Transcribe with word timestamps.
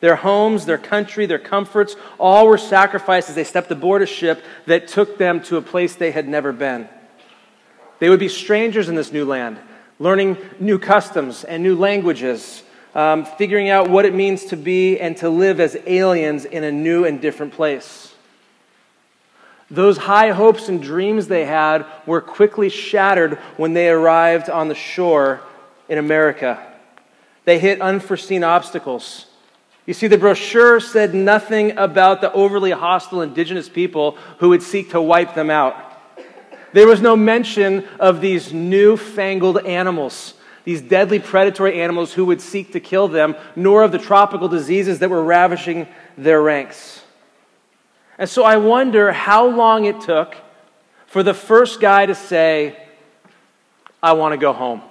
Their 0.00 0.16
homes, 0.16 0.64
their 0.64 0.78
country, 0.78 1.26
their 1.26 1.38
comforts, 1.38 1.96
all 2.18 2.46
were 2.46 2.56
sacrificed 2.56 3.28
as 3.28 3.34
they 3.34 3.44
stepped 3.44 3.70
aboard 3.70 4.00
a 4.00 4.06
ship 4.06 4.42
that 4.64 4.88
took 4.88 5.18
them 5.18 5.42
to 5.42 5.58
a 5.58 5.62
place 5.62 5.94
they 5.94 6.12
had 6.12 6.26
never 6.26 6.50
been. 6.50 6.88
They 7.98 8.08
would 8.08 8.20
be 8.20 8.28
strangers 8.28 8.88
in 8.88 8.94
this 8.94 9.12
new 9.12 9.26
land, 9.26 9.58
learning 9.98 10.38
new 10.58 10.78
customs 10.78 11.44
and 11.44 11.62
new 11.62 11.76
languages, 11.76 12.62
um, 12.94 13.24
figuring 13.24 13.68
out 13.68 13.88
what 13.88 14.04
it 14.04 14.14
means 14.14 14.44
to 14.46 14.56
be 14.56 14.98
and 14.98 15.16
to 15.18 15.30
live 15.30 15.60
as 15.60 15.76
aliens 15.86 16.44
in 16.44 16.64
a 16.64 16.72
new 16.72 17.04
and 17.04 17.20
different 17.20 17.52
place. 17.52 18.14
Those 19.70 19.96
high 19.96 20.32
hopes 20.32 20.68
and 20.68 20.82
dreams 20.82 21.28
they 21.28 21.46
had 21.46 21.86
were 22.04 22.20
quickly 22.20 22.68
shattered 22.68 23.38
when 23.56 23.72
they 23.72 23.88
arrived 23.88 24.50
on 24.50 24.68
the 24.68 24.74
shore 24.74 25.40
in 25.88 25.96
America. 25.96 26.62
They 27.44 27.58
hit 27.58 27.80
unforeseen 27.80 28.44
obstacles. 28.44 29.26
You 29.86 29.94
see, 29.94 30.06
the 30.06 30.18
brochure 30.18 30.78
said 30.78 31.14
nothing 31.14 31.76
about 31.78 32.20
the 32.20 32.32
overly 32.32 32.70
hostile 32.70 33.22
indigenous 33.22 33.68
people 33.68 34.16
who 34.38 34.50
would 34.50 34.62
seek 34.62 34.90
to 34.90 35.00
wipe 35.00 35.34
them 35.34 35.50
out. 35.50 35.74
There 36.72 36.86
was 36.86 37.00
no 37.00 37.16
mention 37.16 37.86
of 37.98 38.20
these 38.20 38.52
newfangled 38.52 39.64
animals 39.64 40.34
these 40.64 40.80
deadly 40.80 41.18
predatory 41.18 41.80
animals 41.80 42.12
who 42.12 42.24
would 42.26 42.40
seek 42.40 42.72
to 42.72 42.80
kill 42.80 43.08
them, 43.08 43.34
nor 43.56 43.82
of 43.82 43.92
the 43.92 43.98
tropical 43.98 44.48
diseases 44.48 45.00
that 45.00 45.10
were 45.10 45.22
ravishing 45.22 45.88
their 46.16 46.40
ranks. 46.40 47.02
And 48.18 48.28
so 48.28 48.44
I 48.44 48.56
wonder 48.56 49.12
how 49.12 49.46
long 49.46 49.84
it 49.84 50.00
took 50.00 50.36
for 51.06 51.22
the 51.22 51.34
first 51.34 51.80
guy 51.80 52.06
to 52.06 52.14
say, 52.14 52.76
I 54.02 54.12
want 54.12 54.32
to 54.32 54.38
go 54.38 54.52
home. 54.52 54.82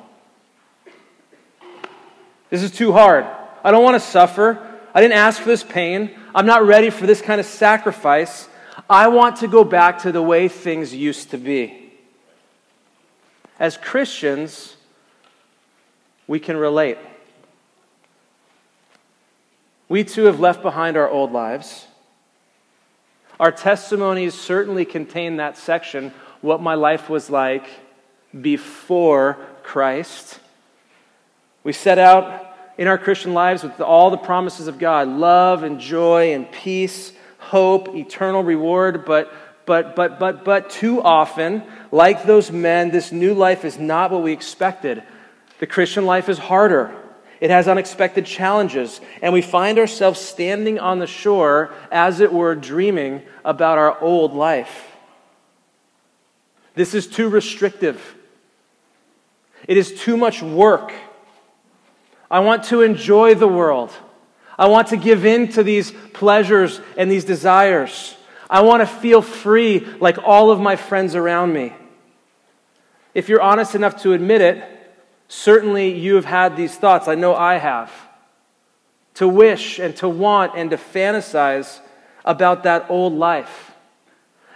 This 2.49 2.63
is 2.63 2.71
too 2.71 2.91
hard. 2.91 3.25
I 3.63 3.71
don't 3.71 3.83
want 3.83 4.01
to 4.01 4.05
suffer. 4.07 4.59
I 4.93 5.01
didn't 5.01 5.17
ask 5.17 5.41
for 5.41 5.47
this 5.47 5.63
pain. 5.63 6.11
I'm 6.35 6.45
not 6.45 6.65
ready 6.65 6.89
for 6.89 7.07
this 7.07 7.21
kind 7.21 7.39
of 7.39 7.47
sacrifice. 7.47 8.49
I 8.89 9.07
want 9.07 9.37
to 9.37 9.47
go 9.47 9.63
back 9.63 9.99
to 9.99 10.11
the 10.11 10.21
way 10.21 10.47
things 10.47 10.93
used 10.93 11.31
to 11.31 11.37
be. 11.37 11.93
As 13.57 13.77
Christians, 13.77 14.75
we 16.27 16.39
can 16.39 16.57
relate. 16.57 16.97
We 19.89 20.03
too 20.03 20.23
have 20.23 20.39
left 20.39 20.61
behind 20.61 20.95
our 20.95 21.09
old 21.09 21.31
lives. 21.31 21.85
Our 23.39 23.51
testimonies 23.51 24.33
certainly 24.33 24.85
contain 24.85 25.37
that 25.37 25.57
section 25.57 26.13
what 26.41 26.61
my 26.61 26.75
life 26.75 27.09
was 27.09 27.29
like 27.29 27.65
before 28.39 29.37
Christ. 29.63 30.39
We 31.63 31.73
set 31.73 31.99
out 31.99 32.55
in 32.77 32.87
our 32.87 32.97
Christian 32.97 33.33
lives 33.33 33.63
with 33.63 33.79
all 33.81 34.09
the 34.09 34.17
promises 34.17 34.67
of 34.67 34.79
God 34.79 35.07
love 35.07 35.63
and 35.63 35.79
joy 35.79 36.33
and 36.33 36.51
peace, 36.51 37.13
hope, 37.37 37.95
eternal 37.95 38.43
reward, 38.43 39.05
but 39.05 39.31
but 39.65 39.95
but 39.95 40.19
but 40.19 40.43
but 40.43 40.69
too 40.69 41.01
often 41.01 41.63
like 41.91 42.23
those 42.23 42.51
men 42.51 42.89
this 42.91 43.11
new 43.11 43.33
life 43.33 43.63
is 43.65 43.77
not 43.77 44.11
what 44.11 44.23
we 44.23 44.31
expected 44.31 45.03
the 45.61 45.67
Christian 45.67 46.07
life 46.07 46.27
is 46.27 46.39
harder. 46.39 46.91
It 47.39 47.51
has 47.51 47.67
unexpected 47.67 48.25
challenges, 48.25 48.99
and 49.21 49.31
we 49.31 49.43
find 49.43 49.77
ourselves 49.77 50.19
standing 50.19 50.79
on 50.79 50.97
the 50.97 51.05
shore, 51.05 51.71
as 51.91 52.19
it 52.19 52.33
were, 52.33 52.55
dreaming 52.55 53.21
about 53.45 53.77
our 53.77 54.01
old 54.01 54.33
life. 54.33 54.87
This 56.73 56.95
is 56.95 57.05
too 57.05 57.29
restrictive. 57.29 58.15
It 59.67 59.77
is 59.77 59.93
too 59.93 60.17
much 60.17 60.41
work. 60.41 60.93
I 62.29 62.39
want 62.39 62.63
to 62.65 62.81
enjoy 62.81 63.35
the 63.35 63.47
world. 63.47 63.91
I 64.57 64.67
want 64.67 64.87
to 64.87 64.97
give 64.97 65.27
in 65.27 65.47
to 65.49 65.61
these 65.61 65.91
pleasures 66.13 66.81
and 66.97 67.09
these 67.09 67.25
desires. 67.25 68.15
I 68.49 68.61
want 68.61 68.81
to 68.81 68.87
feel 68.87 69.21
free 69.21 69.85
like 69.99 70.17
all 70.17 70.49
of 70.49 70.59
my 70.59 70.75
friends 70.75 71.13
around 71.13 71.53
me. 71.53 71.73
If 73.13 73.29
you're 73.29 73.41
honest 73.43 73.75
enough 73.75 74.01
to 74.01 74.13
admit 74.13 74.41
it, 74.41 74.80
Certainly, 75.33 75.97
you 75.97 76.15
have 76.15 76.25
had 76.25 76.57
these 76.57 76.75
thoughts. 76.75 77.07
I 77.07 77.15
know 77.15 77.33
I 77.33 77.53
have. 77.53 77.89
To 79.13 79.29
wish 79.29 79.79
and 79.79 79.95
to 79.95 80.09
want 80.09 80.57
and 80.57 80.71
to 80.71 80.75
fantasize 80.75 81.79
about 82.25 82.63
that 82.63 82.87
old 82.89 83.13
life. 83.13 83.71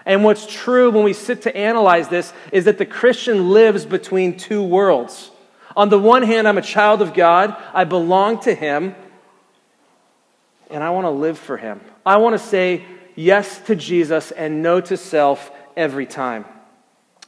And 0.06 0.26
what's 0.26 0.46
true 0.46 0.92
when 0.92 1.06
we 1.06 1.14
sit 1.14 1.44
to 1.44 1.56
analyze 1.56 2.10
this 2.10 2.34
is 2.52 2.66
that 2.66 2.78
the 2.78 2.86
Christian 2.86 3.52
lives 3.52 3.86
between 3.86 4.36
two 4.36 4.62
worlds. 4.62 5.32
On 5.78 5.88
the 5.88 5.98
one 5.98 6.24
hand, 6.24 6.46
I'm 6.46 6.58
a 6.58 6.62
child 6.62 7.02
of 7.02 7.14
God, 7.14 7.56
I 7.74 7.86
belong 7.86 8.42
to 8.42 8.54
Him, 8.54 8.96
and 10.70 10.84
I 10.84 10.90
want 10.90 11.06
to 11.06 11.12
live 11.12 11.40
for 11.40 11.56
Him. 11.56 11.80
I 12.06 12.18
want 12.18 12.34
to 12.34 12.46
say 12.46 12.84
yes 13.16 13.60
to 13.60 13.78
Jesus 13.78 14.32
and 14.32 14.62
no 14.62 14.82
to 14.82 14.98
self 14.98 15.54
every 15.78 16.06
time. 16.06 16.44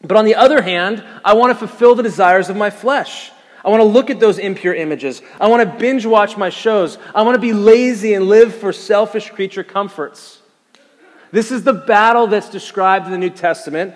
But 0.02 0.18
on 0.18 0.25
the 0.25 0.36
other 0.36 0.62
hand, 0.62 1.02
I 1.24 1.34
want 1.36 1.52
to 1.52 1.56
fulfill 1.56 1.95
the 1.95 2.04
desires 2.04 2.50
of 2.50 2.57
my 2.57 2.72
flesh. 2.72 3.31
I 3.68 3.69
want 3.69 3.81
to 3.81 3.88
look 3.88 4.10
at 4.10 4.22
those 4.22 4.40
impure 4.40 4.74
images. 4.74 5.22
I 5.42 5.50
want 5.50 5.62
to 5.62 5.78
binge 5.78 6.06
watch 6.06 6.38
my 6.38 6.50
shows. 6.50 6.98
I 7.14 7.24
want 7.24 7.36
to 7.36 7.42
be 7.42 7.52
lazy 7.52 8.14
and 8.14 8.30
live 8.30 8.56
for 8.56 8.72
selfish 8.72 9.30
creature 9.30 9.66
comforts. 9.66 10.40
This 11.34 11.52
is 11.52 11.66
the 11.66 11.74
battle 11.74 12.28
that's 12.28 12.50
described 12.50 13.08
in 13.08 13.12
the 13.12 13.18
New 13.18 13.30
Testament. 13.30 13.94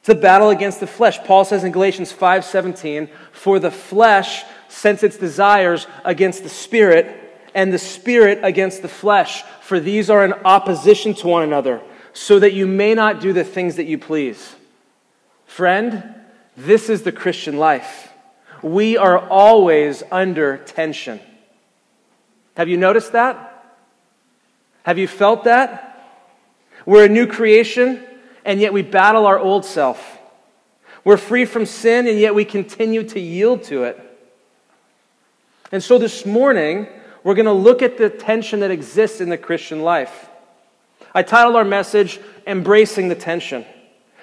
It's 0.00 0.10
a 0.10 0.14
battle 0.14 0.50
against 0.50 0.78
the 0.78 0.86
flesh. 0.86 1.18
Paul 1.24 1.46
says 1.46 1.64
in 1.64 1.72
Galatians 1.72 2.12
5:17, 2.12 3.08
"For 3.32 3.58
the 3.58 3.70
flesh 3.70 4.44
sends 4.68 5.02
its 5.02 5.16
desires 5.16 5.86
against 6.04 6.42
the 6.42 6.50
spirit, 6.50 7.06
and 7.54 7.72
the 7.72 7.78
spirit 7.78 8.40
against 8.42 8.82
the 8.82 8.88
flesh, 8.88 9.42
for 9.62 9.80
these 9.80 10.10
are 10.10 10.22
in 10.22 10.34
opposition 10.44 11.14
to 11.14 11.28
one 11.28 11.42
another, 11.42 11.80
so 12.12 12.38
that 12.38 12.52
you 12.52 12.66
may 12.66 12.92
not 12.92 13.20
do 13.20 13.32
the 13.32 13.42
things 13.42 13.76
that 13.76 13.86
you 13.86 13.96
please." 13.96 14.54
Friend, 15.46 16.14
this 16.58 16.90
is 16.90 17.04
the 17.04 17.12
Christian 17.12 17.56
life 17.56 18.10
we 18.62 18.96
are 18.96 19.18
always 19.18 20.02
under 20.10 20.58
tension. 20.58 21.20
Have 22.56 22.68
you 22.68 22.76
noticed 22.76 23.12
that? 23.12 23.48
Have 24.84 24.98
you 24.98 25.08
felt 25.08 25.44
that? 25.44 25.88
We're 26.86 27.06
a 27.06 27.08
new 27.08 27.26
creation, 27.26 28.04
and 28.44 28.60
yet 28.60 28.72
we 28.72 28.82
battle 28.82 29.26
our 29.26 29.38
old 29.38 29.64
self. 29.64 30.18
We're 31.04 31.16
free 31.16 31.44
from 31.44 31.66
sin, 31.66 32.06
and 32.06 32.18
yet 32.18 32.34
we 32.34 32.44
continue 32.44 33.02
to 33.04 33.20
yield 33.20 33.64
to 33.64 33.84
it. 33.84 33.98
And 35.70 35.82
so 35.82 35.98
this 35.98 36.26
morning, 36.26 36.86
we're 37.24 37.34
going 37.34 37.46
to 37.46 37.52
look 37.52 37.82
at 37.82 37.98
the 37.98 38.10
tension 38.10 38.60
that 38.60 38.70
exists 38.70 39.20
in 39.20 39.28
the 39.28 39.38
Christian 39.38 39.82
life. 39.82 40.28
I 41.14 41.22
titled 41.22 41.56
our 41.56 41.64
message, 41.64 42.20
Embracing 42.46 43.08
the 43.08 43.14
Tension. 43.14 43.64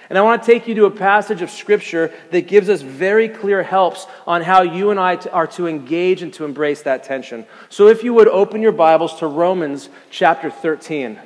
And 0.09 0.17
I 0.17 0.21
want 0.21 0.41
to 0.41 0.51
take 0.51 0.67
you 0.67 0.73
to 0.75 0.85
a 0.85 0.91
passage 0.91 1.44
of 1.44 1.51
Scripture 1.51 2.11
that 2.31 2.47
gives 2.47 2.67
us 2.67 2.81
very 2.81 3.29
clear 3.29 3.61
helps 3.61 4.07
on 4.25 4.41
how 4.41 4.63
you 4.63 4.89
and 4.89 5.00
I 5.00 5.17
are 5.31 5.45
to 5.47 5.67
engage 5.67 6.23
and 6.23 6.33
to 6.33 6.45
embrace 6.45 6.81
that 6.81 7.03
tension. 7.03 7.45
So 7.69 7.88
if 7.88 8.03
you 8.03 8.13
would 8.15 8.27
open 8.27 8.61
your 8.61 8.71
Bibles 8.71 9.19
to 9.19 9.27
Romans 9.27 9.89
chapter 10.09 10.50
13. 10.50 11.19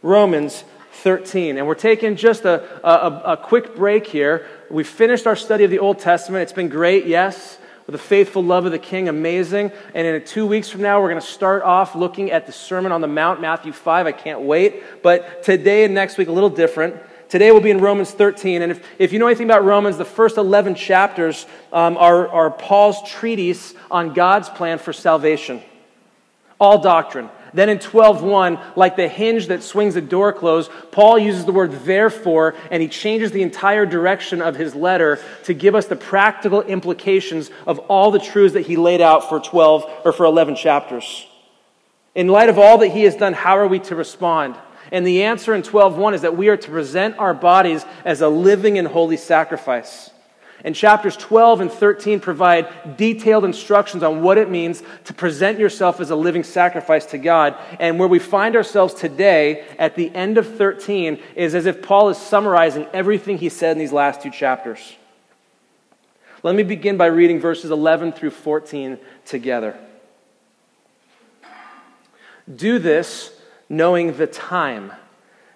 Romans 0.00 0.64
13. 0.92 1.58
And 1.58 1.66
we're 1.66 1.74
taking 1.74 2.16
just 2.16 2.44
a, 2.46 2.86
a, 2.86 3.32
a 3.32 3.36
quick 3.36 3.76
break 3.76 4.06
here. 4.06 4.46
We 4.70 4.82
finished 4.82 5.26
our 5.26 5.36
study 5.36 5.64
of 5.64 5.70
the 5.70 5.78
Old 5.78 5.98
Testament. 5.98 6.42
It's 6.42 6.52
been 6.52 6.70
great, 6.70 7.06
yes 7.06 7.58
with 7.86 7.94
the 7.94 7.98
faithful 7.98 8.44
love 8.44 8.64
of 8.64 8.72
the 8.72 8.78
King, 8.78 9.08
amazing. 9.08 9.72
And 9.94 10.06
in 10.06 10.24
two 10.24 10.46
weeks 10.46 10.68
from 10.68 10.82
now, 10.82 11.00
we're 11.00 11.08
going 11.08 11.20
to 11.20 11.26
start 11.26 11.62
off 11.62 11.94
looking 11.94 12.30
at 12.30 12.46
the 12.46 12.52
Sermon 12.52 12.92
on 12.92 13.00
the 13.00 13.08
Mount, 13.08 13.40
Matthew 13.40 13.72
5. 13.72 14.06
I 14.06 14.12
can't 14.12 14.42
wait. 14.42 15.02
But 15.02 15.42
today 15.42 15.84
and 15.84 15.92
next 15.92 16.16
week, 16.16 16.28
a 16.28 16.32
little 16.32 16.50
different. 16.50 16.96
Today 17.32 17.50
we'll 17.50 17.62
be 17.62 17.70
in 17.70 17.78
Romans 17.78 18.10
13. 18.10 18.60
And 18.60 18.72
if, 18.72 18.86
if 18.98 19.10
you 19.10 19.18
know 19.18 19.26
anything 19.26 19.46
about 19.46 19.64
Romans, 19.64 19.96
the 19.96 20.04
first 20.04 20.36
11 20.36 20.74
chapters 20.74 21.46
um, 21.72 21.96
are, 21.96 22.28
are 22.28 22.50
Paul's 22.50 23.10
treatise 23.10 23.72
on 23.90 24.12
God's 24.12 24.50
plan 24.50 24.78
for 24.78 24.92
salvation. 24.92 25.62
All 26.60 26.82
doctrine. 26.82 27.30
Then 27.54 27.70
in 27.70 27.78
12:1, 27.78 28.76
like 28.76 28.96
the 28.96 29.08
hinge 29.08 29.46
that 29.46 29.62
swings 29.62 29.96
a 29.96 30.02
door 30.02 30.34
closed, 30.34 30.70
Paul 30.90 31.18
uses 31.18 31.46
the 31.46 31.52
word 31.52 31.72
therefore 31.86 32.54
and 32.70 32.82
he 32.82 32.88
changes 32.88 33.32
the 33.32 33.40
entire 33.40 33.86
direction 33.86 34.42
of 34.42 34.56
his 34.56 34.74
letter 34.74 35.18
to 35.44 35.54
give 35.54 35.74
us 35.74 35.86
the 35.86 35.96
practical 35.96 36.60
implications 36.60 37.50
of 37.66 37.78
all 37.78 38.10
the 38.10 38.18
truths 38.18 38.52
that 38.52 38.66
he 38.66 38.76
laid 38.76 39.00
out 39.00 39.30
for 39.30 39.40
12 39.40 39.90
or 40.04 40.12
for 40.12 40.26
11 40.26 40.54
chapters. 40.56 41.26
In 42.14 42.28
light 42.28 42.50
of 42.50 42.58
all 42.58 42.76
that 42.76 42.88
he 42.88 43.04
has 43.04 43.16
done, 43.16 43.32
how 43.32 43.56
are 43.56 43.68
we 43.68 43.78
to 43.78 43.96
respond? 43.96 44.54
And 44.92 45.06
the 45.06 45.22
answer 45.24 45.54
in 45.54 45.62
12:1 45.62 46.14
is 46.14 46.20
that 46.20 46.36
we 46.36 46.48
are 46.48 46.56
to 46.56 46.70
present 46.70 47.18
our 47.18 47.32
bodies 47.32 47.84
as 48.04 48.20
a 48.20 48.28
living 48.28 48.78
and 48.78 48.86
holy 48.86 49.16
sacrifice. 49.16 50.10
And 50.64 50.76
chapters 50.76 51.16
12 51.16 51.62
and 51.62 51.72
13 51.72 52.20
provide 52.20 52.96
detailed 52.96 53.44
instructions 53.44 54.04
on 54.04 54.22
what 54.22 54.38
it 54.38 54.48
means 54.48 54.82
to 55.06 55.14
present 55.14 55.58
yourself 55.58 55.98
as 55.98 56.10
a 56.10 56.14
living 56.14 56.44
sacrifice 56.44 57.06
to 57.06 57.18
God. 57.18 57.56
And 57.80 57.98
where 57.98 58.06
we 58.06 58.20
find 58.20 58.54
ourselves 58.54 58.94
today 58.94 59.64
at 59.78 59.96
the 59.96 60.14
end 60.14 60.38
of 60.38 60.46
13 60.56 61.18
is 61.34 61.56
as 61.56 61.66
if 61.66 61.82
Paul 61.82 62.10
is 62.10 62.18
summarizing 62.18 62.86
everything 62.92 63.38
he 63.38 63.48
said 63.48 63.72
in 63.72 63.78
these 63.78 63.92
last 63.92 64.22
two 64.22 64.30
chapters. 64.30 64.94
Let 66.44 66.54
me 66.54 66.62
begin 66.64 66.96
by 66.96 67.06
reading 67.06 67.40
verses 67.40 67.70
11 67.70 68.12
through 68.12 68.30
14 68.30 68.98
together. 69.24 69.76
Do 72.54 72.78
this 72.78 73.32
knowing 73.72 74.18
the 74.18 74.26
time, 74.26 74.92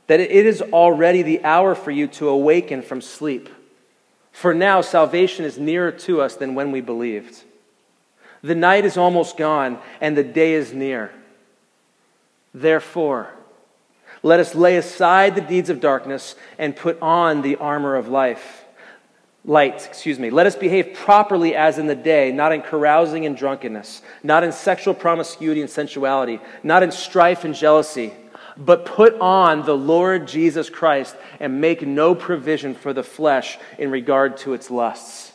that 0.06 0.20
it 0.20 0.30
is 0.30 0.62
already 0.62 1.20
the 1.20 1.44
hour 1.44 1.74
for 1.74 1.90
you 1.90 2.06
to 2.06 2.28
awaken 2.30 2.80
from 2.80 3.02
sleep. 3.02 3.50
For 4.32 4.54
now, 4.54 4.80
salvation 4.80 5.44
is 5.44 5.58
nearer 5.58 5.92
to 5.92 6.22
us 6.22 6.34
than 6.34 6.54
when 6.54 6.72
we 6.72 6.80
believed. 6.80 7.44
The 8.42 8.54
night 8.54 8.86
is 8.86 8.96
almost 8.96 9.36
gone, 9.36 9.78
and 10.00 10.16
the 10.16 10.24
day 10.24 10.54
is 10.54 10.72
near. 10.72 11.12
Therefore, 12.54 13.30
let 14.22 14.40
us 14.40 14.54
lay 14.54 14.78
aside 14.78 15.34
the 15.34 15.42
deeds 15.42 15.68
of 15.68 15.80
darkness 15.80 16.36
and 16.58 16.74
put 16.74 17.00
on 17.02 17.42
the 17.42 17.56
armor 17.56 17.96
of 17.96 18.08
life. 18.08 18.64
Light, 19.46 19.86
excuse 19.86 20.18
me. 20.18 20.30
Let 20.30 20.46
us 20.46 20.56
behave 20.56 20.94
properly 20.94 21.54
as 21.54 21.78
in 21.78 21.86
the 21.86 21.94
day, 21.94 22.32
not 22.32 22.50
in 22.50 22.62
carousing 22.62 23.26
and 23.26 23.36
drunkenness, 23.36 24.02
not 24.24 24.42
in 24.42 24.50
sexual 24.50 24.92
promiscuity 24.92 25.60
and 25.60 25.70
sensuality, 25.70 26.40
not 26.64 26.82
in 26.82 26.90
strife 26.90 27.44
and 27.44 27.54
jealousy, 27.54 28.12
but 28.56 28.84
put 28.84 29.14
on 29.20 29.64
the 29.64 29.76
Lord 29.76 30.26
Jesus 30.26 30.68
Christ 30.68 31.14
and 31.38 31.60
make 31.60 31.86
no 31.86 32.12
provision 32.12 32.74
for 32.74 32.92
the 32.92 33.04
flesh 33.04 33.56
in 33.78 33.92
regard 33.92 34.36
to 34.38 34.52
its 34.52 34.68
lusts. 34.68 35.32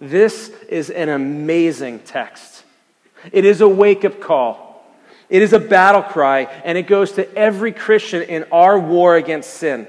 This 0.00 0.48
is 0.68 0.90
an 0.90 1.08
amazing 1.08 2.00
text. 2.00 2.64
It 3.30 3.44
is 3.44 3.60
a 3.60 3.68
wake 3.68 4.04
up 4.04 4.20
call. 4.20 4.84
It 5.28 5.42
is 5.42 5.52
a 5.52 5.60
battle 5.60 6.02
cry, 6.02 6.42
and 6.64 6.76
it 6.76 6.88
goes 6.88 7.12
to 7.12 7.34
every 7.36 7.70
Christian 7.70 8.22
in 8.22 8.44
our 8.50 8.78
war 8.78 9.16
against 9.16 9.54
sin. 9.54 9.86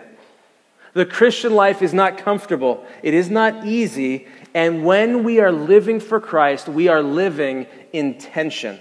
The 0.94 1.06
Christian 1.06 1.54
life 1.54 1.82
is 1.82 1.94
not 1.94 2.18
comfortable, 2.18 2.86
it 3.04 3.14
is 3.14 3.30
not 3.30 3.66
easy, 3.66 4.28
and 4.54 4.84
when 4.84 5.24
we 5.24 5.40
are 5.40 5.52
living 5.52 6.00
for 6.00 6.20
Christ, 6.20 6.68
we 6.68 6.88
are 6.88 7.04
living 7.04 7.68
in 7.94 8.18
tension. 8.18 8.80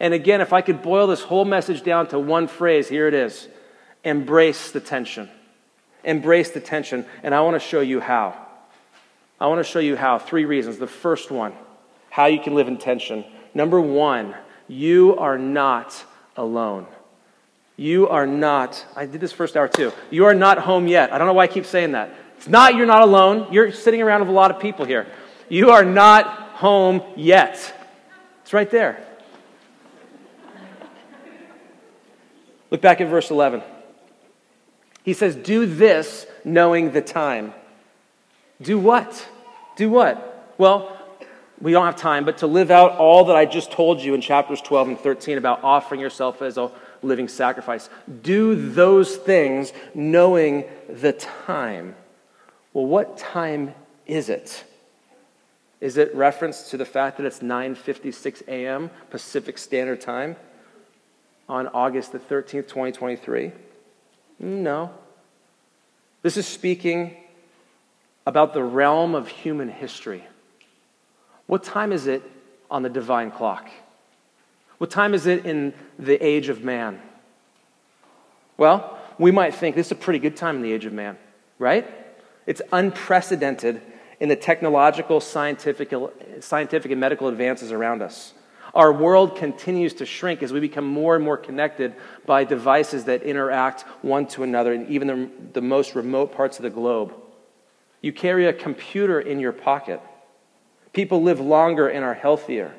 And 0.00 0.14
again, 0.14 0.40
if 0.40 0.52
I 0.52 0.60
could 0.60 0.82
boil 0.82 1.06
this 1.06 1.22
whole 1.22 1.44
message 1.44 1.82
down 1.82 2.08
to 2.08 2.18
one 2.18 2.46
phrase, 2.46 2.88
here 2.88 3.08
it 3.08 3.14
is 3.14 3.48
embrace 4.04 4.70
the 4.70 4.80
tension. 4.80 5.28
Embrace 6.04 6.50
the 6.50 6.60
tension, 6.60 7.06
and 7.22 7.34
I 7.34 7.40
want 7.40 7.54
to 7.54 7.66
show 7.66 7.80
you 7.80 8.00
how. 8.00 8.36
I 9.40 9.46
want 9.46 9.64
to 9.64 9.70
show 9.70 9.78
you 9.78 9.96
how. 9.96 10.18
Three 10.18 10.44
reasons. 10.44 10.78
The 10.78 10.86
first 10.86 11.30
one, 11.30 11.54
how 12.10 12.26
you 12.26 12.40
can 12.40 12.54
live 12.54 12.68
in 12.68 12.76
tension. 12.76 13.24
Number 13.54 13.80
one, 13.80 14.34
you 14.68 15.16
are 15.16 15.38
not 15.38 16.04
alone. 16.36 16.86
You 17.76 18.08
are 18.08 18.26
not, 18.26 18.84
I 18.94 19.06
did 19.06 19.20
this 19.20 19.32
first 19.32 19.56
hour 19.56 19.68
too. 19.68 19.92
You 20.10 20.26
are 20.26 20.34
not 20.34 20.58
home 20.58 20.86
yet. 20.86 21.12
I 21.12 21.18
don't 21.18 21.26
know 21.26 21.32
why 21.32 21.44
I 21.44 21.48
keep 21.48 21.66
saying 21.66 21.92
that. 21.92 22.14
It's 22.36 22.48
not 22.48 22.76
you're 22.76 22.86
not 22.86 23.02
alone. 23.02 23.52
You're 23.52 23.72
sitting 23.72 24.00
around 24.00 24.20
with 24.20 24.28
a 24.28 24.32
lot 24.32 24.50
of 24.50 24.60
people 24.60 24.84
here. 24.84 25.06
You 25.48 25.70
are 25.70 25.84
not 25.84 26.26
home 26.54 27.02
yet. 27.16 27.74
It's 28.42 28.52
right 28.52 28.70
there. 28.70 29.04
Look 32.70 32.80
back 32.80 33.00
at 33.00 33.08
verse 33.08 33.30
11. 33.30 33.62
He 35.02 35.12
says, 35.12 35.36
Do 35.36 35.66
this 35.66 36.26
knowing 36.44 36.92
the 36.92 37.02
time. 37.02 37.54
Do 38.60 38.78
what? 38.78 39.28
Do 39.76 39.90
what? 39.90 40.54
Well, 40.58 40.96
we 41.60 41.72
don't 41.72 41.86
have 41.86 41.96
time, 41.96 42.24
but 42.24 42.38
to 42.38 42.46
live 42.46 42.70
out 42.70 42.92
all 42.98 43.26
that 43.26 43.36
I 43.36 43.46
just 43.46 43.72
told 43.72 44.00
you 44.00 44.14
in 44.14 44.20
chapters 44.20 44.60
12 44.60 44.88
and 44.88 44.98
13 44.98 45.38
about 45.38 45.62
offering 45.62 46.00
yourself 46.00 46.42
as 46.42 46.58
a 46.58 46.70
living 47.04 47.28
sacrifice. 47.28 47.88
Do 48.22 48.70
those 48.70 49.16
things 49.16 49.72
knowing 49.94 50.64
the 50.88 51.12
time. 51.12 51.94
Well, 52.72 52.86
what 52.86 53.18
time 53.18 53.74
is 54.06 54.28
it? 54.28 54.64
Is 55.80 55.96
it 55.96 56.14
reference 56.14 56.70
to 56.70 56.76
the 56.76 56.84
fact 56.84 57.18
that 57.18 57.26
it's 57.26 57.40
9:56 57.40 58.48
a.m. 58.48 58.90
Pacific 59.10 59.58
Standard 59.58 60.00
Time 60.00 60.36
on 61.48 61.68
August 61.68 62.12
the 62.12 62.18
13th, 62.18 62.68
2023? 62.68 63.52
No. 64.38 64.90
This 66.22 66.36
is 66.36 66.46
speaking 66.46 67.16
about 68.26 68.54
the 68.54 68.62
realm 68.62 69.14
of 69.14 69.28
human 69.28 69.68
history. 69.68 70.24
What 71.46 71.62
time 71.62 71.92
is 71.92 72.06
it 72.06 72.22
on 72.70 72.82
the 72.82 72.88
divine 72.88 73.30
clock? 73.30 73.68
What 74.78 74.90
time 74.90 75.14
is 75.14 75.26
it 75.26 75.46
in 75.46 75.74
the 75.98 76.22
age 76.24 76.48
of 76.48 76.64
man? 76.64 77.00
Well, 78.56 78.98
we 79.18 79.30
might 79.30 79.54
think 79.54 79.76
this 79.76 79.86
is 79.86 79.92
a 79.92 79.96
pretty 79.96 80.18
good 80.18 80.36
time 80.36 80.56
in 80.56 80.62
the 80.62 80.72
age 80.72 80.84
of 80.84 80.92
man, 80.92 81.16
right? 81.58 81.88
It's 82.46 82.62
unprecedented 82.72 83.80
in 84.20 84.28
the 84.28 84.36
technological, 84.36 85.20
scientific, 85.20 85.92
scientific 86.40 86.90
and 86.90 87.00
medical 87.00 87.28
advances 87.28 87.72
around 87.72 88.02
us. 88.02 88.34
Our 88.74 88.92
world 88.92 89.36
continues 89.36 89.94
to 89.94 90.06
shrink 90.06 90.42
as 90.42 90.52
we 90.52 90.58
become 90.58 90.84
more 90.84 91.14
and 91.14 91.24
more 91.24 91.36
connected 91.36 91.94
by 92.26 92.42
devices 92.42 93.04
that 93.04 93.22
interact 93.22 93.82
one 94.02 94.26
to 94.28 94.42
another 94.42 94.72
in 94.72 94.88
even 94.88 95.06
the, 95.06 95.30
the 95.52 95.60
most 95.60 95.94
remote 95.94 96.34
parts 96.34 96.58
of 96.58 96.64
the 96.64 96.70
globe. 96.70 97.14
You 98.02 98.12
carry 98.12 98.46
a 98.46 98.52
computer 98.52 99.20
in 99.20 99.38
your 99.38 99.52
pocket. 99.52 100.00
People 100.92 101.22
live 101.22 101.40
longer 101.40 101.88
and 101.88 102.04
are 102.04 102.14
healthier. 102.14 102.74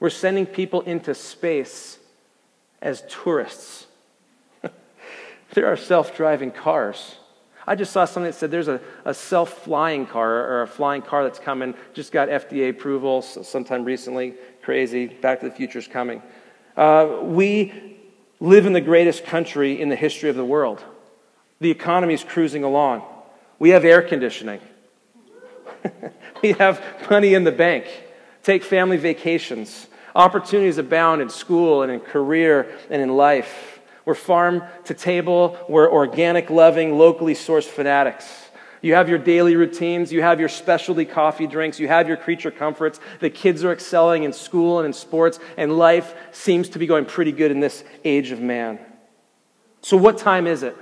We're 0.00 0.10
sending 0.10 0.46
people 0.46 0.80
into 0.80 1.14
space 1.14 1.98
as 2.80 3.04
tourists. 3.08 3.86
there 5.52 5.66
are 5.66 5.76
self 5.76 6.16
driving 6.16 6.50
cars. 6.50 7.16
I 7.66 7.76
just 7.76 7.92
saw 7.92 8.06
something 8.06 8.30
that 8.30 8.34
said 8.36 8.50
there's 8.50 8.68
a, 8.68 8.80
a 9.04 9.14
self 9.14 9.62
flying 9.62 10.06
car 10.06 10.30
or 10.30 10.62
a 10.62 10.66
flying 10.66 11.02
car 11.02 11.22
that's 11.22 11.38
coming, 11.38 11.74
just 11.92 12.10
got 12.10 12.28
FDA 12.28 12.70
approval 12.70 13.22
sometime 13.22 13.84
recently. 13.84 14.34
Crazy. 14.62 15.06
Back 15.06 15.40
to 15.40 15.48
the 15.48 15.54
Future 15.54 15.78
is 15.78 15.86
coming. 15.86 16.22
Uh, 16.76 17.18
we 17.22 17.98
live 18.40 18.64
in 18.64 18.72
the 18.72 18.80
greatest 18.80 19.24
country 19.24 19.80
in 19.80 19.90
the 19.90 19.96
history 19.96 20.30
of 20.30 20.36
the 20.36 20.44
world. 20.44 20.82
The 21.60 21.70
economy 21.70 22.14
is 22.14 22.24
cruising 22.24 22.64
along. 22.64 23.02
We 23.58 23.70
have 23.70 23.84
air 23.84 24.00
conditioning. 24.00 24.60
we 26.42 26.52
have 26.52 26.82
money 27.10 27.34
in 27.34 27.44
the 27.44 27.52
bank. 27.52 27.84
Take 28.42 28.64
family 28.64 28.96
vacations. 28.96 29.86
Opportunities 30.14 30.78
abound 30.78 31.22
in 31.22 31.28
school 31.28 31.82
and 31.82 31.92
in 31.92 32.00
career 32.00 32.74
and 32.90 33.00
in 33.00 33.16
life. 33.16 33.80
We're 34.04 34.14
farm 34.14 34.62
to 34.84 34.94
table. 34.94 35.56
We're 35.68 35.90
organic 35.90 36.50
loving, 36.50 36.98
locally 36.98 37.34
sourced 37.34 37.68
fanatics. 37.68 38.50
You 38.82 38.94
have 38.94 39.10
your 39.10 39.18
daily 39.18 39.56
routines, 39.56 40.10
you 40.10 40.22
have 40.22 40.40
your 40.40 40.48
specialty 40.48 41.04
coffee 41.04 41.46
drinks, 41.46 41.78
you 41.78 41.88
have 41.88 42.08
your 42.08 42.16
creature 42.16 42.50
comforts. 42.50 42.98
The 43.20 43.28
kids 43.28 43.62
are 43.62 43.72
excelling 43.72 44.22
in 44.22 44.32
school 44.32 44.78
and 44.78 44.86
in 44.86 44.92
sports, 44.94 45.38
and 45.58 45.76
life 45.76 46.14
seems 46.32 46.70
to 46.70 46.78
be 46.78 46.86
going 46.86 47.04
pretty 47.04 47.32
good 47.32 47.50
in 47.50 47.60
this 47.60 47.84
age 48.04 48.30
of 48.30 48.40
man. 48.40 48.78
So, 49.82 49.96
what 49.98 50.16
time 50.16 50.46
is 50.46 50.62
it? 50.62 50.76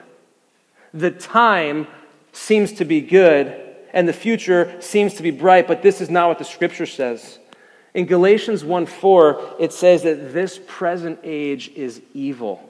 The 0.94 1.10
time 1.10 1.88
seems 2.32 2.72
to 2.74 2.84
be 2.84 3.00
good, 3.00 3.52
and 3.92 4.08
the 4.08 4.12
future 4.12 4.80
seems 4.80 5.14
to 5.14 5.22
be 5.22 5.32
bright, 5.32 5.66
but 5.66 5.82
this 5.82 6.00
is 6.00 6.08
not 6.08 6.28
what 6.28 6.38
the 6.38 6.44
scripture 6.44 6.86
says. 6.86 7.37
In 7.98 8.06
Galatians 8.06 8.64
1 8.64 8.86
4, 8.86 9.56
it 9.58 9.72
says 9.72 10.04
that 10.04 10.32
this 10.32 10.60
present 10.68 11.18
age 11.24 11.66
is 11.74 12.00
evil. 12.14 12.62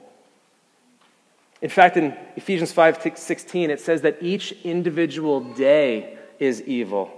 In 1.61 1.69
fact, 1.69 1.97
in 1.97 2.17
Ephesians 2.35 2.71
5 2.71 3.13
16, 3.15 3.69
it 3.69 3.79
says 3.79 4.01
that 4.01 4.23
each 4.23 4.53
individual 4.63 5.41
day 5.41 6.17
is 6.39 6.63
evil. 6.63 7.11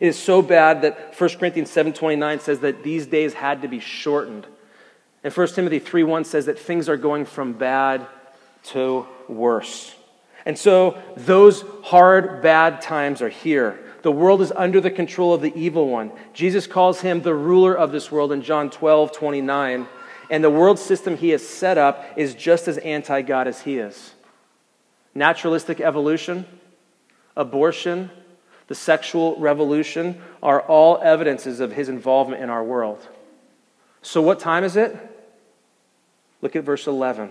It 0.00 0.08
is 0.08 0.18
so 0.18 0.40
bad 0.40 0.80
that 0.80 1.14
1 1.14 1.38
Corinthians 1.38 1.68
7:29 1.68 2.40
says 2.40 2.60
that 2.60 2.82
these 2.82 3.06
days 3.06 3.34
had 3.34 3.60
to 3.60 3.68
be 3.68 3.78
shortened. 3.78 4.46
And 5.22 5.34
1 5.34 5.48
Timothy 5.48 5.80
3:1 5.80 6.24
says 6.24 6.46
that 6.46 6.58
things 6.58 6.88
are 6.88 6.96
going 6.96 7.26
from 7.26 7.52
bad 7.52 8.06
to 8.72 9.06
worse. 9.28 9.94
And 10.46 10.58
so 10.58 10.96
those 11.18 11.62
hard 11.82 12.40
bad 12.40 12.80
times 12.80 13.20
are 13.20 13.28
here. 13.28 13.78
The 14.02 14.12
world 14.12 14.42
is 14.42 14.52
under 14.54 14.80
the 14.80 14.90
control 14.90 15.32
of 15.32 15.40
the 15.40 15.54
evil 15.54 15.88
one. 15.88 16.12
Jesus 16.34 16.66
calls 16.66 17.00
him 17.00 17.22
the 17.22 17.34
ruler 17.34 17.74
of 17.74 17.92
this 17.92 18.10
world 18.10 18.32
in 18.32 18.42
John 18.42 18.68
12:29 18.70 19.86
and 20.32 20.42
the 20.42 20.50
world 20.50 20.78
system 20.78 21.16
he 21.16 21.28
has 21.28 21.46
set 21.46 21.76
up 21.76 22.04
is 22.16 22.34
just 22.34 22.66
as 22.66 22.78
anti 22.78 23.20
God 23.22 23.46
as 23.46 23.60
he 23.60 23.76
is. 23.76 24.12
Naturalistic 25.14 25.78
evolution, 25.78 26.46
abortion, 27.36 28.10
the 28.68 28.74
sexual 28.74 29.36
revolution 29.38 30.22
are 30.42 30.62
all 30.62 30.98
evidences 31.02 31.60
of 31.60 31.72
his 31.72 31.90
involvement 31.90 32.42
in 32.42 32.48
our 32.48 32.64
world. 32.64 33.06
So, 34.00 34.22
what 34.22 34.40
time 34.40 34.64
is 34.64 34.74
it? 34.74 34.96
Look 36.40 36.56
at 36.56 36.64
verse 36.64 36.86
11. 36.86 37.30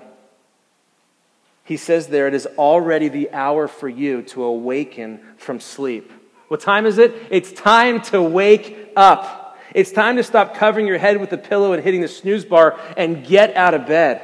He 1.64 1.78
says 1.78 2.08
there, 2.08 2.28
It 2.28 2.36
is 2.36 2.46
already 2.58 3.08
the 3.08 3.32
hour 3.32 3.68
for 3.68 3.90
you 3.90 4.22
to 4.24 4.44
awaken 4.44 5.22
from 5.38 5.60
sleep. 5.60 6.12
What 6.52 6.60
time 6.60 6.86
is 6.86 6.98
it? 6.98 7.14
It's 7.30 7.50
time 7.54 8.02
to 8.12 8.22
wake 8.22 8.92
up. 8.98 9.58
It's 9.74 9.90
time 9.90 10.18
to 10.18 10.24
stop 10.24 10.54
covering 10.54 10.86
your 10.86 10.98
head 10.98 11.22
with 11.22 11.32
a 11.32 11.38
pillow 11.38 11.72
and 11.72 11.82
hitting 11.82 12.02
the 12.02 12.10
snooze 12.10 12.44
bar 12.44 12.78
and 12.98 13.26
get 13.26 13.56
out 13.56 13.74
of 13.74 13.86
bed. 13.88 14.22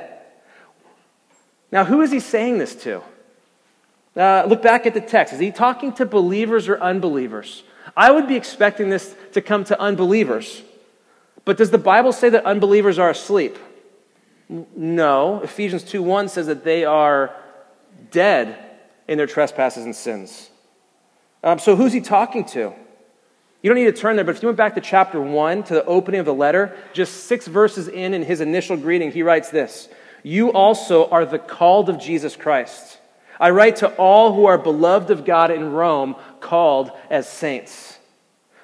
Now, 1.72 1.86
who 1.86 2.02
is 2.02 2.12
he 2.12 2.20
saying 2.20 2.58
this 2.58 2.76
to? 2.84 3.02
Uh, 4.14 4.44
look 4.46 4.62
back 4.62 4.86
at 4.86 4.94
the 4.94 5.00
text. 5.00 5.36
Is 5.36 5.40
he 5.40 5.52
talking 5.52 5.94
to 5.94 6.06
believers 6.06 6.68
or 6.68 6.78
unbelievers? 6.82 7.64
I 7.96 8.12
would 8.12 8.28
be 8.28 8.36
expecting 8.36 8.90
this 8.90 9.16
to 9.32 9.40
come 9.42 9.64
to 9.64 9.80
unbelievers. 9.80 10.64
But 11.46 11.56
does 11.56 11.72
the 11.72 11.78
Bible 11.78 12.12
say 12.12 12.28
that 12.28 12.44
unbelievers 12.44 13.00
are 13.00 13.10
asleep? 13.10 13.58
No. 14.76 15.40
Ephesians 15.44 15.86
2 15.86 16.04
1 16.04 16.28
says 16.28 16.48
that 16.48 16.66
they 16.66 16.84
are 16.84 17.34
dead 18.12 18.58
in 19.08 19.18
their 19.18 19.28
trespasses 19.28 19.86
and 19.86 19.96
sins. 19.96 20.47
Um, 21.48 21.60
so 21.60 21.78
who's 21.78 21.94
he 21.94 22.02
talking 22.02 22.44
to? 22.48 22.74
You 23.62 23.70
don't 23.70 23.76
need 23.76 23.86
to 23.86 23.94
turn 23.94 24.18
there, 24.18 24.26
but 24.26 24.36
if 24.36 24.44
you 24.44 24.50
went 24.50 24.58
back 24.58 24.76
to 24.76 24.82
chapter 24.82 25.22
1, 25.22 25.64
to 25.64 25.76
the 25.76 25.86
opening 25.86 26.20
of 26.20 26.26
the 26.26 26.34
letter, 26.34 26.76
just 26.92 27.24
six 27.24 27.48
verses 27.48 27.88
in, 27.88 28.14
in 28.14 28.22
his 28.22 28.42
initial 28.42 28.76
greeting, 28.76 29.14
he 29.14 29.24
writes 29.24 29.50
this 29.50 29.88
You 30.24 30.52
also 30.52 31.10
are 31.10 31.26
the 31.26 31.40
called 31.40 31.88
of 31.88 32.02
Jesus 32.02 32.36
Christ. 32.36 33.00
I 33.40 33.52
write 33.52 33.78
to 33.78 33.88
all 33.96 34.34
who 34.34 34.44
are 34.44 34.58
beloved 34.58 35.10
of 35.10 35.24
God 35.24 35.50
in 35.50 35.72
Rome, 35.72 36.18
called 36.42 36.92
as 37.10 37.30
saints. 37.30 37.98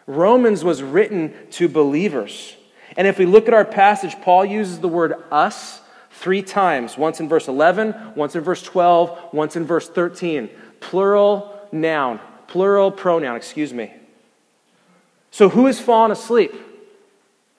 Romans 0.05 0.65
was 0.65 0.83
written 0.83 1.33
to 1.51 1.69
believers. 1.69 2.53
And 2.97 3.07
if 3.07 3.17
we 3.17 3.25
look 3.25 3.47
at 3.47 3.53
our 3.53 3.63
passage, 3.63 4.13
Paul 4.23 4.43
uses 4.43 4.79
the 4.79 4.89
word 4.89 5.13
us 5.31 5.79
three 6.11 6.41
times 6.41 6.97
once 6.97 7.21
in 7.21 7.29
verse 7.29 7.47
11, 7.47 8.15
once 8.15 8.35
in 8.35 8.41
verse 8.41 8.61
12, 8.61 9.33
once 9.33 9.55
in 9.55 9.63
verse 9.63 9.87
13. 9.87 10.49
Plural 10.81 11.65
noun, 11.71 12.19
plural 12.47 12.91
pronoun, 12.91 13.35
excuse 13.35 13.73
me. 13.73 13.93
So, 15.31 15.49
who 15.49 15.65
has 15.65 15.79
fallen 15.79 16.11
asleep? 16.11 16.53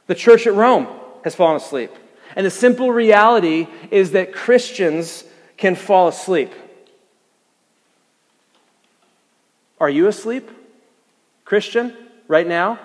The 0.07 0.15
church 0.15 0.47
at 0.47 0.55
Rome 0.55 0.87
has 1.25 1.35
fallen 1.35 1.57
asleep. 1.57 1.91
And 2.37 2.45
the 2.45 2.51
simple 2.51 2.93
reality 2.93 3.67
is 3.91 4.13
that 4.13 4.33
Christians 4.33 5.25
can 5.57 5.75
fall 5.75 6.09
asleep. 6.09 6.53
Are 9.81 9.91
you 9.91 10.07
asleep, 10.07 10.51
Christian, 11.45 11.97
right 12.29 12.47
now? 12.47 12.79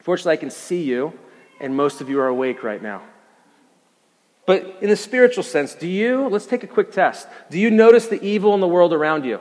Fortunately, 0.00 0.32
I 0.32 0.36
can 0.36 0.50
see 0.50 0.82
you, 0.82 1.12
and 1.60 1.76
most 1.76 2.00
of 2.00 2.08
you 2.08 2.20
are 2.20 2.26
awake 2.26 2.62
right 2.62 2.82
now. 2.82 3.02
But 4.46 4.78
in 4.80 4.90
the 4.90 4.96
spiritual 4.96 5.44
sense, 5.44 5.74
do 5.74 5.86
you, 5.86 6.28
let's 6.28 6.46
take 6.46 6.64
a 6.64 6.66
quick 6.66 6.90
test. 6.90 7.28
Do 7.50 7.58
you 7.58 7.70
notice 7.70 8.08
the 8.08 8.22
evil 8.22 8.54
in 8.54 8.60
the 8.60 8.68
world 8.68 8.92
around 8.92 9.24
you? 9.24 9.40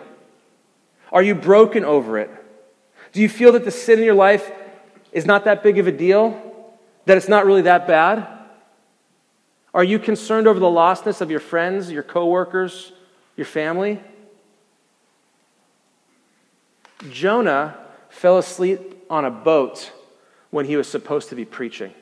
Are 1.12 1.24
you 1.24 1.36
broken 1.36 1.84
over 1.84 2.18
it? 2.18 2.30
Do 3.12 3.22
you 3.22 3.30
feel 3.30 3.54
that 3.54 3.66
the 3.66 3.72
sin 3.72 4.00
in 4.00 4.06
your 4.06 4.16
life 4.16 4.52
is 5.12 5.26
not 5.26 5.46
that 5.46 5.64
big 5.64 5.80
of 5.80 5.88
a 5.88 5.92
deal? 5.92 6.40
That 7.06 7.18
it's 7.18 7.28
not 7.28 7.46
really 7.46 7.64
that 7.64 7.88
bad? 7.88 8.28
Are 9.74 9.84
you 9.84 10.00
concerned 10.00 10.48
over 10.48 10.60
the 10.60 10.66
lostness 10.66 11.22
of 11.22 11.32
your 11.32 11.40
friends, 11.40 11.92
your 11.92 12.04
coworkers, 12.04 12.92
your 13.36 13.46
family? 13.46 14.00
Jonah 17.12 17.78
fell 18.10 18.38
asleep 18.38 19.06
on 19.10 19.26
a 19.26 19.32
boat 19.32 19.92
when 20.50 20.66
he 20.66 20.76
was 20.76 20.88
supposed 20.88 21.30
to 21.30 21.36
be 21.36 21.46
preaching. 21.46 21.94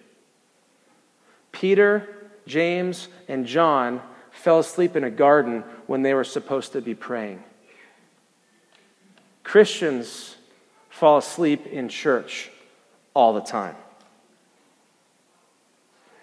Peter, 1.51 2.07
James, 2.45 3.07
and 3.27 3.45
John 3.45 4.01
fell 4.31 4.59
asleep 4.59 4.95
in 4.95 5.03
a 5.03 5.09
garden 5.09 5.63
when 5.85 6.01
they 6.01 6.13
were 6.13 6.23
supposed 6.23 6.71
to 6.73 6.81
be 6.81 6.95
praying. 6.95 7.43
Christians 9.47 10.35
fall 10.89 11.17
asleep 11.17 11.67
in 11.67 11.87
church 11.87 12.51
all 13.13 13.33
the 13.33 13.39
time. 13.39 13.77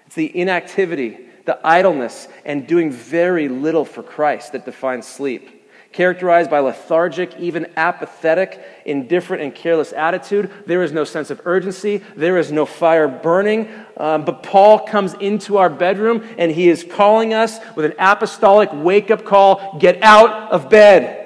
It's 0.05 0.15
the 0.15 0.39
inactivity, 0.39 1.21
the 1.47 1.59
idleness, 1.67 2.29
and 2.45 2.67
doing 2.67 2.93
very 2.93 3.49
little 3.49 3.87
for 3.87 4.03
Christ 4.03 4.53
that 4.53 4.67
defines 4.67 5.07
sleep. 5.07 5.67
Characterized 5.91 6.51
by 6.51 6.59
lethargic, 6.59 7.35
even 7.39 7.67
apathetic, 7.79 8.63
indifferent, 8.85 9.43
and 9.43 9.55
careless 9.55 9.95
attitude. 9.95 10.51
There 10.67 10.83
is 10.83 10.93
no 10.93 11.05
sense 11.05 11.31
of 11.31 11.41
urgency. 11.47 12.03
There 12.17 12.37
is 12.37 12.53
no 12.53 12.67
fire 12.67 13.09
burning. 13.09 13.71
Um, 13.97 14.27
but 14.27 14.43
Paul 14.43 14.81
comes 14.81 15.15
into 15.15 15.57
our 15.57 15.71
bedroom 15.71 16.29
and 16.37 16.53
he 16.53 16.69
is 16.69 16.85
calling 16.85 17.33
us 17.33 17.59
with 17.75 17.87
an 17.87 17.95
apostolic 17.99 18.69
wake 18.75 19.11
up 19.11 19.25
call 19.25 19.79
get 19.79 20.03
out 20.03 20.53
of 20.53 20.69
bed. 20.69 21.24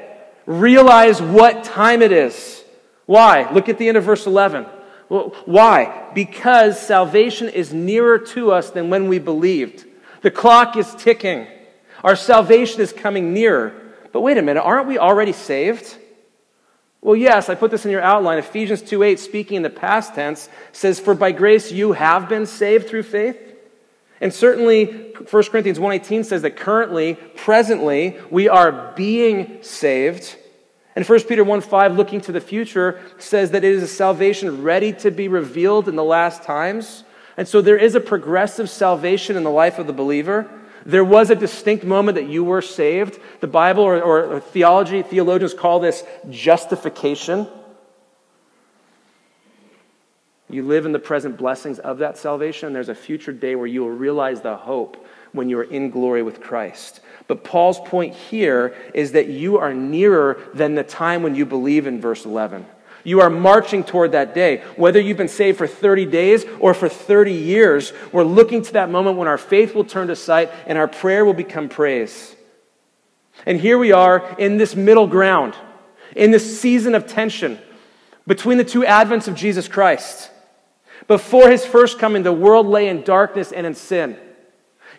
Realize 0.48 1.20
what 1.20 1.62
time 1.62 2.00
it 2.00 2.10
is. 2.10 2.64
Why? 3.04 3.52
Look 3.52 3.68
at 3.68 3.76
the 3.76 3.86
end 3.86 3.98
of 3.98 4.04
verse 4.04 4.24
11. 4.24 4.64
Why? 5.08 6.08
Because 6.14 6.80
salvation 6.80 7.50
is 7.50 7.74
nearer 7.74 8.18
to 8.18 8.50
us 8.50 8.70
than 8.70 8.88
when 8.88 9.08
we 9.08 9.18
believed. 9.18 9.84
The 10.22 10.30
clock 10.30 10.74
is 10.78 10.94
ticking. 10.94 11.46
Our 12.02 12.16
salvation 12.16 12.80
is 12.80 12.94
coming 12.94 13.34
nearer. 13.34 13.74
But 14.10 14.22
wait 14.22 14.38
a 14.38 14.42
minute, 14.42 14.62
aren't 14.62 14.86
we 14.86 14.96
already 14.96 15.32
saved? 15.32 15.98
Well, 17.02 17.14
yes, 17.14 17.50
I 17.50 17.54
put 17.54 17.70
this 17.70 17.84
in 17.84 17.90
your 17.90 18.00
outline. 18.00 18.38
Ephesians 18.38 18.80
2:8, 18.80 19.18
speaking 19.18 19.58
in 19.58 19.62
the 19.62 19.68
past 19.68 20.14
tense, 20.14 20.48
says, 20.72 20.98
For 20.98 21.14
by 21.14 21.32
grace 21.32 21.70
you 21.70 21.92
have 21.92 22.26
been 22.26 22.46
saved 22.46 22.88
through 22.88 23.02
faith. 23.02 23.47
And 24.20 24.32
certainly 24.32 24.86
1 25.30 25.42
Corinthians 25.50 25.78
1:18 25.78 26.24
says 26.24 26.42
that 26.42 26.56
currently, 26.56 27.16
presently, 27.36 28.16
we 28.30 28.48
are 28.48 28.92
being 28.96 29.58
saved. 29.62 30.36
And 30.96 31.08
1 31.08 31.20
Peter 31.28 31.44
1 31.44 31.60
5, 31.60 31.96
looking 31.96 32.20
to 32.22 32.32
the 32.32 32.40
future, 32.40 32.98
says 33.18 33.52
that 33.52 33.62
it 33.62 33.72
is 33.72 33.82
a 33.82 33.88
salvation 33.88 34.62
ready 34.62 34.92
to 34.94 35.10
be 35.10 35.28
revealed 35.28 35.88
in 35.88 35.94
the 35.94 36.04
last 36.04 36.42
times. 36.42 37.04
And 37.36 37.46
so 37.46 37.60
there 37.60 37.76
is 37.76 37.94
a 37.94 38.00
progressive 38.00 38.68
salvation 38.68 39.36
in 39.36 39.44
the 39.44 39.50
life 39.50 39.78
of 39.78 39.86
the 39.86 39.92
believer. 39.92 40.50
There 40.84 41.04
was 41.04 41.30
a 41.30 41.36
distinct 41.36 41.84
moment 41.84 42.16
that 42.16 42.28
you 42.28 42.42
were 42.42 42.62
saved. 42.62 43.20
The 43.40 43.46
Bible 43.46 43.84
or, 43.84 44.02
or, 44.02 44.40
theology, 44.40 45.02
theologians 45.02 45.54
call 45.54 45.78
this 45.78 46.02
justification. 46.30 47.46
You 50.50 50.62
live 50.62 50.86
in 50.86 50.92
the 50.92 50.98
present 50.98 51.36
blessings 51.36 51.78
of 51.78 51.98
that 51.98 52.16
salvation. 52.16 52.72
There's 52.72 52.88
a 52.88 52.94
future 52.94 53.32
day 53.32 53.54
where 53.54 53.66
you 53.66 53.82
will 53.82 53.90
realize 53.90 54.40
the 54.40 54.56
hope 54.56 55.06
when 55.32 55.50
you 55.50 55.58
are 55.58 55.64
in 55.64 55.90
glory 55.90 56.22
with 56.22 56.40
Christ. 56.40 57.00
But 57.26 57.44
Paul's 57.44 57.78
point 57.80 58.14
here 58.14 58.74
is 58.94 59.12
that 59.12 59.28
you 59.28 59.58
are 59.58 59.74
nearer 59.74 60.40
than 60.54 60.74
the 60.74 60.82
time 60.82 61.22
when 61.22 61.34
you 61.34 61.44
believe 61.44 61.86
in 61.86 62.00
verse 62.00 62.24
11. 62.24 62.64
You 63.04 63.20
are 63.20 63.30
marching 63.30 63.84
toward 63.84 64.12
that 64.12 64.34
day. 64.34 64.62
Whether 64.76 65.00
you've 65.00 65.18
been 65.18 65.28
saved 65.28 65.58
for 65.58 65.66
30 65.66 66.06
days 66.06 66.44
or 66.60 66.72
for 66.72 66.88
30 66.88 67.32
years, 67.32 67.92
we're 68.10 68.24
looking 68.24 68.62
to 68.62 68.72
that 68.74 68.90
moment 68.90 69.18
when 69.18 69.28
our 69.28 69.38
faith 69.38 69.74
will 69.74 69.84
turn 69.84 70.08
to 70.08 70.16
sight 70.16 70.50
and 70.66 70.78
our 70.78 70.88
prayer 70.88 71.24
will 71.24 71.34
become 71.34 71.68
praise. 71.68 72.34
And 73.46 73.60
here 73.60 73.78
we 73.78 73.92
are 73.92 74.34
in 74.38 74.56
this 74.56 74.74
middle 74.74 75.06
ground. 75.06 75.54
in 76.16 76.30
this 76.30 76.58
season 76.58 76.94
of 76.94 77.06
tension 77.06 77.58
between 78.26 78.58
the 78.58 78.64
two 78.64 78.80
advents 78.80 79.28
of 79.28 79.34
Jesus 79.34 79.68
Christ. 79.68 80.30
Before 81.08 81.50
his 81.50 81.64
first 81.64 81.98
coming, 81.98 82.22
the 82.22 82.32
world 82.32 82.66
lay 82.66 82.86
in 82.88 83.02
darkness 83.02 83.50
and 83.50 83.66
in 83.66 83.74
sin. 83.74 84.16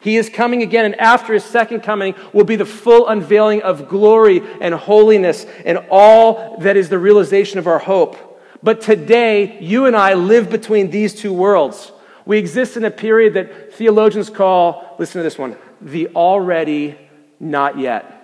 He 0.01 0.17
is 0.17 0.29
coming 0.29 0.61
again, 0.61 0.85
and 0.85 0.95
after 0.99 1.33
his 1.33 1.43
second 1.43 1.81
coming 1.81 2.15
will 2.33 2.45
be 2.45 2.55
the 2.55 2.65
full 2.65 3.07
unveiling 3.07 3.61
of 3.61 3.87
glory 3.87 4.41
and 4.59 4.73
holiness 4.73 5.45
and 5.65 5.77
all 5.89 6.57
that 6.59 6.75
is 6.77 6.89
the 6.89 6.97
realization 6.97 7.59
of 7.59 7.67
our 7.67 7.79
hope. 7.79 8.17
But 8.63 8.81
today, 8.81 9.59
you 9.61 9.85
and 9.85 9.95
I 9.95 10.15
live 10.15 10.49
between 10.49 10.89
these 10.89 11.13
two 11.13 11.31
worlds. 11.31 11.91
We 12.25 12.37
exist 12.37 12.75
in 12.75 12.85
a 12.85 12.91
period 12.91 13.33
that 13.35 13.73
theologians 13.73 14.29
call, 14.29 14.95
listen 14.99 15.19
to 15.19 15.23
this 15.23 15.37
one, 15.37 15.57
the 15.81 16.07
already 16.09 16.97
not 17.39 17.77
yet. 17.77 18.15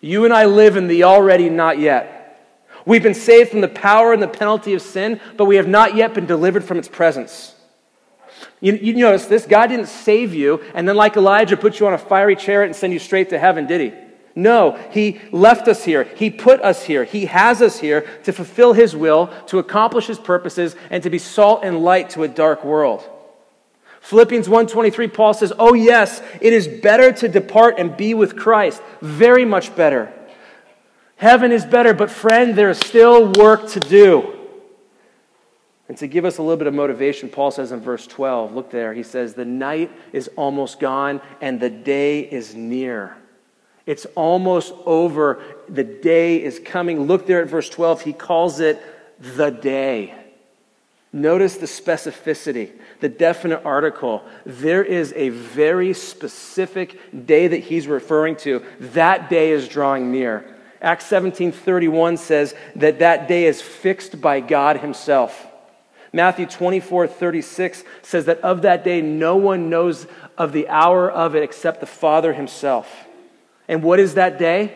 You 0.00 0.24
and 0.24 0.32
I 0.32 0.46
live 0.46 0.76
in 0.76 0.86
the 0.86 1.04
already 1.04 1.48
not 1.48 1.78
yet. 1.78 2.19
We've 2.86 3.02
been 3.02 3.14
saved 3.14 3.50
from 3.50 3.60
the 3.60 3.68
power 3.68 4.12
and 4.12 4.22
the 4.22 4.28
penalty 4.28 4.74
of 4.74 4.82
sin, 4.82 5.20
but 5.36 5.44
we 5.44 5.56
have 5.56 5.68
not 5.68 5.94
yet 5.94 6.14
been 6.14 6.26
delivered 6.26 6.64
from 6.64 6.78
its 6.78 6.88
presence. 6.88 7.54
You, 8.60 8.74
you 8.74 8.94
notice 8.94 9.26
this 9.26 9.46
God 9.46 9.68
didn't 9.68 9.88
save 9.88 10.34
you 10.34 10.62
and 10.74 10.88
then, 10.88 10.96
like 10.96 11.16
Elijah, 11.16 11.56
put 11.56 11.80
you 11.80 11.86
on 11.86 11.94
a 11.94 11.98
fiery 11.98 12.36
chariot 12.36 12.66
and 12.66 12.76
send 12.76 12.92
you 12.92 12.98
straight 12.98 13.30
to 13.30 13.38
heaven, 13.38 13.66
did 13.66 13.80
he? 13.80 13.98
No, 14.34 14.78
he 14.90 15.20
left 15.32 15.66
us 15.66 15.84
here. 15.84 16.04
He 16.04 16.30
put 16.30 16.60
us 16.62 16.84
here. 16.84 17.04
He 17.04 17.26
has 17.26 17.60
us 17.60 17.80
here 17.80 18.06
to 18.22 18.32
fulfill 18.32 18.72
his 18.72 18.94
will, 18.94 19.28
to 19.46 19.58
accomplish 19.58 20.06
his 20.06 20.18
purposes, 20.18 20.76
and 20.88 21.02
to 21.02 21.10
be 21.10 21.18
salt 21.18 21.64
and 21.64 21.82
light 21.82 22.10
to 22.10 22.22
a 22.22 22.28
dark 22.28 22.64
world. 22.64 23.08
Philippians 24.00 24.48
1:23 24.48 25.08
Paul 25.08 25.34
says, 25.34 25.52
"Oh 25.58 25.74
yes, 25.74 26.22
it 26.40 26.52
is 26.52 26.68
better 26.68 27.12
to 27.12 27.28
depart 27.28 27.78
and 27.78 27.96
be 27.96 28.14
with 28.14 28.36
Christ, 28.36 28.80
very 29.02 29.44
much 29.44 29.74
better. 29.76 30.12
Heaven 31.20 31.52
is 31.52 31.66
better, 31.66 31.92
but 31.92 32.10
friend, 32.10 32.56
there 32.56 32.70
is 32.70 32.78
still 32.78 33.30
work 33.32 33.68
to 33.68 33.80
do." 33.80 34.38
And 35.86 35.98
to 35.98 36.06
give 36.06 36.24
us 36.24 36.38
a 36.38 36.42
little 36.42 36.56
bit 36.56 36.66
of 36.66 36.72
motivation, 36.72 37.28
Paul 37.28 37.50
says 37.50 37.72
in 37.72 37.80
verse 37.80 38.06
12, 38.06 38.54
look 38.54 38.70
there, 38.70 38.94
he 38.94 39.02
says, 39.02 39.34
"The 39.34 39.44
night 39.44 39.90
is 40.14 40.30
almost 40.34 40.80
gone 40.80 41.20
and 41.42 41.60
the 41.60 41.68
day 41.68 42.20
is 42.20 42.54
near." 42.54 43.16
It's 43.84 44.06
almost 44.14 44.72
over. 44.86 45.40
The 45.68 45.84
day 45.84 46.42
is 46.42 46.58
coming. 46.58 47.06
Look 47.06 47.26
there 47.26 47.42
at 47.42 47.48
verse 47.48 47.68
12. 47.68 48.00
He 48.00 48.14
calls 48.14 48.58
it 48.58 48.78
the 49.18 49.50
day. 49.50 50.14
Notice 51.12 51.56
the 51.56 51.66
specificity, 51.66 52.70
the 53.00 53.10
definite 53.10 53.60
article. 53.62 54.22
There 54.46 54.82
is 54.82 55.12
a 55.16 55.28
very 55.28 55.92
specific 55.92 57.26
day 57.26 57.46
that 57.46 57.58
he's 57.58 57.86
referring 57.86 58.36
to. 58.36 58.62
That 58.78 59.28
day 59.28 59.50
is 59.50 59.68
drawing 59.68 60.10
near. 60.10 60.44
Acts 60.82 61.06
17:31 61.06 62.16
says 62.16 62.54
that 62.76 63.00
that 63.00 63.28
day 63.28 63.44
is 63.44 63.60
fixed 63.60 64.20
by 64.20 64.40
God 64.40 64.78
himself. 64.78 65.46
Matthew 66.12 66.46
24, 66.46 67.06
36 67.06 67.84
says 68.02 68.24
that 68.24 68.40
of 68.40 68.62
that 68.62 68.82
day, 68.82 69.00
no 69.00 69.36
one 69.36 69.70
knows 69.70 70.06
of 70.36 70.52
the 70.52 70.68
hour 70.68 71.10
of 71.10 71.36
it 71.36 71.42
except 71.42 71.80
the 71.80 71.86
Father 71.86 72.32
himself. 72.32 73.06
And 73.68 73.82
what 73.82 74.00
is 74.00 74.14
that 74.14 74.38
day? 74.38 74.74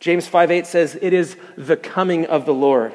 James 0.00 0.26
5 0.26 0.50
8 0.50 0.66
says, 0.66 0.98
It 1.00 1.12
is 1.12 1.36
the 1.56 1.76
coming 1.76 2.26
of 2.26 2.44
the 2.44 2.54
Lord. 2.54 2.92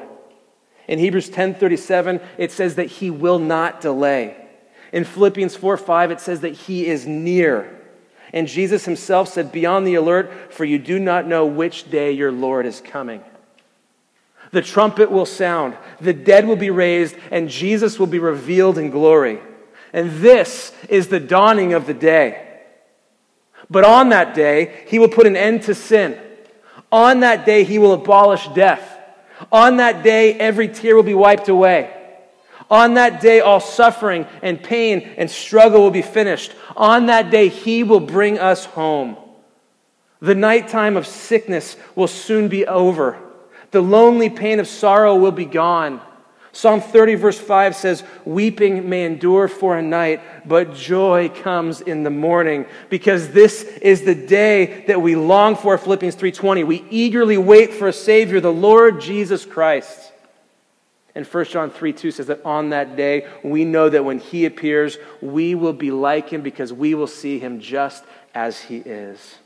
In 0.88 0.98
Hebrews 0.98 1.30
10:37, 1.30 2.20
it 2.38 2.52
says 2.52 2.76
that 2.76 2.86
he 2.86 3.10
will 3.10 3.38
not 3.38 3.80
delay. 3.80 4.36
In 4.92 5.04
Philippians 5.04 5.56
4 5.56 5.76
5, 5.76 6.10
it 6.12 6.20
says 6.20 6.40
that 6.40 6.52
he 6.54 6.86
is 6.86 7.06
near. 7.06 7.75
And 8.32 8.48
Jesus 8.48 8.84
himself 8.84 9.28
said, 9.28 9.52
Be 9.52 9.66
on 9.66 9.84
the 9.84 9.94
alert, 9.94 10.52
for 10.52 10.64
you 10.64 10.78
do 10.78 10.98
not 10.98 11.26
know 11.26 11.46
which 11.46 11.90
day 11.90 12.12
your 12.12 12.32
Lord 12.32 12.66
is 12.66 12.80
coming. 12.80 13.22
The 14.52 14.62
trumpet 14.62 15.10
will 15.10 15.26
sound, 15.26 15.76
the 16.00 16.12
dead 16.12 16.46
will 16.46 16.56
be 16.56 16.70
raised, 16.70 17.16
and 17.30 17.48
Jesus 17.48 17.98
will 17.98 18.06
be 18.06 18.18
revealed 18.18 18.78
in 18.78 18.90
glory. 18.90 19.40
And 19.92 20.10
this 20.20 20.72
is 20.88 21.08
the 21.08 21.20
dawning 21.20 21.72
of 21.72 21.86
the 21.86 21.94
day. 21.94 22.42
But 23.68 23.84
on 23.84 24.10
that 24.10 24.34
day, 24.34 24.84
he 24.88 24.98
will 24.98 25.08
put 25.08 25.26
an 25.26 25.36
end 25.36 25.62
to 25.62 25.74
sin. 25.74 26.20
On 26.92 27.20
that 27.20 27.44
day, 27.44 27.64
he 27.64 27.78
will 27.78 27.92
abolish 27.92 28.46
death. 28.48 28.98
On 29.50 29.78
that 29.78 30.02
day, 30.02 30.34
every 30.34 30.68
tear 30.68 30.94
will 30.94 31.02
be 31.02 31.14
wiped 31.14 31.48
away. 31.48 31.95
On 32.70 32.94
that 32.94 33.20
day, 33.20 33.40
all 33.40 33.60
suffering 33.60 34.26
and 34.42 34.62
pain 34.62 35.00
and 35.16 35.30
struggle 35.30 35.82
will 35.82 35.90
be 35.90 36.02
finished. 36.02 36.52
On 36.76 37.06
that 37.06 37.30
day, 37.30 37.48
he 37.48 37.84
will 37.84 38.00
bring 38.00 38.38
us 38.38 38.64
home. 38.64 39.16
The 40.20 40.34
nighttime 40.34 40.96
of 40.96 41.06
sickness 41.06 41.76
will 41.94 42.08
soon 42.08 42.48
be 42.48 42.66
over. 42.66 43.18
The 43.70 43.82
lonely 43.82 44.30
pain 44.30 44.58
of 44.58 44.66
sorrow 44.66 45.14
will 45.14 45.32
be 45.32 45.44
gone. 45.44 46.00
Psalm 46.56 46.80
30, 46.80 47.16
verse 47.16 47.38
5 47.38 47.76
says, 47.76 48.02
Weeping 48.24 48.88
may 48.88 49.04
endure 49.04 49.46
for 49.46 49.76
a 49.76 49.82
night, 49.82 50.22
but 50.48 50.74
joy 50.74 51.28
comes 51.28 51.82
in 51.82 52.02
the 52.02 52.08
morning. 52.08 52.64
Because 52.88 53.28
this 53.28 53.62
is 53.62 54.02
the 54.02 54.14
day 54.14 54.86
that 54.86 55.02
we 55.02 55.16
long 55.16 55.54
for, 55.54 55.76
Philippians 55.76 56.16
3.20. 56.16 56.66
We 56.66 56.86
eagerly 56.88 57.36
wait 57.36 57.74
for 57.74 57.88
a 57.88 57.92
Savior, 57.92 58.40
the 58.40 58.50
Lord 58.50 59.02
Jesus 59.02 59.44
Christ. 59.44 60.05
And 61.16 61.26
1 61.26 61.44
John 61.46 61.70
3 61.70 61.94
2 61.94 62.10
says 62.10 62.26
that 62.26 62.44
on 62.44 62.68
that 62.70 62.94
day, 62.94 63.26
we 63.42 63.64
know 63.64 63.88
that 63.88 64.04
when 64.04 64.18
he 64.18 64.44
appears, 64.44 64.98
we 65.22 65.54
will 65.54 65.72
be 65.72 65.90
like 65.90 66.28
him 66.28 66.42
because 66.42 66.74
we 66.74 66.94
will 66.94 67.06
see 67.06 67.38
him 67.38 67.58
just 67.58 68.04
as 68.34 68.60
he 68.60 68.76
is. 68.76 69.36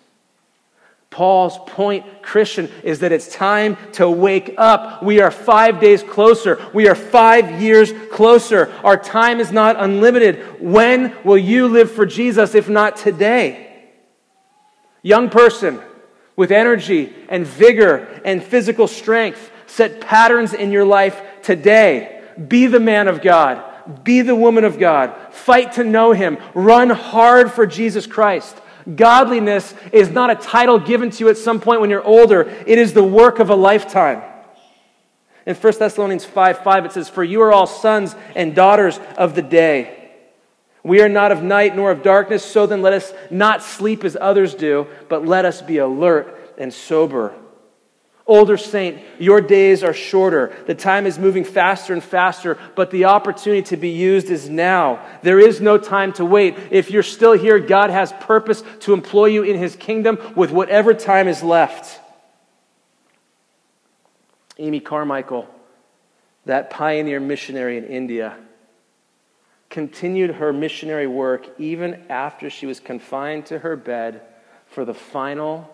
Paul's 1.10 1.58
point, 1.66 2.22
Christian, 2.22 2.68
is 2.82 3.00
that 3.00 3.12
it's 3.12 3.32
time 3.32 3.76
to 3.92 4.10
wake 4.10 4.54
up. 4.58 5.00
We 5.04 5.20
are 5.20 5.30
five 5.30 5.80
days 5.80 6.02
closer. 6.02 6.60
We 6.74 6.88
are 6.88 6.96
five 6.96 7.62
years 7.62 7.92
closer. 8.10 8.72
Our 8.82 8.96
time 8.96 9.38
is 9.38 9.52
not 9.52 9.76
unlimited. 9.78 10.60
When 10.60 11.16
will 11.22 11.38
you 11.38 11.68
live 11.68 11.92
for 11.92 12.04
Jesus 12.04 12.56
if 12.56 12.68
not 12.68 12.96
today? 12.96 13.90
Young 15.02 15.30
person 15.30 15.80
with 16.34 16.50
energy 16.50 17.14
and 17.28 17.46
vigor 17.46 18.08
and 18.24 18.42
physical 18.42 18.88
strength, 18.88 19.52
set 19.66 20.00
patterns 20.00 20.52
in 20.52 20.72
your 20.72 20.84
life 20.84 21.20
today. 21.42 22.22
Be 22.48 22.66
the 22.66 22.80
man 22.80 23.08
of 23.08 23.22
God. 23.22 24.04
Be 24.04 24.22
the 24.22 24.34
woman 24.34 24.64
of 24.64 24.78
God. 24.78 25.14
Fight 25.32 25.72
to 25.72 25.84
know 25.84 26.12
Him. 26.12 26.38
Run 26.54 26.90
hard 26.90 27.52
for 27.52 27.66
Jesus 27.66 28.06
Christ. 28.06 28.56
Godliness 28.96 29.74
is 29.92 30.10
not 30.10 30.30
a 30.30 30.34
title 30.34 30.78
given 30.78 31.10
to 31.10 31.24
you 31.24 31.30
at 31.30 31.36
some 31.36 31.60
point 31.60 31.80
when 31.80 31.90
you're 31.90 32.04
older, 32.04 32.42
it 32.66 32.78
is 32.78 32.92
the 32.92 33.04
work 33.04 33.38
of 33.38 33.50
a 33.50 33.54
lifetime. 33.54 34.22
In 35.46 35.54
1 35.54 35.72
Thessalonians 35.78 36.24
5 36.24 36.58
5, 36.58 36.84
it 36.86 36.92
says, 36.92 37.08
For 37.08 37.24
you 37.24 37.42
are 37.42 37.52
all 37.52 37.66
sons 37.66 38.14
and 38.34 38.54
daughters 38.54 39.00
of 39.16 39.34
the 39.34 39.42
day. 39.42 39.96
We 40.82 41.02
are 41.02 41.08
not 41.08 41.32
of 41.32 41.42
night 41.42 41.76
nor 41.76 41.90
of 41.90 42.02
darkness, 42.02 42.44
so 42.44 42.66
then 42.66 42.82
let 42.82 42.92
us 42.92 43.12
not 43.30 43.62
sleep 43.62 44.04
as 44.04 44.16
others 44.18 44.54
do, 44.54 44.86
but 45.08 45.26
let 45.26 45.44
us 45.44 45.60
be 45.60 45.78
alert 45.78 46.54
and 46.56 46.72
sober. 46.72 47.34
Older 48.30 48.56
saint, 48.56 49.00
your 49.18 49.40
days 49.40 49.82
are 49.82 49.92
shorter. 49.92 50.56
The 50.68 50.74
time 50.76 51.04
is 51.04 51.18
moving 51.18 51.42
faster 51.42 51.92
and 51.92 52.00
faster, 52.02 52.56
but 52.76 52.92
the 52.92 53.06
opportunity 53.06 53.62
to 53.62 53.76
be 53.76 53.88
used 53.88 54.30
is 54.30 54.48
now. 54.48 55.04
There 55.22 55.40
is 55.40 55.60
no 55.60 55.78
time 55.78 56.12
to 56.12 56.24
wait. 56.24 56.56
If 56.70 56.92
you're 56.92 57.02
still 57.02 57.32
here, 57.32 57.58
God 57.58 57.90
has 57.90 58.12
purpose 58.20 58.62
to 58.82 58.92
employ 58.92 59.26
you 59.26 59.42
in 59.42 59.58
his 59.58 59.74
kingdom 59.74 60.16
with 60.36 60.52
whatever 60.52 60.94
time 60.94 61.26
is 61.26 61.42
left. 61.42 61.98
Amy 64.58 64.78
Carmichael, 64.78 65.48
that 66.44 66.70
pioneer 66.70 67.18
missionary 67.18 67.78
in 67.78 67.84
India, 67.84 68.36
continued 69.70 70.36
her 70.36 70.52
missionary 70.52 71.08
work 71.08 71.48
even 71.58 72.04
after 72.08 72.48
she 72.48 72.66
was 72.66 72.78
confined 72.78 73.46
to 73.46 73.58
her 73.58 73.74
bed 73.74 74.22
for 74.66 74.84
the 74.84 74.94
final 74.94 75.68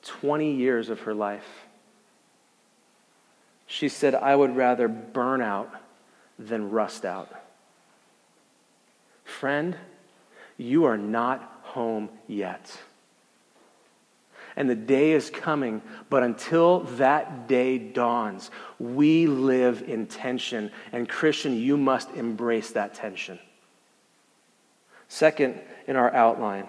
20 0.00 0.50
years 0.54 0.88
of 0.88 1.00
her 1.00 1.12
life. 1.12 1.63
She 3.66 3.88
said, 3.88 4.14
I 4.14 4.36
would 4.36 4.56
rather 4.56 4.88
burn 4.88 5.40
out 5.40 5.72
than 6.38 6.70
rust 6.70 7.04
out. 7.04 7.32
Friend, 9.24 9.76
you 10.56 10.84
are 10.84 10.98
not 10.98 11.60
home 11.62 12.08
yet. 12.26 12.76
And 14.56 14.70
the 14.70 14.76
day 14.76 15.12
is 15.12 15.30
coming, 15.30 15.82
but 16.08 16.22
until 16.22 16.80
that 16.80 17.48
day 17.48 17.78
dawns, 17.78 18.50
we 18.78 19.26
live 19.26 19.82
in 19.82 20.06
tension. 20.06 20.70
And, 20.92 21.08
Christian, 21.08 21.56
you 21.56 21.76
must 21.76 22.10
embrace 22.10 22.70
that 22.72 22.94
tension. 22.94 23.38
Second, 25.08 25.60
in 25.86 25.96
our 25.96 26.12
outline, 26.14 26.68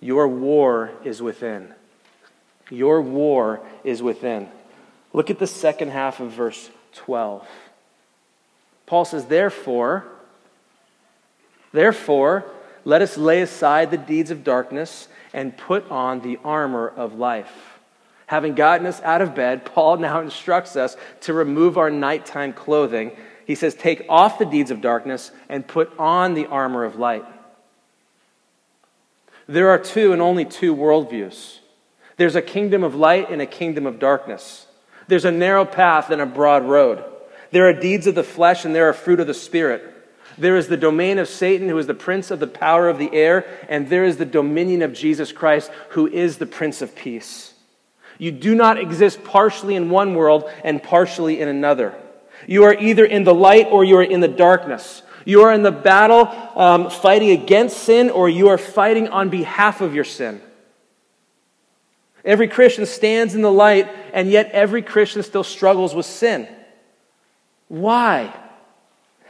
your 0.00 0.28
war 0.28 0.90
is 1.04 1.22
within. 1.22 1.72
Your 2.70 3.00
war 3.00 3.60
is 3.84 4.02
within. 4.02 4.48
Look 5.12 5.30
at 5.30 5.38
the 5.38 5.46
second 5.46 5.90
half 5.90 6.20
of 6.20 6.30
verse 6.32 6.70
12. 6.94 7.46
Paul 8.86 9.04
says, 9.04 9.26
Therefore, 9.26 10.04
therefore, 11.72 12.44
let 12.84 13.02
us 13.02 13.16
lay 13.16 13.42
aside 13.42 13.90
the 13.90 13.98
deeds 13.98 14.30
of 14.30 14.44
darkness 14.44 15.08
and 15.32 15.56
put 15.56 15.90
on 15.90 16.20
the 16.20 16.38
armor 16.44 16.88
of 16.88 17.14
life 17.14 17.72
Having 18.32 18.54
gotten 18.54 18.86
us 18.86 18.98
out 19.02 19.20
of 19.20 19.34
bed, 19.34 19.66
Paul 19.66 19.98
now 19.98 20.22
instructs 20.22 20.74
us 20.74 20.96
to 21.20 21.34
remove 21.34 21.76
our 21.76 21.90
nighttime 21.90 22.54
clothing. 22.54 23.14
He 23.46 23.54
says, 23.54 23.74
Take 23.74 24.06
off 24.08 24.38
the 24.38 24.46
deeds 24.46 24.70
of 24.70 24.80
darkness 24.80 25.30
and 25.50 25.68
put 25.68 25.92
on 25.98 26.32
the 26.32 26.46
armor 26.46 26.84
of 26.84 26.96
light. 26.96 27.26
There 29.46 29.68
are 29.68 29.78
two 29.78 30.14
and 30.14 30.22
only 30.22 30.46
two 30.46 30.74
worldviews 30.74 31.58
there's 32.16 32.34
a 32.34 32.40
kingdom 32.40 32.82
of 32.82 32.94
light 32.94 33.30
and 33.30 33.42
a 33.42 33.46
kingdom 33.46 33.84
of 33.84 33.98
darkness. 33.98 34.66
There's 35.12 35.26
a 35.26 35.30
narrow 35.30 35.66
path 35.66 36.08
and 36.08 36.22
a 36.22 36.24
broad 36.24 36.64
road. 36.64 37.04
There 37.50 37.68
are 37.68 37.74
deeds 37.74 38.06
of 38.06 38.14
the 38.14 38.24
flesh 38.24 38.64
and 38.64 38.74
there 38.74 38.88
are 38.88 38.94
fruit 38.94 39.20
of 39.20 39.26
the 39.26 39.34
Spirit. 39.34 39.84
There 40.38 40.56
is 40.56 40.68
the 40.68 40.76
domain 40.78 41.18
of 41.18 41.28
Satan, 41.28 41.68
who 41.68 41.76
is 41.76 41.86
the 41.86 41.92
prince 41.92 42.30
of 42.30 42.40
the 42.40 42.46
power 42.46 42.88
of 42.88 42.96
the 42.96 43.12
air, 43.12 43.44
and 43.68 43.90
there 43.90 44.04
is 44.04 44.16
the 44.16 44.24
dominion 44.24 44.80
of 44.80 44.94
Jesus 44.94 45.30
Christ, 45.30 45.70
who 45.90 46.06
is 46.06 46.38
the 46.38 46.46
prince 46.46 46.80
of 46.80 46.96
peace. 46.96 47.52
You 48.16 48.32
do 48.32 48.54
not 48.54 48.78
exist 48.78 49.22
partially 49.22 49.76
in 49.76 49.90
one 49.90 50.14
world 50.14 50.50
and 50.64 50.82
partially 50.82 51.42
in 51.42 51.48
another. 51.48 51.94
You 52.46 52.64
are 52.64 52.72
either 52.72 53.04
in 53.04 53.24
the 53.24 53.34
light 53.34 53.66
or 53.66 53.84
you 53.84 53.98
are 53.98 54.02
in 54.02 54.20
the 54.20 54.28
darkness. 54.28 55.02
You 55.26 55.42
are 55.42 55.52
in 55.52 55.62
the 55.62 55.70
battle 55.70 56.26
um, 56.58 56.88
fighting 56.88 57.32
against 57.32 57.76
sin 57.76 58.08
or 58.08 58.30
you 58.30 58.48
are 58.48 58.56
fighting 58.56 59.08
on 59.08 59.28
behalf 59.28 59.82
of 59.82 59.94
your 59.94 60.04
sin. 60.04 60.40
Every 62.24 62.46
Christian 62.46 62.86
stands 62.86 63.34
in 63.34 63.42
the 63.42 63.50
light, 63.50 63.90
and 64.12 64.30
yet 64.30 64.50
every 64.52 64.82
Christian 64.82 65.22
still 65.22 65.44
struggles 65.44 65.94
with 65.94 66.06
sin. 66.06 66.48
Why? 67.68 68.34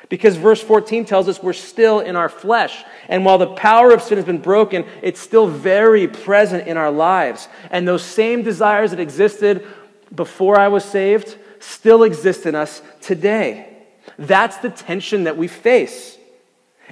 Because 0.09 0.37
verse 0.37 0.61
14 0.61 1.07
tells 1.07 1.29
us 1.29 1.43
we're 1.43 1.55
still 1.55 2.01
in 2.01 2.17
our 2.17 2.29
flesh. 2.29 2.85
And 3.09 3.25
while 3.25 3.39
the 3.39 3.55
power 3.55 3.93
of 3.93 4.03
sin 4.03 4.19
has 4.19 4.27
been 4.27 4.43
broken, 4.43 4.85
it's 5.01 5.21
still 5.21 5.47
very 5.47 6.07
present 6.07 6.67
in 6.67 6.77
our 6.77 6.91
lives. 6.91 7.49
And 7.71 7.89
those 7.89 8.03
same 8.03 8.43
desires 8.43 8.91
that 8.91 9.01
existed 9.01 9.67
before 10.15 10.59
I 10.59 10.69
was 10.69 10.85
saved 10.85 11.39
still 11.61 12.03
exist 12.03 12.45
in 12.45 12.55
us 12.55 12.83
today. 13.01 13.69
That's 14.19 14.59
the 14.59 14.71
tension 14.71 15.25
that 15.25 15.37
we 15.37 15.49
face. 15.49 16.19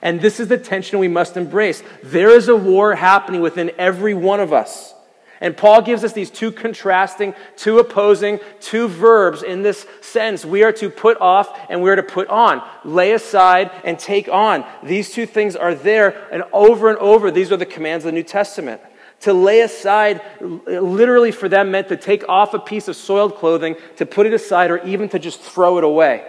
And 0.02 0.20
this 0.20 0.40
is 0.40 0.48
the 0.48 0.56
tension 0.56 0.98
we 0.98 1.08
must 1.08 1.36
embrace. 1.36 1.82
There 2.02 2.30
is 2.30 2.48
a 2.48 2.56
war 2.56 2.94
happening 2.94 3.42
within 3.42 3.72
every 3.76 4.14
one 4.14 4.40
of 4.40 4.52
us. 4.52 4.94
And 5.40 5.56
Paul 5.56 5.80
gives 5.80 6.04
us 6.04 6.12
these 6.12 6.30
two 6.30 6.52
contrasting, 6.52 7.34
two 7.56 7.78
opposing, 7.78 8.40
two 8.60 8.88
verbs 8.88 9.42
in 9.42 9.62
this 9.62 9.86
sense. 10.02 10.44
We 10.44 10.62
are 10.64 10.72
to 10.72 10.90
put 10.90 11.18
off 11.18 11.58
and 11.70 11.82
we 11.82 11.88
are 11.88 11.96
to 11.96 12.02
put 12.02 12.28
on, 12.28 12.62
lay 12.84 13.12
aside 13.12 13.70
and 13.82 13.98
take 13.98 14.28
on. 14.28 14.66
These 14.82 15.12
two 15.12 15.24
things 15.24 15.56
are 15.56 15.74
there, 15.74 16.28
and 16.30 16.44
over 16.52 16.90
and 16.90 16.98
over, 16.98 17.30
these 17.30 17.50
are 17.50 17.56
the 17.56 17.64
commands 17.64 18.04
of 18.04 18.10
the 18.10 18.16
New 18.16 18.22
Testament. 18.22 18.82
To 19.20 19.32
lay 19.32 19.60
aside, 19.60 20.22
literally 20.40 21.32
for 21.32 21.48
them, 21.48 21.70
meant 21.70 21.88
to 21.88 21.96
take 21.96 22.26
off 22.28 22.54
a 22.54 22.58
piece 22.58 22.88
of 22.88 22.96
soiled 22.96 23.36
clothing, 23.36 23.76
to 23.96 24.06
put 24.06 24.26
it 24.26 24.34
aside, 24.34 24.70
or 24.70 24.78
even 24.84 25.08
to 25.10 25.18
just 25.18 25.40
throw 25.40 25.78
it 25.78 25.84
away. 25.84 26.26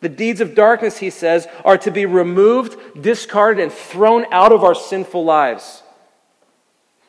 The 0.00 0.08
deeds 0.08 0.40
of 0.40 0.54
darkness, 0.54 0.98
he 0.98 1.10
says, 1.10 1.48
are 1.64 1.78
to 1.78 1.90
be 1.90 2.06
removed, 2.06 3.02
discarded, 3.02 3.62
and 3.62 3.72
thrown 3.72 4.26
out 4.30 4.52
of 4.52 4.64
our 4.64 4.74
sinful 4.74 5.24
lives. 5.24 5.82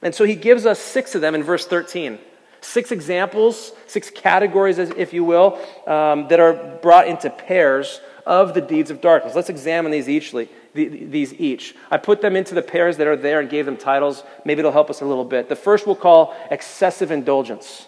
And 0.02 0.16
so 0.16 0.24
he 0.24 0.36
gives 0.36 0.66
us 0.66 0.80
six 0.80 1.16
of 1.16 1.22
them 1.22 1.36
in 1.36 1.44
verse 1.44 1.66
13. 1.66 2.20
Six 2.62 2.92
examples, 2.92 3.72
six 3.88 4.10
categories, 4.10 4.80
if 4.80 5.14
you 5.14 5.24
will, 5.24 5.60
um, 5.88 6.28
that 6.28 6.40
are 6.40 6.78
brought 6.82 7.08
into 7.08 7.30
pairs 7.30 8.02
of 8.26 8.54
the 8.54 8.62
deeds 8.62 8.92
of 8.92 9.02
darkness. 9.02 9.34
Let's 9.34 9.50
examine 9.50 9.92
these 9.92 10.10
each. 10.10 10.36
These 10.74 11.34
each. 11.34 11.76
I 11.90 11.98
put 11.98 12.22
them 12.22 12.36
into 12.36 12.54
the 12.54 12.62
pairs 12.62 12.98
that 12.98 13.08
are 13.08 13.16
there 13.16 13.40
and 13.40 13.50
gave 13.50 13.66
them 13.66 13.78
titles. 13.78 14.24
Maybe 14.46 14.60
it'll 14.60 14.72
help 14.72 14.90
us 14.90 15.02
a 15.02 15.06
little 15.06 15.26
bit. 15.26 15.50
The 15.50 15.56
first 15.56 15.88
we'll 15.88 15.96
call 15.96 16.36
excessive 16.52 17.12
indulgence. 17.12 17.88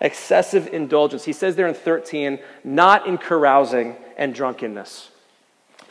Excessive 0.00 0.68
indulgence. 0.72 1.24
He 1.24 1.32
says 1.32 1.56
there 1.56 1.66
in 1.66 1.74
13, 1.74 2.38
not 2.62 3.06
in 3.06 3.18
carousing 3.18 3.96
and 4.16 4.34
drunkenness. 4.34 5.10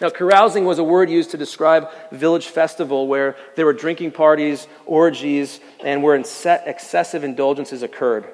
Now, 0.03 0.09
carousing 0.09 0.65
was 0.65 0.79
a 0.79 0.83
word 0.83 1.09
used 1.09 1.31
to 1.31 1.37
describe 1.37 1.89
village 2.11 2.47
festival 2.47 3.07
where 3.07 3.37
there 3.55 3.65
were 3.65 3.71
drinking 3.71 4.11
parties, 4.11 4.67
orgies, 4.85 5.61
and 5.81 6.03
where 6.03 6.13
excessive 6.15 7.23
indulgences 7.23 7.83
occurred. 7.83 8.25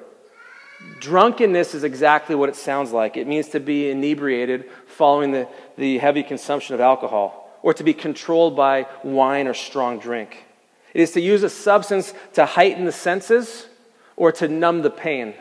Drunkenness 0.98 1.76
is 1.76 1.84
exactly 1.84 2.34
what 2.34 2.48
it 2.48 2.56
sounds 2.56 2.90
like. 2.90 3.16
It 3.16 3.28
means 3.28 3.50
to 3.50 3.60
be 3.60 3.88
inebriated 3.88 4.68
following 4.88 5.30
the, 5.30 5.46
the 5.78 5.98
heavy 5.98 6.24
consumption 6.24 6.74
of 6.74 6.80
alcohol, 6.80 7.56
or 7.62 7.72
to 7.72 7.84
be 7.84 7.94
controlled 7.94 8.56
by 8.56 8.88
wine 9.04 9.46
or 9.46 9.54
strong 9.54 10.00
drink. 10.00 10.44
It 10.92 11.00
is 11.00 11.12
to 11.12 11.20
use 11.20 11.44
a 11.44 11.48
substance 11.48 12.12
to 12.32 12.46
heighten 12.46 12.84
the 12.84 12.90
senses 12.90 13.68
or 14.16 14.32
to 14.32 14.48
numb 14.48 14.82
the 14.82 14.90
pain. 14.90 15.34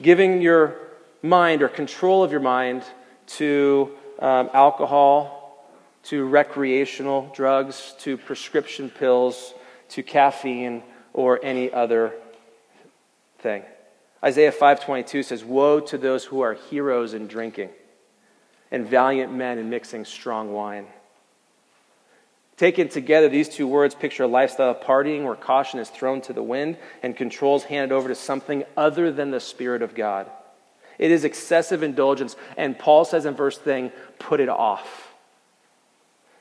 Giving 0.00 0.40
your 0.40 0.78
mind 1.20 1.60
or 1.60 1.68
control 1.68 2.24
of 2.24 2.30
your 2.30 2.40
mind 2.40 2.84
to 3.26 3.92
um, 4.22 4.48
alcohol 4.54 5.66
to 6.04 6.24
recreational 6.24 7.30
drugs 7.34 7.94
to 7.98 8.16
prescription 8.16 8.88
pills 8.88 9.52
to 9.90 10.02
caffeine 10.02 10.82
or 11.12 11.40
any 11.42 11.72
other 11.72 12.12
thing. 13.40 13.64
Isaiah 14.24 14.52
5:22 14.52 15.24
says, 15.24 15.44
"Woe 15.44 15.80
to 15.80 15.98
those 15.98 16.24
who 16.24 16.40
are 16.40 16.54
heroes 16.54 17.12
in 17.12 17.26
drinking 17.26 17.70
and 18.70 18.86
valiant 18.86 19.32
men 19.32 19.58
in 19.58 19.68
mixing 19.68 20.04
strong 20.04 20.52
wine." 20.52 20.86
Taken 22.56 22.88
together, 22.88 23.28
these 23.28 23.48
two 23.48 23.66
words 23.66 23.94
picture 23.96 24.22
a 24.22 24.28
lifestyle 24.28 24.70
of 24.70 24.80
partying 24.80 25.24
where 25.24 25.34
caution 25.34 25.80
is 25.80 25.90
thrown 25.90 26.20
to 26.22 26.32
the 26.32 26.42
wind 26.42 26.76
and 27.02 27.16
controls 27.16 27.64
handed 27.64 27.92
over 27.92 28.08
to 28.08 28.14
something 28.14 28.64
other 28.76 29.10
than 29.10 29.32
the 29.32 29.40
Spirit 29.40 29.82
of 29.82 29.96
God. 29.96 30.30
It 30.98 31.10
is 31.10 31.24
excessive 31.24 31.82
indulgence. 31.82 32.36
And 32.56 32.78
Paul 32.78 33.04
says 33.04 33.26
in 33.26 33.34
verse 33.34 33.58
thing, 33.58 33.92
put 34.18 34.40
it 34.40 34.48
off. 34.48 35.12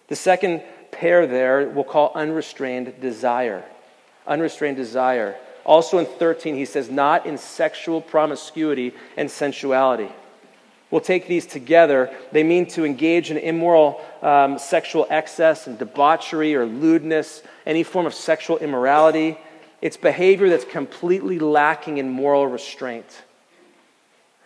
The 0.08 0.16
second 0.16 0.62
pair 0.92 1.26
there 1.26 1.70
we'll 1.70 1.84
call 1.84 2.12
unrestrained 2.16 3.00
desire. 3.02 3.64
Unrestrained 4.28 4.78
desire. 4.78 5.36
Also 5.66 6.00
in 6.00 6.06
13, 6.06 6.56
he 6.56 6.66
says, 6.66 6.90
not 6.90 7.26
in 7.26 7.38
sexual 7.38 8.02
promiscuity 8.02 8.94
and 9.16 9.30
sensuality. 9.30 10.10
We'll 10.90 11.02
take 11.02 11.28
these 11.28 11.46
together. 11.46 12.14
They 12.34 12.44
mean 12.44 12.66
to 12.72 12.84
engage 12.84 13.32
in 13.32 13.38
immoral 13.38 14.02
um, 14.22 14.60
sexual 14.60 15.08
excess 15.10 15.68
and 15.68 15.80
debauchery 15.80 16.54
or 16.54 16.66
lewdness, 16.66 17.42
any 17.66 17.84
form 17.84 18.06
of 18.06 18.14
sexual 18.14 18.58
immorality. 18.58 19.38
It's 19.82 19.96
behavior 19.96 20.50
that's 20.50 20.66
completely 20.66 21.40
lacking 21.40 21.98
in 21.98 22.10
moral 22.10 22.46
restraint. 22.46 23.24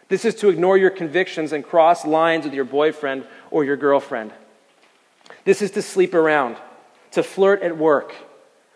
This 0.07 0.25
is 0.25 0.35
to 0.35 0.49
ignore 0.49 0.77
your 0.77 0.91
convictions 0.91 1.51
and 1.51 1.63
cross 1.63 2.05
lines 2.05 2.45
with 2.45 2.53
your 2.53 2.65
boyfriend 2.65 3.25
or 3.49 3.63
your 3.63 3.77
girlfriend. 3.77 4.31
This 5.43 5.61
is 5.61 5.71
to 5.71 5.81
sleep 5.81 6.13
around, 6.13 6.57
to 7.11 7.23
flirt 7.23 7.61
at 7.63 7.77
work, 7.77 8.13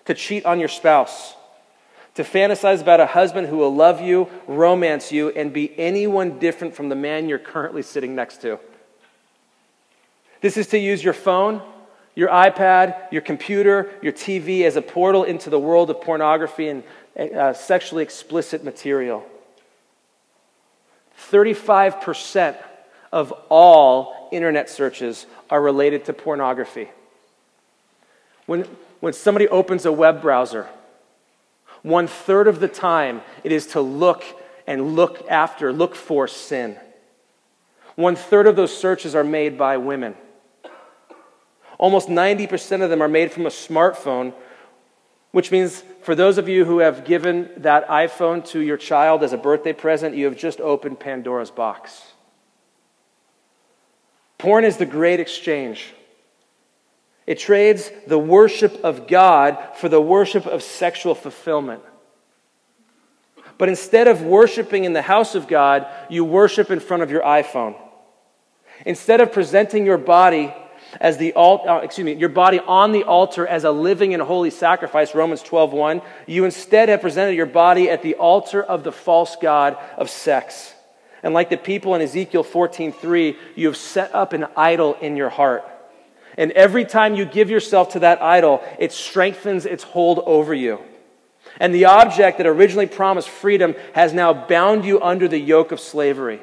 to 0.05 0.13
cheat 0.13 0.45
on 0.45 0.59
your 0.59 0.69
spouse, 0.69 1.35
to 2.15 2.23
fantasize 2.23 2.81
about 2.81 2.99
a 2.99 3.05
husband 3.05 3.47
who 3.47 3.57
will 3.57 3.73
love 3.73 4.01
you, 4.01 4.27
romance 4.47 5.11
you, 5.11 5.29
and 5.29 5.53
be 5.53 5.77
anyone 5.79 6.39
different 6.39 6.75
from 6.75 6.89
the 6.89 6.95
man 6.95 7.29
you're 7.29 7.39
currently 7.39 7.83
sitting 7.83 8.15
next 8.15 8.41
to. 8.41 8.59
This 10.41 10.57
is 10.57 10.67
to 10.67 10.79
use 10.79 11.03
your 11.03 11.13
phone, 11.13 11.61
your 12.15 12.29
iPad, 12.29 13.11
your 13.11 13.21
computer, 13.21 13.91
your 14.01 14.13
TV 14.13 14.63
as 14.63 14.75
a 14.75 14.81
portal 14.81 15.23
into 15.23 15.49
the 15.49 15.59
world 15.59 15.89
of 15.89 16.01
pornography 16.01 16.69
and 16.69 16.83
uh, 17.17 17.53
sexually 17.53 18.03
explicit 18.03 18.63
material. 18.63 19.25
35% 21.19 22.57
of 23.11 23.31
all 23.49 24.29
internet 24.31 24.69
searches 24.69 25.25
are 25.49 25.61
related 25.61 26.05
to 26.05 26.13
pornography. 26.13 26.89
When, 28.45 28.61
when 28.99 29.13
somebody 29.13 29.47
opens 29.47 29.85
a 29.85 29.91
web 29.91 30.21
browser, 30.21 30.67
one 31.81 32.07
third 32.07 32.47
of 32.47 32.59
the 32.59 32.67
time 32.67 33.21
it 33.43 33.51
is 33.51 33.67
to 33.67 33.81
look 33.81 34.23
and 34.67 34.95
look 34.95 35.25
after, 35.29 35.71
look 35.71 35.95
for 35.95 36.27
sin. 36.27 36.77
One 37.95 38.15
third 38.15 38.47
of 38.47 38.55
those 38.55 38.75
searches 38.75 39.15
are 39.15 39.23
made 39.23 39.57
by 39.57 39.77
women. 39.77 40.15
Almost 41.77 42.09
90% 42.09 42.81
of 42.81 42.89
them 42.89 43.01
are 43.01 43.07
made 43.07 43.31
from 43.31 43.45
a 43.45 43.49
smartphone 43.49 44.33
which 45.31 45.51
means 45.51 45.83
for 46.01 46.15
those 46.15 46.37
of 46.37 46.49
you 46.49 46.65
who 46.65 46.79
have 46.79 47.05
given 47.05 47.49
that 47.57 47.87
iPhone 47.87 48.45
to 48.49 48.59
your 48.59 48.77
child 48.77 49.23
as 49.23 49.33
a 49.33 49.37
birthday 49.37 49.73
present, 49.73 50.15
you 50.15 50.25
have 50.25 50.37
just 50.37 50.59
opened 50.59 50.99
Pandora's 50.99 51.51
box. 51.51 52.13
Porn 54.37 54.63
is 54.63 54.77
the 54.77 54.85
great 54.85 55.19
exchange. 55.19 55.93
It 57.27 57.37
trades 57.37 57.91
the 58.07 58.17
worship 58.17 58.83
of 58.83 59.07
God 59.07 59.57
for 59.75 59.87
the 59.87 60.01
worship 60.01 60.47
of 60.47 60.63
sexual 60.63 61.13
fulfillment. 61.13 61.83
But 63.59 63.69
instead 63.69 64.07
of 64.07 64.23
worshiping 64.23 64.85
in 64.85 64.93
the 64.93 65.01
house 65.01 65.35
of 65.35 65.47
God, 65.47 65.85
you 66.09 66.23
worship 66.23 66.71
in 66.71 66.79
front 66.79 67.03
of 67.03 67.11
your 67.11 67.21
iPhone. 67.21 67.75
Instead 68.85 69.19
of 69.19 69.33
presenting 69.33 69.85
your 69.85 69.97
body 69.97 70.53
as 70.99 71.17
the 71.17 71.33
alt, 71.33 71.67
uh, 71.67 71.81
excuse 71.83 72.05
me, 72.05 72.13
your 72.13 72.29
body 72.29 72.59
on 72.59 72.91
the 72.91 73.03
altar 73.03 73.45
as 73.45 73.63
a 73.63 73.71
living 73.71 74.13
and 74.13 74.23
holy 74.23 74.49
sacrifice, 74.49 75.13
Romans 75.13 75.41
12:1. 75.41 76.01
You 76.25 76.45
instead 76.45 76.89
have 76.89 77.01
presented 77.01 77.35
your 77.35 77.45
body 77.45 77.89
at 77.89 78.01
the 78.01 78.15
altar 78.15 78.63
of 78.63 78.83
the 78.83 78.91
false 78.91 79.35
god 79.35 79.77
of 79.97 80.09
sex. 80.09 80.73
And 81.21 81.33
like 81.33 81.49
the 81.49 81.57
people 81.57 81.95
in 81.95 82.01
Ezekiel 82.01 82.43
14:3, 82.43 83.37
you 83.55 83.67
have 83.67 83.77
set 83.77 84.13
up 84.15 84.33
an 84.33 84.47
idol 84.55 84.97
in 85.01 85.15
your 85.15 85.29
heart. 85.29 85.63
And 86.37 86.51
every 86.53 86.85
time 86.85 87.15
you 87.15 87.25
give 87.25 87.49
yourself 87.49 87.89
to 87.89 87.99
that 87.99 88.21
idol, 88.21 88.63
it 88.77 88.91
strengthens 88.91 89.65
its 89.65 89.83
hold 89.83 90.23
over 90.25 90.53
you. 90.53 90.79
And 91.59 91.75
the 91.75 91.85
object 91.85 92.37
that 92.37 92.47
originally 92.47 92.87
promised 92.87 93.27
freedom 93.27 93.75
has 93.93 94.13
now 94.13 94.33
bound 94.33 94.85
you 94.85 95.01
under 95.01 95.27
the 95.27 95.39
yoke 95.39 95.71
of 95.71 95.79
slavery. 95.79 96.41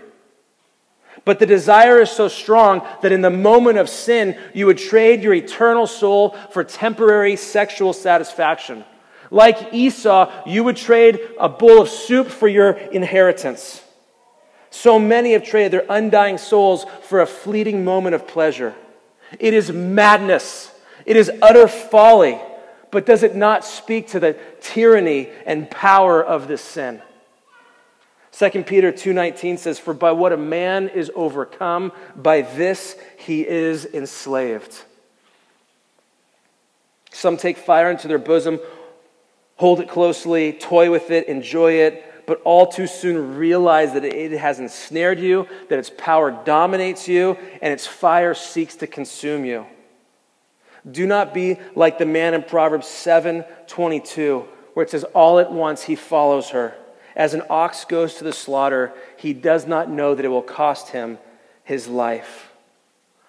But 1.27 1.41
the 1.41 1.45
desire 1.47 2.01
is 2.01 2.11
so 2.11 2.29
strong 2.29 2.87
that 3.03 3.11
in 3.11 3.21
the 3.21 3.31
moment 3.31 3.79
of 3.79 3.89
sin, 3.89 4.39
you 4.55 4.67
would 4.67 4.79
trade 4.79 5.25
your 5.25 5.35
eternal 5.35 5.89
soul 5.89 6.31
for 6.53 6.63
temporary 6.63 7.35
sexual 7.35 7.93
satisfaction. 7.93 8.85
Like 9.33 9.75
Esau, 9.75 10.31
you 10.47 10.63
would 10.63 10.77
trade 10.77 11.19
a 11.41 11.49
bowl 11.49 11.83
of 11.83 11.89
soup 11.89 12.29
for 12.29 12.47
your 12.47 12.71
inheritance. 12.71 13.83
So 14.71 15.01
many 15.01 15.33
have 15.33 15.43
traded 15.43 15.73
their 15.73 15.87
undying 15.91 16.39
souls 16.39 16.87
for 17.03 17.21
a 17.21 17.27
fleeting 17.27 17.85
moment 17.85 18.15
of 18.15 18.29
pleasure. 18.29 18.77
It 19.41 19.53
is 19.53 19.73
madness. 19.73 20.73
It 21.05 21.17
is 21.17 21.29
utter 21.43 21.67
folly. 21.67 22.41
But 22.93 23.05
does 23.05 23.25
it 23.25 23.35
not 23.35 23.65
speak 23.65 24.07
to 24.09 24.21
the 24.21 24.37
tyranny 24.61 25.31
and 25.45 25.69
power 25.69 26.23
of 26.23 26.47
this 26.47 26.63
sin? 26.63 27.03
2 28.39 28.65
Peter 28.65 28.93
2:19 28.93 29.57
says 29.57 29.79
for 29.79 29.95
by 29.95 30.13
what 30.13 30.31
a 30.31 30.37
man 30.37 30.91
is 30.91 31.11
overcome 31.15 31.91
by 32.15 32.43
this 32.43 32.95
he 33.17 33.47
is 33.49 33.87
enslaved. 33.87 34.85
Some 37.11 37.39
take 37.39 37.57
fire 37.57 37.91
into 37.91 38.09
their 38.09 38.19
bosom, 38.19 38.61
hold 39.55 39.81
it 39.81 39.89
closely, 39.89 40.53
toy 40.53 40.91
with 40.91 41.11
it, 41.11 41.29
enjoy 41.29 41.73
it, 41.75 42.05
but 42.27 42.43
all 42.45 42.67
too 42.67 42.87
soon 42.87 43.39
realize 43.39 43.95
that 43.95 44.05
it 44.05 44.33
has 44.33 44.59
ensnared 44.59 45.19
you, 45.19 45.49
that 45.71 45.79
its 45.79 45.91
power 45.97 46.31
dominates 46.31 47.09
you, 47.09 47.39
and 47.63 47.73
its 47.73 47.87
fire 47.87 48.35
seeks 48.35 48.77
to 48.77 48.87
consume 48.87 49.47
you. 49.47 49.65
Do 50.91 51.07
not 51.07 51.33
be 51.33 51.59
like 51.75 51.97
the 51.97 52.05
man 52.05 52.35
in 52.35 52.43
Proverbs 52.43 52.87
7:22, 52.87 54.47
where 54.75 54.85
it 54.85 54.91
says 54.91 55.05
all 55.15 55.39
at 55.39 55.51
once 55.51 55.85
he 55.85 55.95
follows 55.95 56.51
her 56.51 56.75
as 57.17 57.35
an 57.35 57.43
ox 57.49 57.85
goes 57.87 58.15
to 58.17 58.25
the 58.25 58.33
slaughter, 58.33 58.93
he 59.17 59.33
does 59.33 59.67
not 59.67 59.91
know 59.91 60.15
that 60.15 60.25
it 60.25 60.29
will 60.29 60.43
cost 60.43 60.91
him 60.91 61.19
his 61.65 61.89
life. 61.89 62.53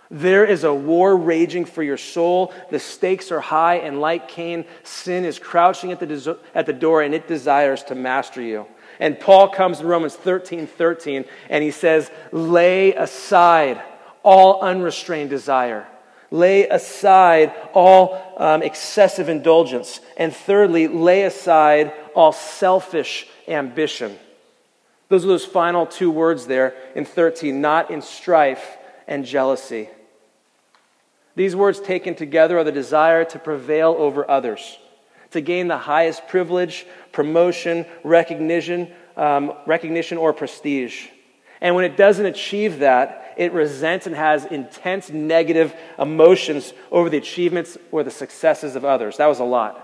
There 0.09 0.45
is 0.45 0.63
a 0.63 0.73
war 0.73 1.15
raging 1.15 1.65
for 1.65 1.83
your 1.83 1.97
soul. 1.97 2.53
The 2.69 2.79
stakes 2.79 3.31
are 3.31 3.41
high, 3.41 3.75
and 3.75 3.99
like 3.99 4.27
Cain, 4.27 4.65
sin 4.83 5.25
is 5.25 5.39
crouching 5.39 5.91
at 5.91 5.99
the, 5.99 6.37
at 6.53 6.65
the 6.65 6.73
door 6.73 7.01
and 7.01 7.13
it 7.13 7.27
desires 7.27 7.83
to 7.83 7.95
master 7.95 8.41
you. 8.41 8.67
And 8.99 9.19
Paul 9.19 9.49
comes 9.49 9.79
in 9.79 9.87
Romans 9.87 10.15
13 10.15 10.67
13, 10.67 11.25
and 11.49 11.63
he 11.63 11.71
says, 11.71 12.09
Lay 12.31 12.93
aside 12.93 13.81
all 14.23 14.61
unrestrained 14.61 15.29
desire. 15.29 15.87
Lay 16.29 16.67
aside 16.67 17.53
all 17.73 18.35
um, 18.37 18.61
excessive 18.61 19.29
indulgence. 19.29 20.01
And 20.17 20.35
thirdly, 20.35 20.87
lay 20.87 21.23
aside 21.23 21.93
all 22.15 22.31
selfish 22.31 23.27
ambition. 23.47 24.17
Those 25.09 25.23
are 25.23 25.29
those 25.29 25.45
final 25.45 25.85
two 25.85 26.11
words 26.11 26.47
there 26.47 26.75
in 26.95 27.05
13, 27.05 27.61
not 27.61 27.91
in 27.91 28.01
strife 28.01 28.77
and 29.07 29.25
jealousy. 29.25 29.89
These 31.35 31.55
words 31.55 31.79
taken 31.79 32.15
together 32.15 32.57
are 32.57 32.63
the 32.63 32.71
desire 32.71 33.23
to 33.25 33.39
prevail 33.39 33.95
over 33.97 34.29
others, 34.29 34.79
to 35.31 35.39
gain 35.39 35.67
the 35.67 35.77
highest 35.77 36.27
privilege, 36.27 36.85
promotion, 37.11 37.85
recognition, 38.03 38.91
um, 39.15 39.53
recognition 39.65 40.17
or 40.17 40.33
prestige. 40.33 41.07
And 41.61 41.75
when 41.75 41.85
it 41.85 41.97
doesn't 41.97 42.25
achieve 42.25 42.79
that, 42.79 43.33
it 43.37 43.51
resents 43.53 44.07
and 44.07 44.15
has 44.15 44.45
intense 44.45 45.09
negative 45.09 45.75
emotions 45.97 46.73
over 46.91 47.09
the 47.09 47.17
achievements 47.17 47.77
or 47.91 48.03
the 48.03 48.11
successes 48.11 48.75
of 48.75 48.85
others. 48.85 49.17
That 49.17 49.27
was 49.27 49.39
a 49.39 49.43
lot. 49.43 49.83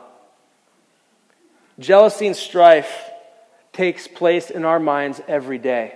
Jealousy 1.80 2.28
and 2.28 2.36
strife 2.36 3.10
takes 3.72 4.08
place 4.08 4.52
in 4.52 4.66
our 4.66 4.80
minds 4.80 5.22
every 5.28 5.58
day. 5.58 5.96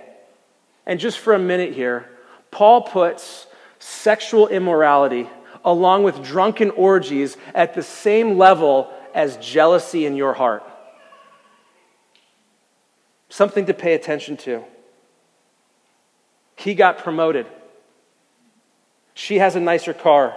And 0.86 0.98
just 0.98 1.18
for 1.18 1.34
a 1.34 1.38
minute 1.38 1.74
here, 1.74 2.08
Paul 2.50 2.82
puts 2.82 3.46
sexual 3.78 4.48
immorality 4.48 5.28
along 5.64 6.02
with 6.02 6.24
drunken 6.24 6.70
orgies 6.70 7.36
at 7.54 7.74
the 7.74 7.82
same 7.82 8.38
level 8.38 8.92
as 9.14 9.36
jealousy 9.36 10.06
in 10.06 10.16
your 10.16 10.32
heart. 10.32 10.62
Something 13.28 13.66
to 13.66 13.74
pay 13.74 13.94
attention 13.94 14.36
to. 14.38 14.64
He 16.58 16.74
got 16.74 16.98
promoted. 16.98 17.46
She 19.14 19.38
has 19.38 19.54
a 19.54 19.60
nicer 19.60 19.94
car. 19.94 20.36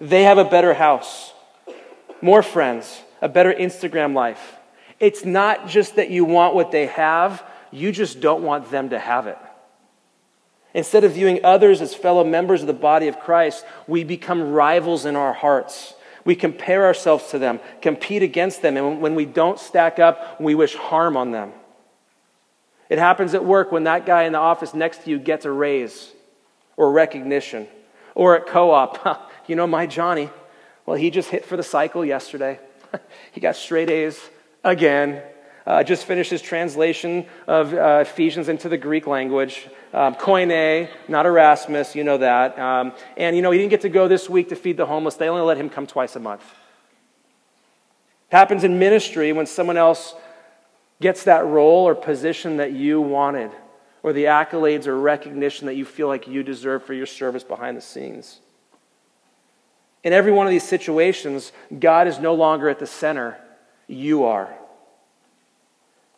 They 0.00 0.22
have 0.22 0.38
a 0.38 0.44
better 0.44 0.72
house, 0.72 1.32
more 2.22 2.42
friends, 2.42 3.02
a 3.20 3.28
better 3.28 3.52
Instagram 3.52 4.14
life. 4.14 4.56
It's 4.98 5.24
not 5.24 5.68
just 5.68 5.96
that 5.96 6.08
you 6.10 6.24
want 6.24 6.54
what 6.54 6.72
they 6.72 6.86
have, 6.86 7.44
you 7.70 7.92
just 7.92 8.20
don't 8.20 8.42
want 8.42 8.70
them 8.70 8.88
to 8.90 8.98
have 8.98 9.26
it. 9.26 9.38
Instead 10.72 11.04
of 11.04 11.12
viewing 11.12 11.44
others 11.44 11.82
as 11.82 11.94
fellow 11.94 12.24
members 12.24 12.62
of 12.62 12.66
the 12.66 12.72
body 12.72 13.08
of 13.08 13.20
Christ, 13.20 13.66
we 13.86 14.02
become 14.02 14.52
rivals 14.52 15.04
in 15.04 15.14
our 15.14 15.34
hearts. 15.34 15.92
We 16.24 16.34
compare 16.34 16.86
ourselves 16.86 17.28
to 17.32 17.38
them, 17.38 17.60
compete 17.82 18.22
against 18.22 18.62
them, 18.62 18.78
and 18.78 19.02
when 19.02 19.14
we 19.14 19.26
don't 19.26 19.60
stack 19.60 19.98
up, 19.98 20.40
we 20.40 20.54
wish 20.54 20.74
harm 20.74 21.18
on 21.18 21.32
them. 21.32 21.52
It 22.88 22.98
happens 22.98 23.34
at 23.34 23.44
work 23.44 23.72
when 23.72 23.84
that 23.84 24.06
guy 24.06 24.24
in 24.24 24.32
the 24.32 24.38
office 24.38 24.74
next 24.74 25.04
to 25.04 25.10
you 25.10 25.18
gets 25.18 25.44
a 25.44 25.50
raise 25.50 26.12
or 26.76 26.92
recognition. 26.92 27.66
Or 28.14 28.36
at 28.36 28.46
co 28.46 28.70
op, 28.70 29.30
you 29.46 29.56
know, 29.56 29.66
my 29.66 29.86
Johnny, 29.86 30.30
well, 30.86 30.96
he 30.96 31.10
just 31.10 31.30
hit 31.30 31.44
for 31.44 31.56
the 31.56 31.62
cycle 31.62 32.04
yesterday. 32.04 32.60
he 33.32 33.40
got 33.40 33.56
straight 33.56 33.90
A's 33.90 34.20
again. 34.62 35.22
Uh, 35.66 35.82
just 35.82 36.04
finished 36.04 36.30
his 36.30 36.42
translation 36.42 37.24
of 37.46 37.72
uh, 37.72 38.00
Ephesians 38.02 38.50
into 38.50 38.68
the 38.68 38.76
Greek 38.76 39.06
language. 39.06 39.66
Um, 39.94 40.14
Koine, 40.14 40.90
not 41.08 41.24
Erasmus, 41.24 41.94
you 41.94 42.04
know 42.04 42.18
that. 42.18 42.58
Um, 42.58 42.92
and, 43.16 43.34
you 43.34 43.40
know, 43.40 43.50
he 43.50 43.58
didn't 43.58 43.70
get 43.70 43.80
to 43.80 43.88
go 43.88 44.06
this 44.06 44.28
week 44.28 44.50
to 44.50 44.56
feed 44.56 44.76
the 44.76 44.84
homeless. 44.84 45.14
They 45.14 45.28
only 45.28 45.40
let 45.40 45.56
him 45.56 45.70
come 45.70 45.86
twice 45.86 46.16
a 46.16 46.20
month. 46.20 46.42
It 48.30 48.36
happens 48.36 48.62
in 48.62 48.78
ministry 48.78 49.32
when 49.32 49.46
someone 49.46 49.78
else 49.78 50.14
gets 51.00 51.24
that 51.24 51.44
role 51.44 51.86
or 51.86 51.94
position 51.94 52.58
that 52.58 52.72
you 52.72 53.00
wanted, 53.00 53.50
or 54.02 54.12
the 54.12 54.24
accolades 54.24 54.86
or 54.86 54.98
recognition 54.98 55.66
that 55.66 55.74
you 55.74 55.84
feel 55.84 56.08
like 56.08 56.28
you 56.28 56.42
deserve 56.42 56.84
for 56.84 56.94
your 56.94 57.06
service 57.06 57.44
behind 57.44 57.76
the 57.76 57.80
scenes. 57.80 58.40
In 60.02 60.12
every 60.12 60.32
one 60.32 60.46
of 60.46 60.50
these 60.50 60.66
situations, 60.66 61.52
God 61.78 62.06
is 62.06 62.18
no 62.18 62.34
longer 62.34 62.68
at 62.68 62.78
the 62.78 62.86
center 62.86 63.38
you 63.86 64.24
are. 64.24 64.54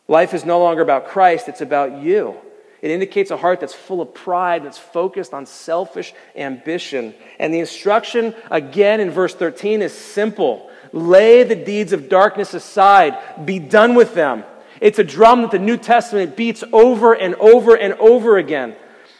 Life 0.09 0.35
is 0.35 0.45
no 0.45 0.61
longer 0.61 0.83
about 0.83 1.09
Christ, 1.09 1.49
it's 1.49 1.61
about 1.61 2.03
you. 2.03 2.37
It 2.83 2.91
indicates 2.91 3.31
a 3.31 3.37
heart 3.37 3.61
that's 3.61 3.75
full 3.75 4.01
of 4.01 4.13
pride, 4.13 4.65
that's 4.65 4.79
focused 4.79 5.33
on 5.33 5.47
selfish 5.47 6.13
ambition. 6.37 7.15
And 7.39 7.53
the 7.53 7.59
instruction, 7.59 8.35
again 8.51 9.01
in 9.01 9.11
verse 9.11 9.35
13, 9.35 9.83
is 9.83 9.93
simple 9.93 10.71
lay 10.93 11.43
the 11.43 11.57
deeds 11.57 11.93
of 11.93 12.09
darkness 12.09 12.55
aside, 12.55 13.17
be 13.45 13.59
done 13.59 13.95
with 13.95 14.15
them. 14.15 14.45
It's 14.81 14.99
a 14.99 15.05
drum 15.05 15.43
that 15.43 15.51
the 15.51 15.59
New 15.59 15.77
Testament 15.77 16.37
beats 16.37 16.63
over 16.73 17.13
and 17.13 17.35
over 17.37 17.75
and 17.75 17.95
over 17.95 18.37
again. 18.39 18.77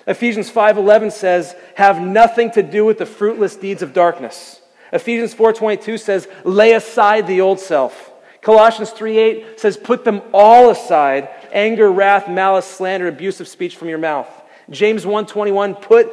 Ephesians 0.07 0.51
5:11 0.51 1.11
says, 1.11 1.55
"Have 1.75 2.01
nothing 2.01 2.51
to 2.53 2.63
do 2.63 2.85
with 2.85 2.99
the 2.99 3.07
fruitless 3.07 3.57
deeds 3.57 3.83
of 3.83 3.93
darkness." 3.93 4.61
Ephesians 4.93 5.35
4:22 5.35 5.99
says, 5.99 6.29
"Lay 6.45 6.73
aside 6.73 7.27
the 7.27 7.41
old 7.41 7.59
self." 7.59 8.13
Colossians 8.41 8.91
3:8 8.91 9.59
says, 9.59 9.77
"Put 9.77 10.05
them 10.05 10.23
all 10.33 10.71
aside: 10.71 11.29
anger, 11.53 11.91
wrath, 11.91 12.29
malice, 12.29 12.67
slander, 12.67 13.09
abusive 13.09 13.49
speech 13.49 13.77
from 13.77 13.89
your 13.89 13.99
mouth." 13.99 14.29
James 14.71 15.05
1:21, 15.05 15.75
"Put 15.75 16.13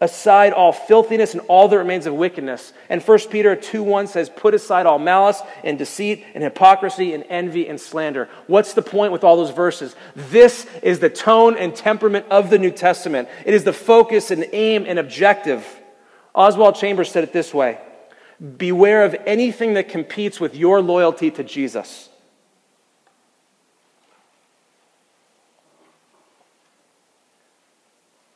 aside 0.00 0.52
all 0.52 0.72
filthiness 0.72 1.34
and 1.34 1.42
all 1.48 1.68
that 1.68 1.78
remains 1.78 2.06
of 2.06 2.14
wickedness." 2.14 2.72
And 2.88 3.02
1 3.02 3.30
Peter 3.30 3.56
2:1 3.56 4.06
says, 4.06 4.28
"Put 4.28 4.54
aside 4.54 4.86
all 4.86 4.98
malice 4.98 5.42
and 5.62 5.78
deceit 5.78 6.24
and 6.34 6.42
hypocrisy 6.44 7.14
and 7.14 7.24
envy 7.30 7.68
and 7.68 7.80
slander." 7.80 8.28
What's 8.46 8.74
the 8.74 8.82
point 8.82 9.12
with 9.12 9.24
all 9.24 9.36
those 9.36 9.50
verses? 9.50 9.96
This 10.14 10.66
is 10.82 10.98
the 10.98 11.10
tone 11.10 11.56
and 11.56 11.74
temperament 11.74 12.26
of 12.30 12.50
the 12.50 12.58
New 12.58 12.70
Testament. 12.70 13.28
It 13.44 13.54
is 13.54 13.64
the 13.64 13.72
focus 13.72 14.30
and 14.30 14.46
aim 14.52 14.84
and 14.86 14.98
objective. 14.98 15.64
Oswald 16.34 16.74
Chambers 16.74 17.10
said 17.10 17.24
it 17.24 17.32
this 17.32 17.54
way. 17.54 17.78
Beware 18.56 19.04
of 19.04 19.16
anything 19.26 19.74
that 19.74 19.88
competes 19.88 20.40
with 20.40 20.56
your 20.56 20.80
loyalty 20.82 21.30
to 21.30 21.44
Jesus. 21.44 22.08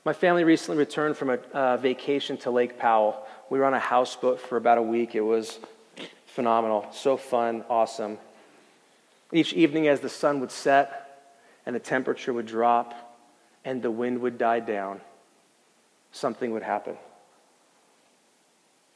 My 0.09 0.15
family 0.15 0.43
recently 0.43 0.79
returned 0.79 1.19
from 1.19 1.29
a 1.29 1.39
uh, 1.53 1.77
vacation 1.77 2.39
to 2.39 2.51
Lake 2.51 2.79
Powell. 2.79 3.27
We 3.51 3.59
were 3.59 3.67
on 3.67 3.75
a 3.75 3.79
houseboat 3.79 4.41
for 4.41 4.57
about 4.57 4.79
a 4.79 4.83
week. 4.83 5.15
It 5.15 5.21
was 5.21 5.59
phenomenal, 6.25 6.87
so 6.93 7.19
fun, 7.19 7.63
awesome. 7.69 8.17
Each 9.35 9.53
evening, 9.53 9.87
as 9.87 10.01
the 10.01 10.09
sun 10.09 10.41
would 10.41 10.51
set 10.51 11.35
and 11.67 11.77
the 11.77 11.79
temperature 11.79 12.33
would 12.33 12.47
drop 12.47 13.19
and 13.67 13.83
the 13.83 13.91
wind 13.91 14.23
would 14.23 14.39
die 14.39 14.61
down, 14.61 15.03
something 16.11 16.53
would 16.53 16.63
happen. 16.63 16.97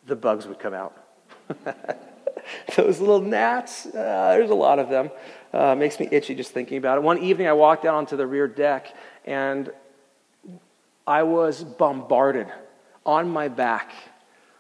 The 0.06 0.16
bugs 0.16 0.46
would 0.46 0.60
come 0.60 0.72
out. 0.72 0.96
Those 2.74 3.00
little 3.00 3.20
gnats, 3.20 3.84
uh, 3.84 4.34
there's 4.34 4.48
a 4.48 4.54
lot 4.54 4.78
of 4.78 4.88
them. 4.88 5.10
Uh, 5.52 5.74
makes 5.74 6.00
me 6.00 6.08
itchy 6.10 6.34
just 6.34 6.52
thinking 6.52 6.78
about 6.78 6.96
it. 6.96 7.02
One 7.02 7.18
evening, 7.18 7.48
I 7.48 7.52
walked 7.52 7.84
out 7.84 7.96
onto 7.96 8.16
the 8.16 8.26
rear 8.26 8.48
deck 8.48 8.96
and 9.26 9.70
I 11.06 11.22
was 11.24 11.64
bombarded 11.64 12.46
on 13.04 13.28
my 13.28 13.48
back, 13.48 13.92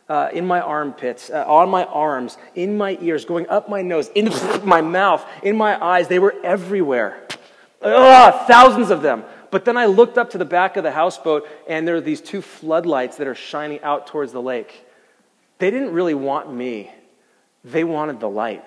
uh, 0.08 0.30
in 0.32 0.46
my 0.46 0.60
armpits, 0.60 1.30
uh, 1.30 1.44
on 1.46 1.68
my 1.68 1.84
arms, 1.84 2.36
in 2.54 2.76
my 2.76 2.98
ears, 3.00 3.24
going 3.24 3.48
up 3.48 3.68
my 3.68 3.82
nose, 3.82 4.10
in 4.14 4.30
my 4.64 4.80
mouth, 4.80 5.24
in 5.42 5.56
my 5.56 5.82
eyes. 5.82 6.08
They 6.08 6.18
were 6.18 6.34
everywhere. 6.42 7.26
Ugh, 7.80 8.46
thousands 8.46 8.90
of 8.90 9.02
them. 9.02 9.24
But 9.50 9.64
then 9.64 9.76
I 9.76 9.86
looked 9.86 10.16
up 10.18 10.30
to 10.30 10.38
the 10.38 10.44
back 10.44 10.76
of 10.76 10.82
the 10.82 10.92
houseboat, 10.92 11.46
and 11.68 11.86
there 11.86 11.96
are 11.96 12.00
these 12.00 12.20
two 12.20 12.40
floodlights 12.40 13.18
that 13.18 13.26
are 13.26 13.34
shining 13.34 13.80
out 13.82 14.06
towards 14.06 14.32
the 14.32 14.42
lake. 14.42 14.86
They 15.58 15.70
didn't 15.70 15.92
really 15.92 16.14
want 16.14 16.52
me, 16.52 16.90
they 17.62 17.84
wanted 17.84 18.18
the 18.18 18.28
light. 18.28 18.64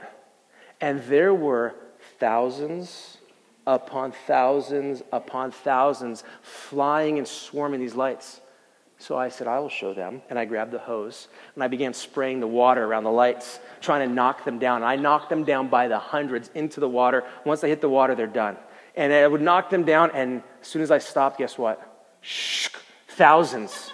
And 0.79 1.01
there 1.03 1.33
were 1.33 1.73
thousands 2.19 3.17
upon 3.67 4.11
thousands 4.27 5.01
upon 5.11 5.51
thousands 5.51 6.23
flying 6.41 7.17
and 7.17 7.27
swarming 7.27 7.79
these 7.79 7.95
lights. 7.95 8.41
So 8.97 9.17
I 9.17 9.29
said, 9.29 9.47
I 9.47 9.59
will 9.59 9.69
show 9.69 9.93
them. 9.93 10.21
And 10.29 10.39
I 10.39 10.45
grabbed 10.45 10.71
the 10.71 10.79
hose 10.79 11.27
and 11.53 11.63
I 11.63 11.67
began 11.67 11.93
spraying 11.93 12.39
the 12.39 12.47
water 12.47 12.83
around 12.83 13.03
the 13.03 13.11
lights, 13.11 13.59
trying 13.81 14.07
to 14.07 14.13
knock 14.13 14.45
them 14.45 14.59
down. 14.59 14.77
And 14.77 14.85
I 14.85 14.95
knocked 14.95 15.29
them 15.29 15.43
down 15.43 15.67
by 15.67 15.87
the 15.87 15.99
hundreds 15.99 16.49
into 16.55 16.79
the 16.79 16.89
water. 16.89 17.23
Once 17.45 17.61
they 17.61 17.69
hit 17.69 17.81
the 17.81 17.89
water, 17.89 18.15
they're 18.15 18.27
done. 18.27 18.57
And 18.95 19.11
I 19.11 19.27
would 19.27 19.41
knock 19.41 19.69
them 19.69 19.83
down, 19.83 20.11
and 20.11 20.41
as 20.61 20.67
soon 20.67 20.81
as 20.81 20.89
I 20.89 20.99
stopped, 20.99 21.39
guess 21.39 21.57
what? 21.57 21.81
Shh, 22.21 22.69
thousands 23.09 23.91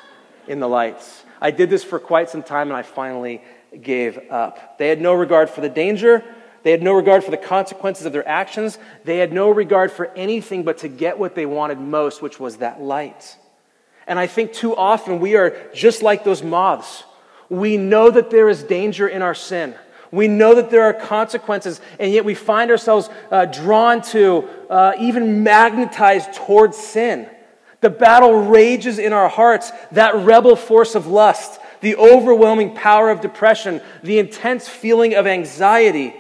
in 0.48 0.60
the 0.60 0.70
lights. 0.70 1.24
I 1.42 1.50
did 1.50 1.72
this 1.72 1.84
for 1.84 1.98
quite 1.98 2.30
some 2.30 2.44
time, 2.44 2.68
and 2.68 2.78
I 2.78 2.84
finally 2.84 3.42
gave 3.82 4.20
up. 4.30 4.78
They 4.78 4.90
had 4.90 5.02
no 5.02 5.14
regard 5.14 5.50
for 5.50 5.62
the 5.62 5.70
danger. 5.70 6.24
They 6.64 6.72
had 6.72 6.84
no 6.84 6.94
regard 6.94 7.24
for 7.24 7.32
the 7.32 7.38
consequences 7.38 8.06
of 8.06 8.14
their 8.14 8.28
actions. 8.28 8.78
They 9.04 9.18
had 9.18 9.34
no 9.34 9.50
regard 9.50 9.92
for 9.92 10.08
anything 10.16 10.64
but 10.64 10.80
to 10.80 10.88
get 10.88 11.18
what 11.18 11.36
they 11.36 11.46
wanted 11.46 11.80
most, 11.80 12.22
which 12.22 12.40
was 12.40 12.58
that 12.58 12.82
light. 12.82 13.38
And 14.08 14.20
I 14.20 14.28
think 14.28 14.54
too 14.54 14.76
often 14.76 15.20
we 15.20 15.36
are 15.36 15.56
just 15.74 16.02
like 16.02 16.24
those 16.24 16.44
moths. 16.44 17.04
We 17.50 17.78
know 17.78 18.10
that 18.12 18.30
there 18.30 18.50
is 18.50 18.64
danger 18.64 19.08
in 19.08 19.22
our 19.22 19.36
sin. 19.36 19.76
We 20.12 20.28
know 20.28 20.56
that 20.56 20.70
there 20.70 20.84
are 20.84 20.94
consequences, 20.94 21.80
and 21.98 22.12
yet 22.12 22.26
we 22.26 22.36
find 22.36 22.70
ourselves 22.70 23.10
uh, 23.32 23.46
drawn 23.46 24.02
to, 24.04 24.48
uh, 24.70 24.94
even 25.00 25.44
magnetized 25.44 26.34
towards 26.34 26.78
sin. 26.78 27.30
The 27.80 27.90
battle 27.90 28.34
rages 28.34 29.00
in 29.00 29.14
our 29.14 29.30
hearts, 29.30 29.72
that 29.94 30.16
rebel 30.16 30.56
force 30.56 30.96
of 30.96 31.08
lust, 31.08 31.60
the 31.80 31.96
overwhelming 31.96 32.76
power 32.76 33.10
of 33.10 33.22
depression, 33.22 33.82
the 34.04 34.20
intense 34.20 34.68
feeling 34.68 35.16
of 35.16 35.26
anxiety. 35.26 36.14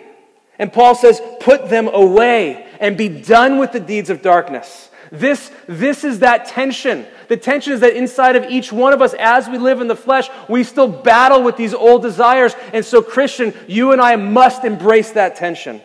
And 0.61 0.71
Paul 0.71 0.93
says, 0.93 1.19
put 1.39 1.69
them 1.69 1.87
away 1.87 2.67
and 2.79 2.95
be 2.95 3.09
done 3.09 3.57
with 3.57 3.71
the 3.71 3.79
deeds 3.79 4.11
of 4.11 4.21
darkness. 4.21 4.91
This, 5.11 5.51
this 5.65 6.03
is 6.03 6.19
that 6.19 6.45
tension. 6.45 7.07
The 7.29 7.35
tension 7.35 7.73
is 7.73 7.79
that 7.79 7.95
inside 7.95 8.35
of 8.35 8.43
each 8.43 8.71
one 8.71 8.93
of 8.93 9.01
us, 9.01 9.15
as 9.15 9.49
we 9.49 9.57
live 9.57 9.81
in 9.81 9.87
the 9.87 9.95
flesh, 9.95 10.29
we 10.47 10.63
still 10.63 10.87
battle 10.87 11.41
with 11.41 11.57
these 11.57 11.73
old 11.73 12.03
desires. 12.03 12.53
And 12.73 12.85
so, 12.85 13.01
Christian, 13.01 13.55
you 13.67 13.91
and 13.91 13.99
I 13.99 14.17
must 14.17 14.63
embrace 14.63 15.09
that 15.13 15.35
tension. 15.35 15.81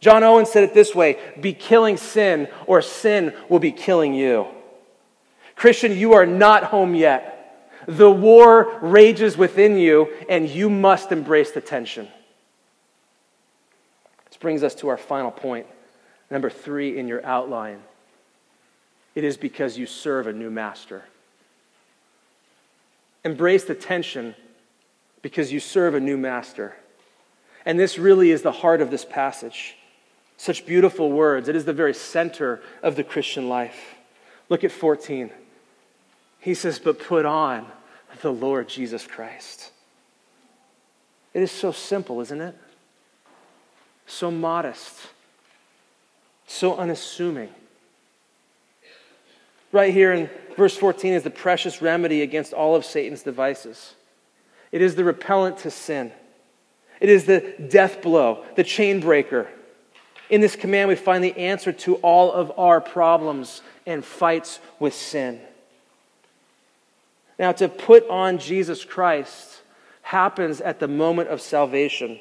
John 0.00 0.24
Owen 0.24 0.46
said 0.46 0.64
it 0.64 0.74
this 0.74 0.96
way 0.96 1.20
be 1.40 1.52
killing 1.52 1.96
sin, 1.96 2.48
or 2.66 2.82
sin 2.82 3.32
will 3.48 3.60
be 3.60 3.70
killing 3.70 4.14
you. 4.14 4.48
Christian, 5.54 5.96
you 5.96 6.14
are 6.14 6.26
not 6.26 6.64
home 6.64 6.96
yet. 6.96 7.78
The 7.86 8.10
war 8.10 8.80
rages 8.82 9.36
within 9.36 9.78
you, 9.78 10.12
and 10.28 10.48
you 10.48 10.68
must 10.68 11.12
embrace 11.12 11.52
the 11.52 11.60
tension. 11.60 12.08
Brings 14.42 14.64
us 14.64 14.74
to 14.76 14.88
our 14.88 14.96
final 14.98 15.30
point, 15.30 15.66
number 16.28 16.50
three 16.50 16.98
in 16.98 17.06
your 17.06 17.24
outline. 17.24 17.80
It 19.14 19.22
is 19.22 19.36
because 19.36 19.78
you 19.78 19.86
serve 19.86 20.26
a 20.26 20.32
new 20.32 20.50
master. 20.50 21.04
Embrace 23.24 23.62
the 23.62 23.76
tension 23.76 24.34
because 25.22 25.52
you 25.52 25.60
serve 25.60 25.94
a 25.94 26.00
new 26.00 26.18
master. 26.18 26.74
And 27.64 27.78
this 27.78 27.98
really 27.98 28.32
is 28.32 28.42
the 28.42 28.50
heart 28.50 28.80
of 28.80 28.90
this 28.90 29.04
passage. 29.04 29.76
Such 30.36 30.66
beautiful 30.66 31.12
words. 31.12 31.48
It 31.48 31.54
is 31.54 31.64
the 31.64 31.72
very 31.72 31.94
center 31.94 32.60
of 32.82 32.96
the 32.96 33.04
Christian 33.04 33.48
life. 33.48 33.94
Look 34.48 34.64
at 34.64 34.72
14. 34.72 35.30
He 36.40 36.54
says, 36.54 36.80
But 36.80 36.98
put 36.98 37.24
on 37.24 37.66
the 38.22 38.32
Lord 38.32 38.68
Jesus 38.68 39.06
Christ. 39.06 39.70
It 41.32 41.44
is 41.44 41.52
so 41.52 41.70
simple, 41.70 42.20
isn't 42.20 42.40
it? 42.40 42.56
So 44.22 44.30
modest, 44.30 45.00
so 46.46 46.76
unassuming. 46.76 47.48
Right 49.72 49.92
here 49.92 50.12
in 50.12 50.30
verse 50.56 50.76
14 50.76 51.14
is 51.14 51.24
the 51.24 51.30
precious 51.30 51.82
remedy 51.82 52.22
against 52.22 52.52
all 52.52 52.76
of 52.76 52.84
Satan's 52.84 53.24
devices. 53.24 53.96
It 54.70 54.80
is 54.80 54.94
the 54.94 55.02
repellent 55.02 55.58
to 55.58 55.72
sin. 55.72 56.12
It 57.00 57.08
is 57.08 57.24
the 57.24 57.52
death 57.68 58.00
blow, 58.00 58.44
the 58.54 58.62
chain 58.62 59.00
breaker. 59.00 59.48
In 60.30 60.40
this 60.40 60.54
command, 60.54 60.88
we 60.88 60.94
find 60.94 61.24
the 61.24 61.36
answer 61.36 61.72
to 61.72 61.96
all 61.96 62.30
of 62.30 62.56
our 62.56 62.80
problems 62.80 63.60
and 63.86 64.04
fights 64.04 64.60
with 64.78 64.94
sin. 64.94 65.40
Now, 67.40 67.50
to 67.50 67.68
put 67.68 68.08
on 68.08 68.38
Jesus 68.38 68.84
Christ 68.84 69.62
happens 70.02 70.60
at 70.60 70.78
the 70.78 70.86
moment 70.86 71.28
of 71.28 71.40
salvation. 71.40 72.20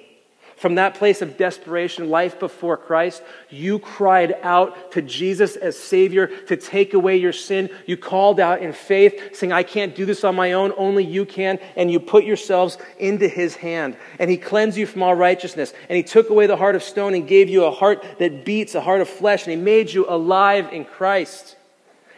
From 0.61 0.75
that 0.75 0.93
place 0.93 1.23
of 1.23 1.37
desperation, 1.37 2.11
life 2.11 2.39
before 2.39 2.77
Christ, 2.77 3.23
you 3.49 3.79
cried 3.79 4.37
out 4.43 4.91
to 4.91 5.01
Jesus 5.01 5.55
as 5.55 5.75
Savior 5.75 6.27
to 6.27 6.55
take 6.55 6.93
away 6.93 7.17
your 7.17 7.33
sin. 7.33 7.67
You 7.87 7.97
called 7.97 8.39
out 8.39 8.61
in 8.61 8.71
faith, 8.71 9.35
saying, 9.35 9.51
I 9.51 9.63
can't 9.63 9.95
do 9.95 10.05
this 10.05 10.23
on 10.23 10.35
my 10.35 10.51
own, 10.51 10.71
only 10.77 11.03
you 11.03 11.25
can. 11.25 11.57
And 11.75 11.91
you 11.91 11.99
put 11.99 12.25
yourselves 12.25 12.77
into 12.99 13.27
His 13.27 13.55
hand. 13.55 13.97
And 14.19 14.29
He 14.29 14.37
cleansed 14.37 14.77
you 14.77 14.85
from 14.85 15.01
all 15.01 15.15
righteousness. 15.15 15.73
And 15.89 15.97
He 15.97 16.03
took 16.03 16.29
away 16.29 16.45
the 16.45 16.57
heart 16.57 16.75
of 16.75 16.83
stone 16.83 17.15
and 17.15 17.27
gave 17.27 17.49
you 17.49 17.63
a 17.63 17.71
heart 17.71 18.05
that 18.19 18.45
beats, 18.45 18.75
a 18.75 18.81
heart 18.81 19.01
of 19.01 19.09
flesh. 19.09 19.47
And 19.47 19.57
He 19.57 19.59
made 19.59 19.91
you 19.91 20.05
alive 20.07 20.71
in 20.71 20.85
Christ. 20.85 21.55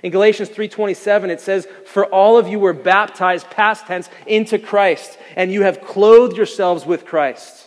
In 0.03 0.11
Galatians 0.11 0.49
3:27 0.49 1.29
it 1.29 1.39
says, 1.39 1.65
"For 1.85 2.07
all 2.07 2.37
of 2.37 2.49
you 2.49 2.59
were 2.59 2.73
baptized 2.73 3.49
past 3.51 3.87
tense 3.87 4.09
into 4.27 4.59
Christ, 4.59 5.17
and 5.37 5.49
you 5.49 5.61
have 5.61 5.79
clothed 5.79 6.35
yourselves 6.35 6.85
with 6.85 7.05
Christ." 7.05 7.62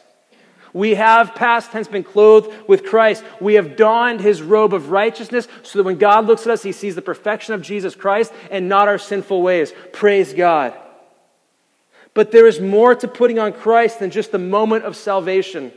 We 0.76 0.96
have, 0.96 1.34
past 1.34 1.72
tense, 1.72 1.88
been 1.88 2.04
clothed 2.04 2.54
with 2.68 2.84
Christ. 2.84 3.24
We 3.40 3.54
have 3.54 3.76
donned 3.76 4.20
his 4.20 4.42
robe 4.42 4.74
of 4.74 4.90
righteousness 4.90 5.48
so 5.62 5.78
that 5.78 5.84
when 5.84 5.96
God 5.96 6.26
looks 6.26 6.42
at 6.42 6.52
us, 6.52 6.62
he 6.62 6.72
sees 6.72 6.94
the 6.94 7.00
perfection 7.00 7.54
of 7.54 7.62
Jesus 7.62 7.94
Christ 7.94 8.30
and 8.50 8.68
not 8.68 8.86
our 8.86 8.98
sinful 8.98 9.40
ways. 9.40 9.72
Praise 9.94 10.34
God. 10.34 10.74
But 12.12 12.30
there 12.30 12.46
is 12.46 12.60
more 12.60 12.94
to 12.94 13.08
putting 13.08 13.38
on 13.38 13.54
Christ 13.54 14.00
than 14.00 14.10
just 14.10 14.32
the 14.32 14.38
moment 14.38 14.84
of 14.84 14.96
salvation. 14.96 15.72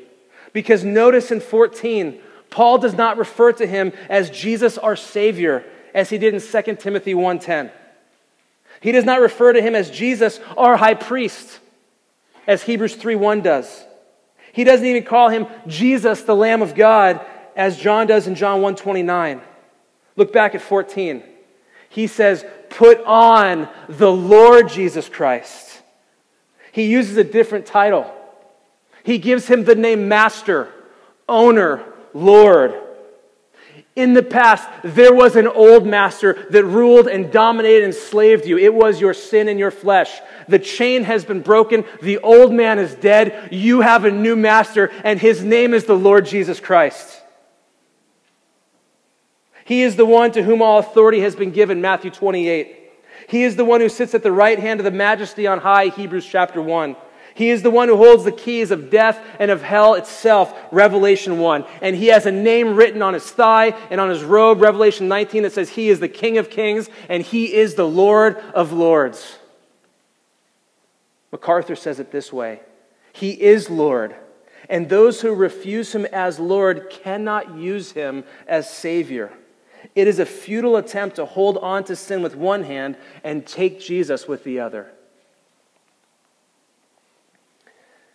Because 0.52 0.84
notice 0.84 1.32
in 1.32 1.40
14, 1.40 2.20
Paul 2.50 2.80
does 2.80 2.94
not 2.94 3.18
refer 3.18 3.54
to 3.54 3.66
him 3.66 3.94
as 4.10 4.30
Jesus 4.30 4.78
our 4.78 4.98
Savior, 4.98 5.64
as 5.94 6.10
he 6.10 6.18
did 6.18 6.34
in 6.34 6.42
2 6.42 6.76
Timothy 6.76 7.14
1.10. 7.14 7.72
He 8.82 8.92
does 8.92 9.06
not 9.06 9.22
refer 9.22 9.54
to 9.54 9.62
him 9.62 9.76
as 9.76 9.90
Jesus 9.90 10.42
our 10.58 10.76
high 10.76 10.96
priest, 10.96 11.60
as 12.46 12.64
Hebrews 12.64 12.98
3.1 12.98 13.44
does. 13.44 13.86
He 14.54 14.64
doesn't 14.64 14.86
even 14.86 15.04
call 15.04 15.30
him 15.30 15.48
Jesus, 15.68 16.22
the 16.24 16.36
Lamb 16.36 16.62
of 16.62 16.76
God, 16.76 17.26
as 17.56 17.78
John 17.78 18.08
does 18.08 18.28
in 18.28 18.36
John 18.36 18.62
129. 18.62 19.42
Look 20.16 20.34
back 20.34 20.56
at 20.56 20.62
14. 20.62 21.24
He 21.90 22.08
says, 22.08 22.46
Put 22.70 23.04
on 23.04 23.68
the 23.88 24.12
Lord 24.12 24.70
Jesus 24.70 25.10
Christ. 25.10 25.82
He 26.72 26.84
uses 26.84 27.18
a 27.18 27.24
different 27.24 27.66
title. 27.66 28.14
He 29.04 29.18
gives 29.18 29.48
him 29.48 29.64
the 29.64 29.76
name 29.76 30.08
Master, 30.08 30.72
Owner, 31.28 31.84
Lord. 32.14 32.76
In 34.00 34.14
the 34.14 34.24
past, 34.24 34.66
there 34.82 35.14
was 35.14 35.36
an 35.36 35.46
old 35.46 35.86
master 35.86 36.48
that 36.52 36.64
ruled 36.64 37.10
and 37.10 37.30
dominated 37.30 37.84
and 37.84 37.94
enslaved 37.94 38.46
you. 38.46 38.58
It 38.58 38.74
was 38.74 39.02
your 39.02 39.14
sin 39.14 39.50
and 39.50 39.60
your 39.60 39.72
flesh. 39.72 40.22
The 40.48 40.58
chain 40.58 41.04
has 41.04 41.26
been 41.26 41.42
broken. 41.42 41.84
The 42.02 42.20
old 42.20 42.54
man 42.54 42.80
is 42.80 42.96
dead. 42.96 43.50
You 43.52 43.82
have 43.82 44.06
a 44.06 44.12
new 44.12 44.38
master, 44.38 44.90
and 45.04 45.20
his 45.20 45.44
name 45.44 45.74
is 45.74 45.84
the 45.84 45.98
Lord 45.98 46.26
Jesus 46.26 46.62
Christ. 46.62 47.22
He 49.66 49.84
is 49.84 49.98
the 49.98 50.06
one 50.06 50.32
to 50.32 50.44
whom 50.44 50.62
all 50.62 50.80
authority 50.80 51.20
has 51.20 51.36
been 51.36 51.52
given, 51.52 51.82
Matthew 51.82 52.10
28. 52.10 52.78
He 53.28 53.44
is 53.44 53.58
the 53.58 53.66
one 53.66 53.82
who 53.82 53.90
sits 53.90 54.16
at 54.16 54.24
the 54.24 54.32
right 54.32 54.60
hand 54.60 54.80
of 54.80 54.86
the 54.86 54.92
majesty 54.92 55.46
on 55.46 55.60
high, 55.60 55.88
Hebrews 55.88 56.26
chapter 56.26 56.62
1. 56.62 56.96
He 57.40 57.52
is 57.52 57.62
the 57.62 57.72
one 57.72 57.88
who 57.88 57.96
holds 57.96 58.26
the 58.26 58.34
keys 58.34 58.70
of 58.70 58.90
death 58.90 59.18
and 59.40 59.50
of 59.50 59.62
hell 59.62 59.94
itself, 59.94 60.54
Revelation 60.74 61.40
1. 61.40 61.64
And 61.82 61.96
he 61.96 62.08
has 62.08 62.26
a 62.26 62.34
name 62.34 62.76
written 62.76 63.02
on 63.02 63.14
his 63.14 63.32
thigh 63.32 63.68
and 63.90 64.02
on 64.02 64.10
his 64.10 64.26
robe, 64.26 64.60
Revelation 64.60 65.08
19, 65.08 65.44
that 65.44 65.54
says 65.54 65.70
he 65.70 65.88
is 65.88 66.02
the 66.02 66.10
King 66.10 66.38
of 66.38 66.50
kings 66.50 66.90
and 67.08 67.24
he 67.24 67.54
is 67.54 67.76
the 67.76 67.88
Lord 67.88 68.36
of 68.54 68.74
lords. 68.74 69.38
MacArthur 71.32 71.78
says 71.78 72.02
it 72.02 72.12
this 72.12 72.34
way 72.34 72.60
He 73.14 73.30
is 73.42 73.70
Lord, 73.70 74.18
and 74.70 74.90
those 74.90 75.22
who 75.22 75.34
refuse 75.34 75.96
him 75.96 76.04
as 76.08 76.40
Lord 76.40 76.90
cannot 76.90 77.56
use 77.56 77.94
him 77.94 78.26
as 78.50 78.70
Savior. 78.70 79.32
It 79.96 80.10
is 80.10 80.20
a 80.20 80.26
futile 80.26 80.76
attempt 80.76 81.16
to 81.16 81.26
hold 81.26 81.58
on 81.60 81.86
to 81.86 81.96
sin 81.96 82.22
with 82.22 82.36
one 82.36 82.66
hand 82.66 82.98
and 83.24 83.48
take 83.48 83.80
Jesus 83.80 84.28
with 84.28 84.44
the 84.44 84.60
other. 84.60 84.92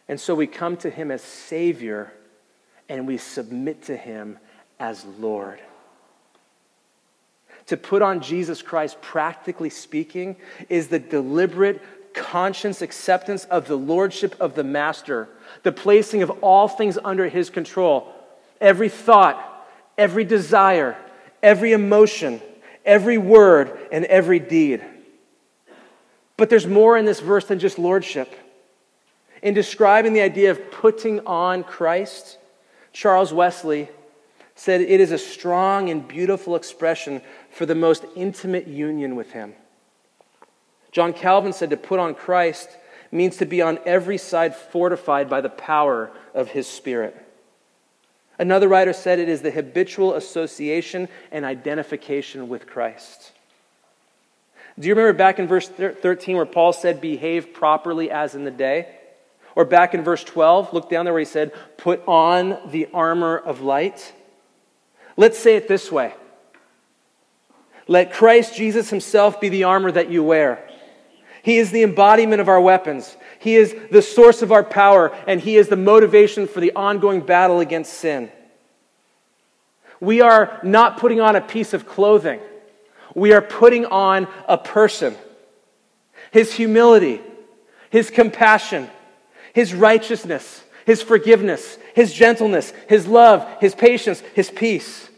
And 0.09 0.21
so 0.21 0.35
we 0.35 0.47
come 0.47 0.77
to 0.79 0.91
him 0.91 1.11
as 1.11 1.23
Savior 1.23 2.13
and 2.89 3.07
we 3.07 3.17
submit 3.17 3.85
to 3.85 3.97
him 3.97 4.39
as 4.79 5.05
Lord. 5.19 5.61
To 7.67 7.77
put 7.77 8.03
on 8.03 8.21
Jesus 8.21 8.61
Christ, 8.61 9.01
practically 9.01 9.71
speaking, 9.71 10.37
is 10.69 10.89
the 10.89 10.99
deliberate 10.99 11.81
conscious 12.13 12.83
acceptance 12.83 13.45
of 13.47 13.67
the 13.67 13.77
lordship 13.77 14.37
of 14.39 14.55
the 14.55 14.65
Master, 14.65 15.29
the 15.63 15.73
placing 15.73 16.23
of 16.23 16.31
all 16.43 16.69
things 16.69 16.99
under 17.03 17.29
his 17.29 17.49
control. 17.49 18.13
Every 18.61 18.91
thought, 18.91 19.67
every 19.97 20.25
desire, 20.25 20.97
every 21.43 21.73
emotion, 21.73 22.43
every 22.85 23.19
word, 23.19 23.89
and 23.91 24.05
every 24.05 24.39
deed. 24.39 24.85
But 26.37 26.51
there's 26.51 26.67
more 26.67 26.99
in 26.99 27.05
this 27.05 27.21
verse 27.21 27.47
than 27.47 27.59
just 27.59 27.79
lordship. 27.79 28.33
In 29.45 29.53
describing 29.53 30.15
the 30.15 30.23
idea 30.23 30.51
of 30.51 30.71
putting 30.71 31.21
on 31.27 31.65
Christ, 31.65 32.39
Charles 32.95 33.31
Wesley 33.31 33.91
said 34.55 34.81
it 34.81 35.01
is 35.01 35.13
a 35.13 35.19
strong 35.19 35.91
and 35.91 36.09
beautiful 36.09 36.57
expression 36.57 37.21
for 37.51 37.67
the 37.67 37.75
most 37.75 38.07
intimate 38.17 38.67
union 38.67 39.17
with 39.17 39.33
Him. 39.33 39.53
John 40.93 41.13
Calvin 41.13 41.53
said 41.53 41.69
to 41.71 41.77
put 41.77 42.01
on 42.01 42.15
Christ 42.15 42.71
means 43.13 43.37
to 43.37 43.45
be 43.45 43.61
on 43.61 43.79
every 43.85 44.17
side 44.17 44.57
fortified 44.57 45.29
by 45.29 45.43
the 45.43 45.51
power 45.51 46.11
of 46.33 46.49
His 46.49 46.67
Spirit. 46.67 47.15
Another 48.39 48.67
writer 48.67 48.95
said 48.95 49.19
it 49.19 49.29
is 49.29 49.43
the 49.43 49.51
habitual 49.51 50.15
association 50.15 51.07
and 51.31 51.45
identification 51.45 52.49
with 52.49 52.67
Christ. 52.67 53.33
Do 54.79 54.89
you 54.89 54.95
remember 54.95 55.19
back 55.19 55.39
in 55.39 55.47
verse 55.47 55.69
13 55.69 56.35
where 56.35 56.47
Paul 56.47 56.73
said, 56.73 57.03
Behave 57.03 57.53
properly 57.53 58.11
as 58.11 58.35
in 58.35 58.45
the 58.45 58.51
day? 58.51 59.01
Or 59.57 59.65
back 59.65 59.95
in 59.95 60.03
verse 60.03 60.25
12, 60.25 60.73
look 60.73 60.91
down 60.91 61.05
there 61.05 61.15
where 61.15 61.21
he 61.21 61.27
said, 61.27 61.53
Put 61.77 62.03
on 62.07 62.59
the 62.71 62.89
armor 62.93 63.39
of 63.39 63.61
light? 63.61 64.13
Let's 65.17 65.39
say 65.39 65.57
it 65.57 65.69
this 65.69 65.93
way 65.93 66.15
Let 67.87 68.13
Christ 68.13 68.57
Jesus 68.57 68.91
himself 68.91 69.41
be 69.41 69.49
the 69.49 69.65
armor 69.65 69.93
that 69.93 70.11
you 70.11 70.25
wear. 70.25 70.69
He 71.45 71.59
is 71.59 71.71
the 71.71 71.83
embodiment 71.83 72.41
of 72.41 72.49
our 72.49 72.61
weapons. 72.61 73.19
He 73.39 73.57
is 73.57 73.77
the 73.91 74.01
source 74.01 74.41
of 74.41 74.51
our 74.51 74.65
power, 74.65 75.15
and 75.27 75.39
He 75.39 75.59
is 75.59 75.69
the 75.69 75.77
motivation 75.77 76.47
for 76.47 76.61
the 76.61 76.73
ongoing 76.73 77.21
battle 77.21 77.61
against 77.61 77.93
sin. 77.93 78.33
We 80.01 80.23
are 80.23 80.59
not 80.63 80.97
putting 80.97 81.21
on 81.21 81.37
a 81.37 81.43
piece 81.43 81.75
of 81.75 81.87
clothing, 81.87 82.41
we 83.15 83.35
are 83.35 83.43
putting 83.43 83.85
on 83.85 84.27
a 84.49 84.57
person. 84.57 85.17
His 86.31 86.55
humility, 86.55 87.21
His 87.91 88.09
compassion, 88.09 88.89
His 89.55 89.73
righteousness, 89.73 90.63
His 90.85 91.01
forgiveness, 91.01 91.79
His 91.95 92.13
gentleness, 92.13 92.75
His 92.89 93.07
love, 93.07 93.49
His 93.61 93.75
patience, 93.75 94.23
His 94.35 94.51
peace. 94.51 95.09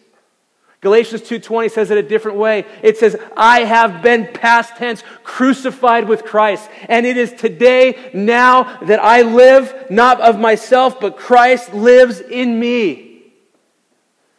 Galatians 0.83 1.23
2:20 1.23 1.71
says 1.71 1.91
it 1.91 1.99
a 1.99 2.03
different 2.03 2.37
way. 2.37 2.65
It 2.83 2.99
says, 2.99 3.17
"I 3.37 3.65
have 3.65 4.03
been 4.03 4.29
past 4.33 4.77
tense 4.77 5.03
crucified 5.25 6.07
with 6.07 6.25
Christ, 6.25 6.69
and 6.89 7.07
it 7.07 7.17
is 7.17 7.33
today 7.33 7.97
now 8.13 8.79
that 8.83 9.03
I 9.03 9.23
live 9.23 9.75
not 9.91 10.21
of 10.21 10.39
myself, 10.39 11.01
but 11.01 11.17
Christ 11.17 11.75
lives 11.75 12.21
in 12.21 12.61
me." 12.61 13.23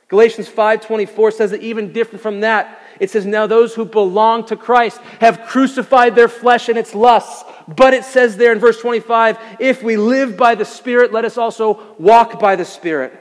Galatians 0.10 0.48
5:24 0.48 1.32
says 1.32 1.52
it 1.52 1.64
even 1.64 1.92
different 1.92 2.22
from 2.22 2.42
that. 2.42 2.80
It 3.00 3.10
says, 3.10 3.26
"Now 3.26 3.46
those 3.48 3.76
who 3.76 3.84
belong 3.84 4.46
to 4.46 4.56
Christ 4.56 5.02
have 5.20 5.46
crucified 5.48 6.16
their 6.16 6.30
flesh 6.30 6.70
and 6.70 6.78
its 6.78 6.96
lusts." 6.96 7.44
But 7.68 7.94
it 7.94 8.06
says 8.06 8.38
there 8.38 8.54
in 8.54 8.60
verse 8.60 8.80
25, 8.80 9.38
"If 9.60 9.84
we 9.84 9.98
live 9.98 10.38
by 10.38 10.56
the 10.56 10.66
Spirit, 10.66 11.12
let 11.12 11.26
us 11.26 11.38
also 11.38 11.96
walk 11.98 12.40
by 12.40 12.56
the 12.56 12.66
Spirit." 12.66 13.14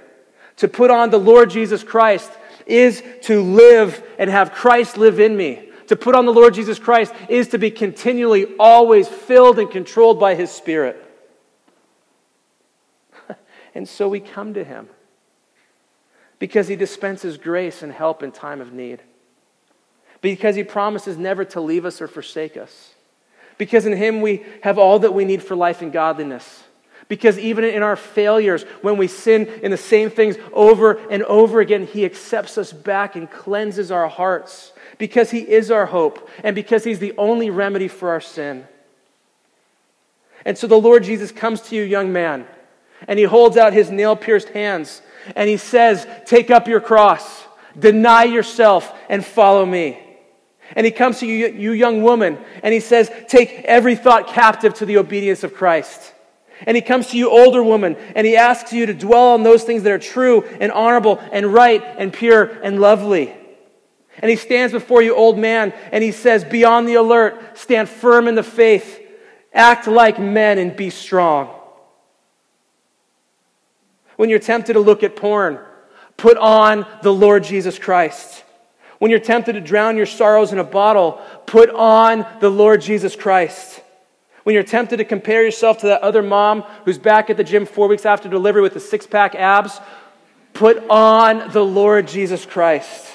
To 0.57 0.69
put 0.69 0.91
on 0.91 1.11
the 1.11 1.19
Lord 1.19 1.51
Jesus 1.51 1.83
Christ 1.83 2.31
is 2.67 3.03
to 3.23 3.41
live 3.43 4.03
and 4.19 4.29
have 4.31 4.53
Christ 4.53 4.97
live 4.97 5.21
in 5.21 5.37
me. 5.37 5.71
To 5.89 5.97
put 5.97 6.15
on 6.15 6.27
the 6.27 6.33
Lord 6.33 6.55
Jesus 6.55 6.79
Christ 6.79 7.15
is 7.29 7.49
to 7.49 7.59
be 7.59 7.71
continually, 7.71 8.47
always 8.59 9.07
filled 9.07 9.59
and 9.59 9.71
controlled 9.71 10.19
by 10.19 10.35
His 10.35 10.51
Spirit. 10.51 11.03
and 13.75 13.89
so 13.89 14.09
we 14.09 14.19
come 14.19 14.55
to 14.55 14.65
Him 14.65 14.89
because 16.39 16.67
He 16.67 16.75
dispenses 16.77 17.37
grace 17.37 17.83
and 17.83 17.93
help 17.93 18.23
in 18.23 18.33
time 18.33 18.61
of 18.61 18.73
need, 18.73 19.01
because 20.21 20.57
He 20.57 20.65
promises 20.65 21.17
never 21.17 21.45
to 21.45 21.61
leave 21.61 21.85
us 21.85 22.03
or 22.03 22.09
forsake 22.09 22.57
us, 22.57 22.96
because 23.59 23.87
in 23.87 23.97
Him 23.97 24.21
we 24.21 24.45
have 24.63 24.79
all 24.79 24.99
that 25.01 25.15
we 25.15 25.25
need 25.25 25.43
for 25.43 25.57
life 25.57 25.83
and 25.83 25.93
godliness. 25.93 26.65
Because 27.09 27.39
even 27.39 27.65
in 27.65 27.83
our 27.83 27.97
failures, 27.97 28.65
when 28.83 28.97
we 28.97 29.07
sin 29.07 29.47
in 29.63 29.71
the 29.71 29.77
same 29.77 30.11
things 30.11 30.37
over 30.53 30.95
and 31.09 31.23
over 31.25 31.61
again, 31.61 31.87
He 31.87 32.05
accepts 32.05 32.59
us 32.59 32.73
back 32.73 33.15
and 33.15 33.31
cleanses 33.31 33.91
our 33.91 34.09
hearts. 34.09 34.73
Because 34.99 35.31
He 35.31 35.41
is 35.41 35.71
our 35.71 35.87
hope 35.87 36.29
and 36.43 36.55
because 36.55 36.85
He's 36.85 36.99
the 36.99 37.15
only 37.17 37.51
remedy 37.51 37.89
for 37.89 38.11
our 38.11 38.21
sin. 38.21 38.67
And 40.45 40.59
so 40.59 40.67
the 40.67 40.77
Lord 40.77 41.05
Jesus 41.05 41.33
comes 41.33 41.61
to 41.63 41.77
you, 41.77 41.83
young 41.83 42.13
man, 42.13 42.47
and 43.07 43.19
He 43.19 43.25
holds 43.25 43.57
out 43.57 43.73
His 43.73 43.91
nail 43.91 44.17
pierced 44.17 44.49
hands 44.49 45.01
and 45.35 45.49
He 45.49 45.57
says, 45.57 46.07
Take 46.25 46.51
up 46.51 46.67
your 46.67 46.81
cross, 46.81 47.45
deny 47.79 48.25
yourself, 48.25 48.93
and 49.09 49.25
follow 49.25 49.65
me. 49.65 50.03
And 50.75 50.85
He 50.85 50.93
comes 50.93 51.21
to 51.21 51.27
you, 51.27 51.49
you 51.49 51.73
young 51.73 52.03
woman, 52.03 52.39
and 52.63 52.75
He 52.75 52.81
says, 52.81 53.11
Take 53.29 53.63
every 53.65 53.97
thought 53.97 54.29
captive 54.29 54.75
to 54.75 54.87
the 54.87 54.99
obedience 54.99 55.45
of 55.45 55.55
Christ. 55.55 56.15
And 56.65 56.75
he 56.75 56.81
comes 56.81 57.09
to 57.09 57.19
you, 57.19 57.29
older 57.29 57.63
woman, 57.63 57.97
and 58.15 58.27
he 58.27 58.37
asks 58.37 58.73
you 58.73 58.87
to 58.87 58.95
dwell 58.95 59.35
on 59.35 59.43
those 59.43 59.65
things 59.65 59.83
that 59.83 59.93
are 59.93 59.99
true 59.99 60.43
and 60.59 60.73
honorable 60.73 61.19
and 61.31 61.53
right 61.53 61.83
and 61.99 62.13
pure 62.13 62.45
and 62.45 62.81
lovely. 62.81 63.35
And 64.19 64.31
he 64.31 64.37
stands 64.37 64.73
before 64.73 65.03
you, 65.03 65.15
old 65.15 65.39
man, 65.39 65.75
and 65.93 66.03
he 66.03 66.13
says, 66.13 66.45
Be 66.45 66.65
on 66.65 66.87
the 66.87 66.95
alert, 66.95 67.59
stand 67.59 67.89
firm 67.89 68.27
in 68.27 68.35
the 68.35 68.43
faith, 68.43 69.01
act 69.53 69.87
like 69.87 70.19
men, 70.19 70.59
and 70.59 70.75
be 70.75 70.89
strong. 70.89 71.55
When 74.17 74.31
you're 74.31 74.39
tempted 74.39 74.73
to 74.73 74.81
look 74.81 75.03
at 75.03 75.17
porn, 75.17 75.59
put 76.17 76.39
on 76.39 76.87
the 77.03 77.13
Lord 77.13 77.45
Jesus 77.45 77.79
Christ. 77.79 78.43
When 78.99 79.11
you're 79.11 79.21
tempted 79.21 79.53
to 79.53 79.61
drown 79.61 79.97
your 79.97 80.07
sorrows 80.07 80.53
in 80.53 80.59
a 80.59 80.65
bottle, 80.65 81.21
put 81.47 81.71
on 81.71 82.27
the 82.41 82.51
Lord 82.51 82.81
Jesus 82.81 83.15
Christ 83.15 83.83
when 84.47 84.55
you're 84.55 84.63
tempted 84.63 84.99
to 84.99 85.05
compare 85.05 85.43
yourself 85.43 85.79
to 85.79 85.87
that 85.89 86.03
other 86.03 86.23
mom 86.23 86.63
who's 86.85 86.99
back 86.99 87.31
at 87.31 87.37
the 87.37 87.43
gym 87.43 87.67
four 87.67 87.89
weeks 87.89 88.07
after 88.07 88.29
delivery 88.29 88.63
with 88.63 88.75
the 88.75 88.79
six 88.79 89.05
pack 89.05 89.35
abs, 89.35 89.81
put 90.53 90.89
on 90.89 91.51
the 91.51 91.65
Lord 91.65 92.07
Jesus 92.07 92.47
Christ. 92.47 93.11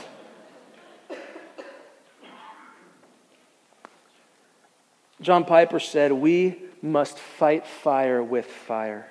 John 5.22 5.46
Piper 5.46 5.80
said, 5.80 6.12
We 6.12 6.58
must 6.82 7.18
fight 7.18 7.66
fire 7.66 8.22
with 8.22 8.48
fire. 8.48 9.10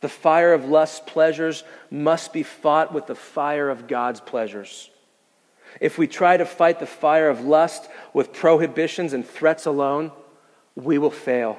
The 0.00 0.08
fire 0.08 0.54
of 0.54 0.64
lust's 0.64 1.00
pleasures 1.00 1.64
must 1.90 2.32
be 2.32 2.42
fought 2.42 2.94
with 2.94 3.06
the 3.06 3.14
fire 3.14 3.68
of 3.68 3.88
God's 3.88 4.22
pleasures. 4.22 4.88
If 5.80 5.98
we 5.98 6.06
try 6.06 6.36
to 6.36 6.44
fight 6.44 6.80
the 6.80 6.86
fire 6.86 7.28
of 7.28 7.42
lust 7.42 7.88
with 8.12 8.32
prohibitions 8.32 9.12
and 9.12 9.26
threats 9.26 9.66
alone, 9.66 10.12
we 10.74 10.98
will 10.98 11.10
fail. 11.10 11.58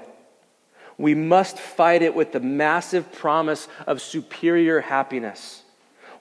We 0.97 1.15
must 1.15 1.57
fight 1.57 2.01
it 2.01 2.13
with 2.13 2.33
the 2.33 2.41
massive 2.41 3.11
promise 3.13 3.67
of 3.87 4.01
superior 4.01 4.81
happiness. 4.81 5.63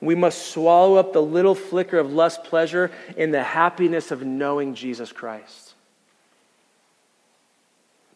We 0.00 0.14
must 0.14 0.52
swallow 0.52 0.94
up 0.94 1.12
the 1.12 1.22
little 1.22 1.56
flicker 1.56 1.98
of 1.98 2.12
lust 2.12 2.44
pleasure 2.44 2.92
in 3.16 3.32
the 3.32 3.42
happiness 3.42 4.12
of 4.12 4.24
knowing 4.24 4.74
Jesus 4.74 5.10
Christ. 5.10 5.74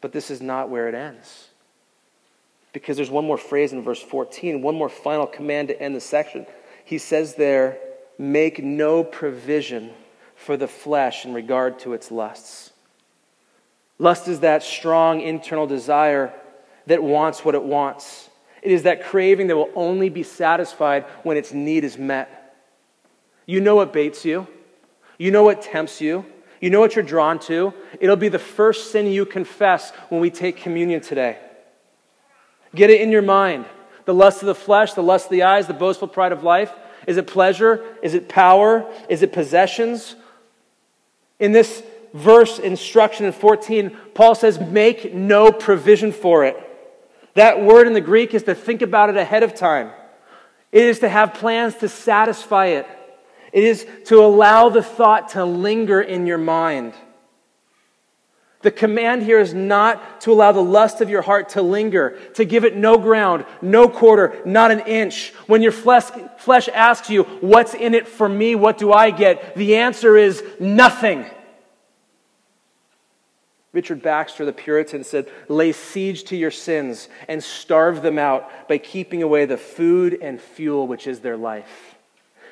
But 0.01 0.13
this 0.13 0.31
is 0.31 0.41
not 0.41 0.69
where 0.69 0.89
it 0.89 0.95
ends. 0.95 1.49
Because 2.73 2.97
there's 2.97 3.11
one 3.11 3.27
more 3.27 3.39
phrase 3.39 3.73
in 3.73 3.83
verse 3.83 4.01
14, 4.01 4.63
one 4.63 4.77
more 4.77 4.89
final 4.89 5.27
command 5.27 5.69
to 5.69 5.83
end 5.83 5.97
the 5.97 6.01
section. 6.01 6.47
He 6.85 6.99
says 6.99 7.35
there, 7.35 7.79
make 8.23 8.63
no 8.63 9.03
provision 9.03 9.91
for 10.37 10.57
the 10.57 10.69
flesh 10.69 11.25
in 11.25 11.35
regard 11.35 11.81
to 11.81 11.93
its 11.93 12.11
lusts. 12.13 12.71
Lust 13.99 14.29
is 14.29 14.41
that 14.41 14.63
strong 14.63 15.21
internal 15.21 15.67
desire 15.67 16.33
that 16.87 17.03
wants 17.03 17.45
what 17.45 17.55
it 17.55 17.63
wants. 17.63 18.31
It 18.63 18.71
is 18.71 18.85
that 18.85 19.05
craving 19.05 19.49
that 19.49 19.57
will 19.57 19.71
only 19.75 20.09
be 20.09 20.23
satisfied 20.23 21.05
when 21.25 21.37
its 21.37 21.53
need 21.53 21.83
is 21.83 21.99
met. 21.99 22.57
You 23.45 23.61
know 23.61 23.75
what 23.75 23.93
baits 23.93 24.25
you, 24.25 24.47
you 25.19 25.33
know 25.33 25.43
what 25.43 25.63
tempts 25.63 26.01
you, 26.01 26.25
you 26.61 26.71
know 26.71 26.79
what 26.79 26.95
you're 26.95 27.05
drawn 27.05 27.41
to. 27.41 27.75
It'll 28.01 28.15
be 28.15 28.29
the 28.29 28.39
first 28.39 28.93
sin 28.93 29.09
you 29.09 29.27
confess 29.27 29.91
when 30.11 30.21
we 30.21 30.31
take 30.31 30.59
communion 30.59 31.01
today. 31.01 31.39
Get 32.73 32.89
it 32.89 33.01
in 33.01 33.11
your 33.11 33.23
mind. 33.23 33.67
The 34.05 34.15
lust 34.15 34.43
of 34.43 34.47
the 34.47 34.55
flesh, 34.55 34.95
the 34.95 35.03
lust 35.03 35.27
of 35.27 35.33
the 35.33 35.43
eyes, 35.43 35.67
the 35.67 35.75
boastful 35.75 36.09
pride 36.09 36.33
of 36.33 36.45
life. 36.45 36.73
Is 37.07 37.17
it 37.17 37.27
pleasure? 37.27 37.85
Is 38.03 38.15
it 38.15 38.29
power? 38.29 38.91
Is 39.09 39.23
it 39.23 39.33
possessions? 39.33 40.17
In 41.39 41.53
this 41.53 41.83
verse, 42.15 42.59
instruction 42.59 43.27
in 43.27 43.33
14, 43.33 43.97
Paul 44.15 44.35
says, 44.35 44.61
make 44.61 45.15
no 45.15 45.51
provision 45.51 46.13
for 46.13 46.45
it. 46.45 46.57
That 47.35 47.63
word 47.63 47.87
in 47.87 47.95
the 47.95 48.01
Greek 48.01 48.35
is 48.35 48.43
to 48.45 48.55
think 48.55 48.83
about 48.83 49.09
it 49.09 49.17
ahead 49.17 49.43
of 49.43 49.55
time. 49.55 49.91
It 50.71 50.85
is 50.85 51.01
to 51.01 51.09
have 51.09 51.35
plans 51.35 51.75
to 51.77 51.89
satisfy 51.89 52.67
it. 52.67 52.87
It 53.53 53.65
is 53.65 53.87
to 54.07 54.25
allow 54.25 54.69
the 54.69 54.83
thought 54.83 55.31
to 55.31 55.45
linger 55.45 56.01
in 56.01 56.27
your 56.27 56.39
mind. 56.39 56.95
The 58.63 58.71
command 58.71 59.25
here 59.25 59.41
is 59.41 59.53
not 59.53 60.21
to 60.23 60.33
allow 60.33 60.53
the 60.53 60.63
lust 60.63 61.01
of 61.01 61.11
your 61.11 61.23
heart 61.23 61.51
to 61.51 61.63
linger, 61.63 62.17
to 62.35 62.45
give 62.45 62.65
it 62.65 62.77
no 62.77 62.97
ground, 62.97 63.45
no 63.61 63.89
quarter, 63.89 64.41
not 64.45 64.71
an 64.71 64.81
inch. 64.81 65.33
When 65.47 65.63
your 65.63 65.73
flesh, 65.73 66.05
flesh 66.39 66.69
asks 66.69 67.11
you, 67.11 67.25
What's 67.25 67.75
in 67.75 67.95
it 67.95 68.07
for 68.07 68.29
me? 68.29 68.55
What 68.55 68.79
do 68.79 68.93
I 68.93 69.11
get? 69.11 69.57
The 69.57 69.77
answer 69.77 70.17
is 70.17 70.45
nothing. 70.61 71.27
Richard 73.73 74.03
Baxter, 74.03 74.45
the 74.45 74.53
Puritan, 74.53 75.03
said, 75.03 75.29
Lay 75.49 75.73
siege 75.73 76.25
to 76.25 76.37
your 76.37 76.51
sins 76.51 77.09
and 77.27 77.43
starve 77.43 78.03
them 78.03 78.19
out 78.19 78.69
by 78.69 78.79
keeping 78.79 79.23
away 79.23 79.45
the 79.47 79.57
food 79.57 80.19
and 80.21 80.41
fuel 80.41 80.87
which 80.87 81.07
is 81.07 81.21
their 81.21 81.37
life. 81.37 81.97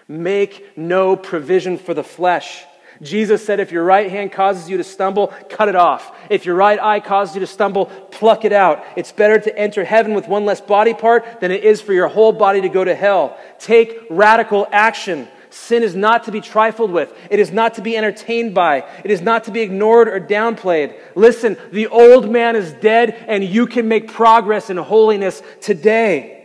Make 0.09 0.77
no 0.77 1.15
provision 1.15 1.79
for 1.79 1.95
the 1.95 2.03
flesh. 2.03 2.65
Jesus 3.03 3.45
said, 3.45 3.61
If 3.61 3.73
your 3.73 3.85
right 3.85 4.11
hand 4.11 4.31
causes 4.33 4.69
you 4.69 4.77
to 4.77 4.85
stumble, 4.85 5.29
cut 5.49 5.69
it 5.69 5.75
off. 5.75 6.15
If 6.29 6.45
your 6.45 6.55
right 6.55 6.79
eye 6.79 7.01
causes 7.01 7.35
you 7.35 7.41
to 7.41 7.47
stumble, 7.47 7.87
pluck 7.87 8.45
it 8.45 8.53
out. 8.53 8.85
It's 8.97 9.13
better 9.13 9.39
to 9.39 9.59
enter 9.59 9.85
heaven 9.85 10.15
with 10.15 10.29
one 10.29 10.45
less 10.45 10.61
body 10.61 10.93
part 10.93 11.41
than 11.41 11.51
it 11.51 11.65
is 11.65 11.81
for 11.81 11.95
your 11.95 12.09
whole 12.09 12.33
body 12.33 12.61
to 12.61 12.69
go 12.69 12.85
to 12.85 12.95
hell. 12.95 13.39
Take 13.59 14.07
radical 14.11 14.69
action. 14.71 15.29
Sin 15.49 15.83
is 15.83 15.97
not 15.97 16.25
to 16.25 16.33
be 16.33 16.41
trifled 16.41 16.93
with. 16.93 17.13
It 17.31 17.41
is 17.41 17.51
not 17.51 17.75
to 17.75 17.83
be 17.83 17.97
entertained 17.97 18.55
by. 18.55 18.85
It 19.03 19.11
is 19.11 19.21
not 19.21 19.45
to 19.45 19.51
be 19.51 19.63
ignored 19.63 20.07
or 20.07 20.21
downplayed. 20.21 20.97
Listen, 21.17 21.57
the 21.73 21.89
old 21.89 22.31
man 22.31 22.55
is 22.55 22.73
dead 22.75 23.25
and 23.27 23.43
you 23.43 23.67
can 23.67 23.89
make 23.89 24.13
progress 24.13 24.71
in 24.71 24.77
holiness 24.77 25.43
today. 25.61 26.37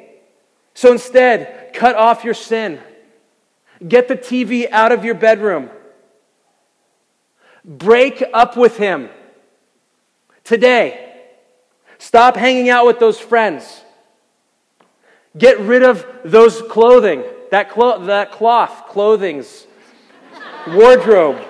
So 0.74 0.92
instead, 0.92 1.74
cut 1.74 1.96
off 1.96 2.24
your 2.24 2.34
sin. 2.34 2.82
Get 3.86 4.08
the 4.08 4.16
TV 4.16 4.70
out 4.72 4.92
of 4.92 5.06
your 5.06 5.16
bedroom. 5.16 5.70
Break 7.66 8.24
up 8.32 8.56
with 8.56 8.78
him 8.78 9.10
today. 10.44 11.02
Stop 11.98 12.36
hanging 12.36 12.70
out 12.70 12.86
with 12.86 13.00
those 13.00 13.20
friends. 13.20 13.82
Get 15.36 15.60
rid 15.60 15.82
of 15.82 16.06
those 16.24 16.62
clothing. 16.62 17.24
That, 17.50 17.72
clo- 17.72 18.06
that 18.06 18.32
cloth, 18.32 18.88
clothing's, 18.88 19.66
wardrobe. 20.68 21.44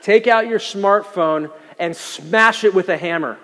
Take 0.00 0.28
out 0.28 0.46
your 0.46 0.60
smartphone 0.60 1.50
and 1.80 1.96
smash 1.96 2.62
it 2.62 2.72
with 2.72 2.88
a 2.88 2.96
hammer. 2.96 3.38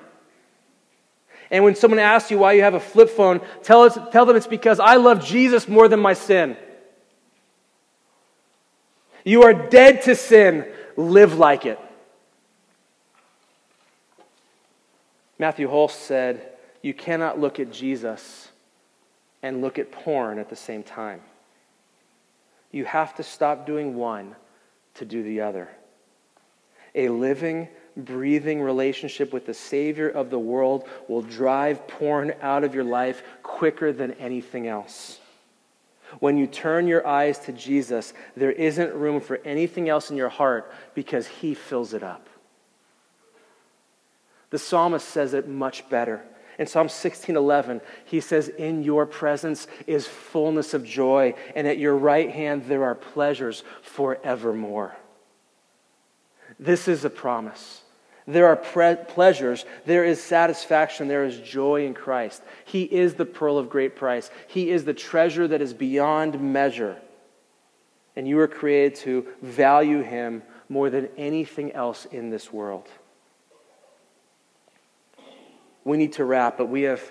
And 1.51 1.65
when 1.65 1.75
someone 1.75 1.99
asks 1.99 2.31
you 2.31 2.39
why 2.39 2.53
you 2.53 2.63
have 2.63 2.75
a 2.75 2.81
flip 2.81 3.11
phone, 3.11 3.41
tell, 3.65 3.83
us, 3.83 3.99
tell 4.13 4.25
them 4.25 4.37
it's 4.37 4.47
because 4.47 4.79
I 4.79 4.97
love 4.97 5.25
Jesus 5.25 5.67
more 5.67 5.89
than 5.89 5.99
my 5.99 6.15
sin. 6.15 6.57
You 9.25 9.45
are 9.45 9.55
dead 9.55 10.03
to 10.03 10.15
sin. 10.15 10.67
Live 10.97 11.39
like 11.39 11.67
it. 11.67 11.79
Matthew 15.39 15.69
Holst 15.69 16.03
said, 16.03 16.49
you 16.83 16.95
cannot 16.95 17.41
look 17.41 17.61
at 17.61 17.73
Jesus 17.73 18.49
and 19.43 19.61
look 19.61 19.79
at 19.79 19.91
porn 19.91 20.39
at 20.39 20.51
the 20.51 20.57
same 20.57 20.83
time. 20.83 21.21
You 22.71 22.85
have 22.85 23.15
to 23.17 23.23
stop 23.23 23.67
doing 23.67 23.97
one 23.97 24.37
to 24.95 25.05
do 25.05 25.23
the 25.23 25.41
other. 25.41 25.69
A 26.95 27.09
living, 27.09 27.69
breathing 27.97 28.61
relationship 28.61 29.33
with 29.33 29.47
the 29.47 29.55
Savior 29.55 30.09
of 30.09 30.31
the 30.31 30.39
world 30.39 30.89
will 31.09 31.23
drive 31.23 31.87
porn 31.89 32.35
out 32.41 32.65
of 32.65 32.75
your 32.75 32.85
life 32.85 33.23
quicker 33.43 33.93
than 33.93 34.13
anything 34.13 34.67
else. 34.67 35.19
When 36.19 36.37
you 36.37 36.47
turn 36.47 36.87
your 36.87 37.07
eyes 37.07 37.39
to 37.41 37.53
Jesus, 37.53 38.13
there 38.37 38.53
isn't 38.53 38.95
room 38.95 39.21
for 39.21 39.41
anything 39.45 39.89
else 39.89 40.11
in 40.11 40.17
your 40.17 40.29
heart 40.29 40.73
because 40.95 41.27
He 41.27 41.55
fills 41.55 41.95
it 41.95 42.03
up. 42.03 42.29
The 44.51 44.59
psalmist 44.59 45.09
says 45.09 45.33
it 45.35 45.49
much 45.49 45.89
better. 45.89 46.23
In 46.59 46.67
Psalm 46.67 46.89
16:11, 46.89 47.81
he 48.05 48.21
says, 48.21 48.49
"In 48.49 48.83
your 48.83 49.07
presence 49.07 49.67
is 49.87 50.07
fullness 50.07 50.75
of 50.75 50.85
joy, 50.85 51.35
and 51.55 51.67
at 51.67 51.79
your 51.79 51.97
right 51.97 52.31
hand 52.31 52.65
there 52.67 52.85
are 52.85 52.95
pleasures 52.95 53.65
forevermore." 53.81 54.95
This 56.59 56.89
is 56.89 57.05
a 57.05 57.11
promise. 57.11 57.82
There 58.27 58.47
are 58.47 58.57
pre- 58.57 58.97
pleasures, 58.97 59.65
there 59.85 60.05
is 60.05 60.23
satisfaction, 60.23 61.09
there 61.09 61.25
is 61.25 61.39
joy 61.41 61.87
in 61.87 61.95
Christ. 61.95 62.43
He 62.65 62.85
is 62.85 63.15
the 63.15 63.25
pearl 63.25 63.59
of 63.59 63.69
great 63.69 63.97
price. 63.97 64.31
He 64.47 64.71
is 64.71 64.85
the 64.85 64.95
treasure 64.95 65.49
that 65.49 65.61
is 65.61 65.75
beyond 65.75 66.41
measure. 66.41 66.99
And 68.15 68.29
you 68.29 68.39
are 68.39 68.49
created 68.49 68.95
to 69.01 69.27
value 69.43 70.03
him 70.03 70.43
more 70.69 70.89
than 70.89 71.09
anything 71.17 71.73
else 71.73 72.05
in 72.07 72.31
this 72.31 72.53
world 72.53 72.89
we 75.85 75.97
need 75.97 76.13
to 76.15 76.25
wrap, 76.25 76.59
but 76.59 76.67
we 76.67 76.83
have 76.83 77.03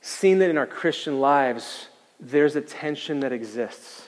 seen 0.00 0.38
that 0.38 0.50
in 0.50 0.58
our 0.58 0.66
Christian 0.66 1.20
lives, 1.20 1.88
there's 2.20 2.56
a 2.56 2.60
tension 2.60 3.20
that 3.20 3.32
exists. 3.32 4.03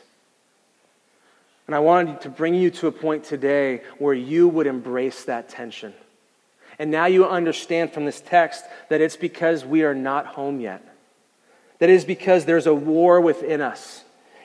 And 1.66 1.74
I 1.74 1.80
wanted 1.80 2.20
to 2.22 2.28
bring 2.28 2.54
you 2.54 2.70
to 2.72 2.86
a 2.86 2.92
point 2.92 3.24
today 3.24 3.82
where 3.98 4.14
you 4.14 4.48
would 4.48 4.66
embrace 4.66 5.24
that 5.24 5.48
tension. 5.48 5.92
And 6.78 6.90
now 6.90 7.06
you 7.06 7.26
understand 7.26 7.92
from 7.92 8.04
this 8.04 8.20
text 8.20 8.64
that 8.88 9.00
it's 9.00 9.16
because 9.16 9.64
we 9.64 9.82
are 9.82 9.94
not 9.94 10.26
home 10.26 10.60
yet. 10.60 10.82
That 11.78 11.90
is 11.90 12.04
because 12.04 12.44
there's 12.44 12.66
a 12.66 12.74
war 12.74 13.20
within 13.20 13.60
us. 13.60 14.04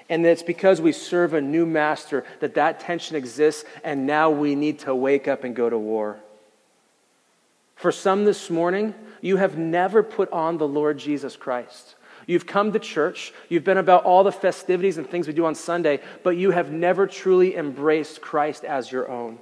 And 0.09 0.25
that 0.25 0.31
it's 0.31 0.43
because 0.43 0.81
we 0.81 0.91
serve 0.91 1.33
a 1.33 1.41
new 1.41 1.65
master 1.65 2.25
that 2.39 2.55
that 2.55 2.79
tension 2.81 3.15
exists, 3.15 3.63
and 3.83 4.05
now 4.05 4.29
we 4.29 4.55
need 4.55 4.79
to 4.79 4.93
wake 4.93 5.27
up 5.27 5.43
and 5.43 5.55
go 5.55 5.69
to 5.69 5.77
war. 5.77 6.17
For 7.75 7.91
some 7.91 8.25
this 8.25 8.49
morning, 8.49 8.93
you 9.21 9.37
have 9.37 9.57
never 9.57 10.03
put 10.03 10.29
on 10.31 10.57
the 10.57 10.67
Lord 10.67 10.97
Jesus 10.97 11.35
Christ. 11.35 11.95
You've 12.27 12.45
come 12.45 12.71
to 12.71 12.79
church, 12.79 13.33
you've 13.49 13.63
been 13.63 13.77
about 13.77 14.03
all 14.03 14.23
the 14.23 14.31
festivities 14.31 14.97
and 14.97 15.09
things 15.09 15.27
we 15.27 15.33
do 15.33 15.45
on 15.45 15.55
Sunday, 15.55 15.99
but 16.23 16.37
you 16.37 16.51
have 16.51 16.71
never 16.71 17.07
truly 17.07 17.55
embraced 17.55 18.21
Christ 18.21 18.63
as 18.63 18.91
your 18.91 19.09
own. 19.09 19.39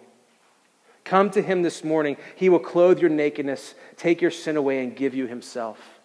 Come 1.03 1.29
to 1.31 1.41
Him 1.41 1.61
this 1.61 1.83
morning. 1.83 2.17
He 2.35 2.49
will 2.49 2.59
clothe 2.59 2.99
your 2.99 3.09
nakedness, 3.09 3.73
take 3.97 4.21
your 4.21 4.31
sin 4.31 4.57
away, 4.57 4.83
and 4.83 4.95
give 4.95 5.15
you 5.15 5.27
Himself. 5.27 5.99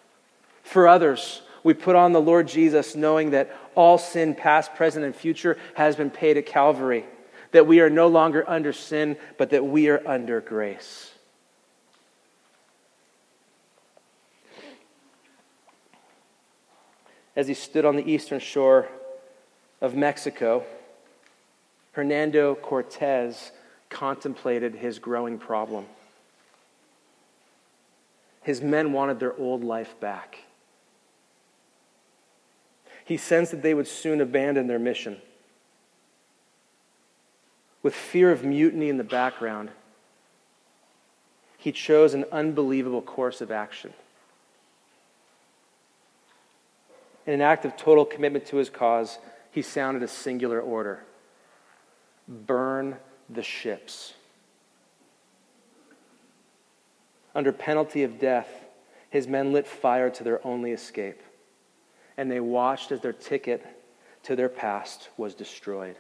For 0.63 0.89
others, 0.89 1.43
we 1.63 1.75
put 1.75 1.97
on 1.97 2.13
the 2.13 2.21
Lord 2.21 2.49
Jesus 2.49 2.95
knowing 2.95 3.31
that 3.31 3.55
all 3.75 3.99
sin, 3.99 4.35
past, 4.35 4.75
present, 4.75 5.05
and 5.05 5.15
future, 5.15 5.59
has 5.75 5.97
been 5.97 6.11
paid 6.11 6.37
at 6.37 6.47
Calvary, 6.47 7.05
that 7.53 7.67
we 7.67 7.81
are 7.81 7.91
no 7.91 8.09
longer 8.09 8.49
under 8.49 8.73
sin, 8.73 9.17
but 9.39 9.51
that 9.51 9.65
we 9.65 9.89
are 9.89 10.07
under 10.07 10.41
grace. 10.41 11.14
As 17.37 17.49
he 17.49 17.55
stood 17.55 17.85
on 17.85 17.97
the 17.97 18.11
eastern 18.11 18.39
shore 18.39 18.89
of 19.81 19.95
Mexico, 19.95 20.65
Hernando 21.93 22.55
Cortez 22.55 23.53
contemplated 23.89 24.75
his 24.75 24.99
growing 24.99 25.39
problem. 25.39 25.87
His 28.43 28.61
men 28.61 28.93
wanted 28.93 29.21
their 29.21 29.37
old 29.37 29.65
life 29.65 29.99
back. 30.01 30.39
He 33.05 33.17
sensed 33.17 33.53
that 33.53 33.63
they 33.63 33.75
would 33.75 33.87
soon 33.87 34.21
abandon 34.21 34.67
their 34.67 34.79
mission. 34.79 35.21
With 37.83 37.95
fear 37.95 38.33
of 38.33 38.45
mutiny 38.45 38.89
in 38.89 38.97
the 38.97 39.05
background, 39.05 39.71
he 41.59 41.71
chose 41.73 42.15
an 42.15 42.25
unbelievable 42.33 43.03
course 43.03 43.41
of 43.41 43.51
action. 43.51 43.93
In 47.27 47.35
an 47.35 47.41
act 47.41 47.65
of 47.65 47.77
total 47.77 48.05
commitment 48.05 48.47
to 48.47 48.57
his 48.57 48.71
cause, 48.71 49.19
he 49.51 49.63
sounded 49.63 50.03
a 50.03 50.09
singular 50.09 50.61
order 50.61 51.01
burn 52.27 52.97
the 53.29 53.43
ships. 53.43 54.15
Under 57.35 57.53
penalty 57.53 58.03
of 58.03 58.19
death, 58.19 58.49
his 59.11 59.27
men 59.27 59.53
lit 59.53 59.67
fire 59.67 60.11
to 60.11 60.25
their 60.25 60.45
only 60.47 60.73
escape, 60.73 61.21
and 62.17 62.31
they 62.31 62.41
watched 62.41 62.93
as 62.93 63.01
their 63.01 63.13
ticket 63.13 63.65
to 64.23 64.37
their 64.37 64.49
past 64.49 65.09
was 65.17 65.35
destroyed. 65.35 65.97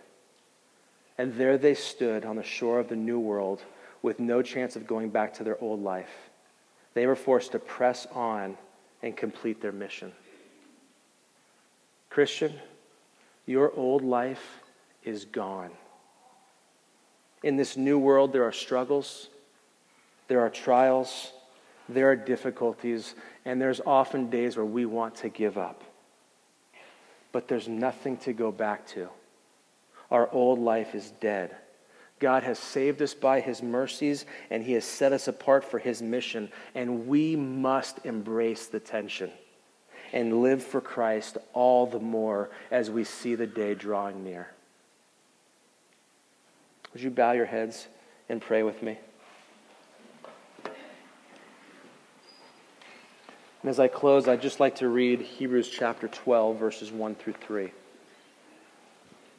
And 1.18 1.35
there 1.35 1.59
they 1.59 1.75
stood 1.75 2.25
on 2.25 2.37
the 2.37 2.43
shore 2.43 2.81
of 2.81 2.89
the 2.89 2.97
new 2.97 3.20
world 3.20 3.62
with 4.03 4.18
no 4.18 4.43
chance 4.43 4.77
of 4.77 4.87
going 4.87 5.11
back 5.11 5.35
to 5.35 5.45
their 5.45 5.61
old 5.61 5.83
life. 5.83 6.31
They 6.95 7.07
were 7.07 7.16
forced 7.16 7.53
to 7.53 7.59
press 7.59 8.07
on 8.12 8.57
and 9.03 9.16
complete 9.16 9.61
their 9.61 9.72
mission. 9.72 10.12
Christian, 12.15 12.53
your 13.45 13.73
old 13.75 14.05
life 14.05 14.61
is 15.03 15.25
gone. 15.25 15.73
In 17.43 17.57
this 17.57 17.77
new 17.77 17.99
world, 17.99 18.33
there 18.33 18.45
are 18.45 18.53
struggles, 18.53 19.31
there 20.29 20.39
are 20.39 20.49
trials, 20.49 21.33
there 21.89 22.09
are 22.09 22.15
difficulties, 22.15 23.17
and 23.45 23.61
there's 23.61 23.81
often 23.85 24.31
days 24.31 24.57
where 24.57 24.65
we 24.65 24.87
want 24.87 25.17
to 25.17 25.29
give 25.29 25.59
up. 25.59 25.83
But 27.33 27.49
there's 27.49 27.67
nothing 27.67 28.17
to 28.19 28.33
go 28.33 28.53
back 28.53 28.87
to. 28.91 29.09
Our 30.09 30.31
old 30.31 30.61
life 30.61 30.95
is 30.95 31.11
dead. 31.21 31.57
God 32.21 32.45
has 32.45 32.61
saved 32.61 33.03
us 33.03 33.12
by 33.12 33.41
his 33.41 33.61
mercies, 33.61 34.25
and 34.51 34.62
he 34.62 34.75
has 34.75 34.85
set 34.85 35.12
us 35.12 35.27
apart 35.27 35.65
for 35.65 35.81
his 35.81 36.01
mission, 36.01 36.49
and 36.77 37.09
we 37.09 37.35
must 37.35 38.07
embrace 38.07 38.69
the 38.69 38.79
tension 38.79 39.33
and 40.15 40.43
live 40.43 40.62
for 40.62 40.81
Christ 40.81 41.37
all 41.53 41.87
the 41.87 41.99
more 41.99 42.49
as 42.71 42.89
we 42.89 43.03
see 43.03 43.35
the 43.35 43.49
day 43.49 43.75
drawing 43.75 44.23
near. 44.23 44.47
Would 46.93 47.03
you 47.03 47.11
bow 47.11 47.33
your 47.33 47.47
heads 47.47 47.89
and 48.29 48.41
pray 48.41 48.62
with 48.62 48.81
me? 48.81 48.97
And 50.65 50.73
as 53.71 53.81
I 53.81 53.89
close, 53.89 54.29
I'd 54.29 54.41
just 54.41 54.61
like 54.61 54.77
to 54.77 54.89
read 54.89 55.21
Hebrews 55.21 55.69
chapter 55.69 56.07
12, 56.07 56.59
verses 56.59 56.93
1 56.93 57.17
through 57.17 57.33
3. 57.33 57.73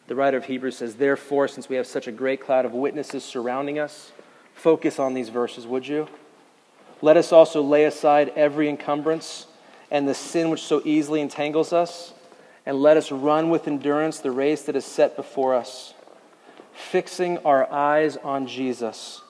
The 0.07 0.15
writer 0.15 0.36
of 0.36 0.45
Hebrews 0.45 0.78
says, 0.78 0.95
Therefore, 0.95 1.47
since 1.47 1.69
we 1.69 1.78
have 1.78 1.88
such 1.88 2.07
a 2.07 2.11
great 2.11 2.41
cloud 2.41 2.65
of 2.65 2.73
witnesses 2.73 3.23
surrounding 3.23 3.80
us, 3.80 4.11
focus 4.53 4.99
on 4.99 5.13
these 5.13 5.30
verses, 5.30 5.65
would 5.65 5.88
you? 5.88 6.09
Let 7.01 7.15
us 7.15 7.32
also 7.32 7.61
lay 7.61 7.86
aside 7.86 8.34
every 8.36 8.67
encumbrance 8.67 9.47
and 9.95 10.09
the 10.09 10.13
sin 10.13 10.49
which 10.49 10.61
so 10.61 10.81
easily 10.83 11.21
entangles 11.21 11.71
us, 11.71 12.13
and 12.65 12.81
let 12.81 12.97
us 12.97 13.13
run 13.13 13.49
with 13.49 13.65
endurance 13.65 14.19
the 14.19 14.29
race 14.29 14.63
that 14.63 14.75
is 14.75 14.83
set 14.83 15.15
before 15.15 15.55
us, 15.55 15.93
fixing 16.73 17.37
our 17.45 17.71
eyes 17.71 18.17
on 18.17 18.45
Jesus, 18.45 19.21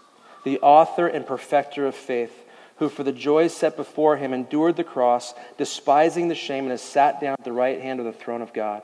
the 0.44 0.58
author 0.62 1.06
and 1.06 1.28
perfecter 1.28 1.86
of 1.86 1.94
faith, 1.94 2.48
who 2.78 2.90
for 2.90 3.04
the 3.04 3.12
joy 3.12 3.48
set 3.48 3.78
before 3.78 4.18
him 4.18 4.34
endured 4.34 4.76
the 4.76 4.84
cross, 4.84 5.36
despising 5.56 6.30
the 6.30 6.34
shame, 6.34 6.64
and 6.64 6.72
has 6.72 6.82
sat 6.82 7.22
down 7.22 7.36
at 7.38 7.46
the 7.46 7.54
right 7.54 7.80
hand 7.80 8.00
of 8.00 8.06
the 8.08 8.12
throne 8.12 8.42
of 8.42 8.52
God. 8.52 8.82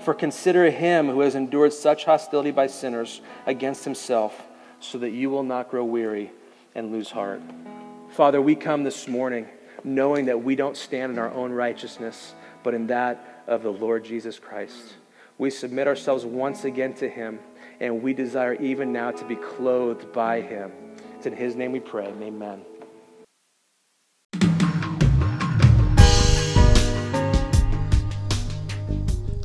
For 0.00 0.12
consider 0.12 0.68
him 0.72 1.06
who 1.06 1.20
has 1.20 1.36
endured 1.36 1.72
such 1.72 2.04
hostility 2.04 2.50
by 2.50 2.66
sinners 2.66 3.20
against 3.46 3.84
himself, 3.84 4.42
so 4.80 4.98
that 4.98 5.10
you 5.10 5.30
will 5.30 5.44
not 5.44 5.70
grow 5.70 5.84
weary 5.84 6.32
and 6.74 6.90
lose 6.90 7.12
heart. 7.12 7.42
Father, 8.10 8.42
we 8.42 8.56
come 8.56 8.82
this 8.82 9.06
morning 9.06 9.46
knowing 9.86 10.26
that 10.26 10.42
we 10.42 10.56
don't 10.56 10.76
stand 10.76 11.12
in 11.12 11.18
our 11.18 11.32
own 11.32 11.52
righteousness, 11.52 12.34
but 12.64 12.74
in 12.74 12.88
that 12.88 13.44
of 13.46 13.62
the 13.62 13.70
Lord 13.70 14.04
Jesus 14.04 14.38
Christ. 14.38 14.94
We 15.38 15.48
submit 15.48 15.86
ourselves 15.86 16.24
once 16.24 16.64
again 16.64 16.92
to 16.94 17.08
him, 17.08 17.38
and 17.78 18.02
we 18.02 18.12
desire 18.12 18.54
even 18.54 18.92
now 18.92 19.12
to 19.12 19.24
be 19.24 19.36
clothed 19.36 20.12
by 20.12 20.40
him. 20.40 20.72
It's 21.16 21.26
in 21.26 21.36
his 21.36 21.54
name 21.54 21.70
we 21.70 21.78
pray. 21.78 22.06
Amen. 22.06 22.62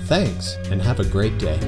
Thanks, 0.05 0.55
and 0.71 0.81
have 0.81 0.99
a 0.99 1.05
great 1.05 1.37
day. 1.37 1.59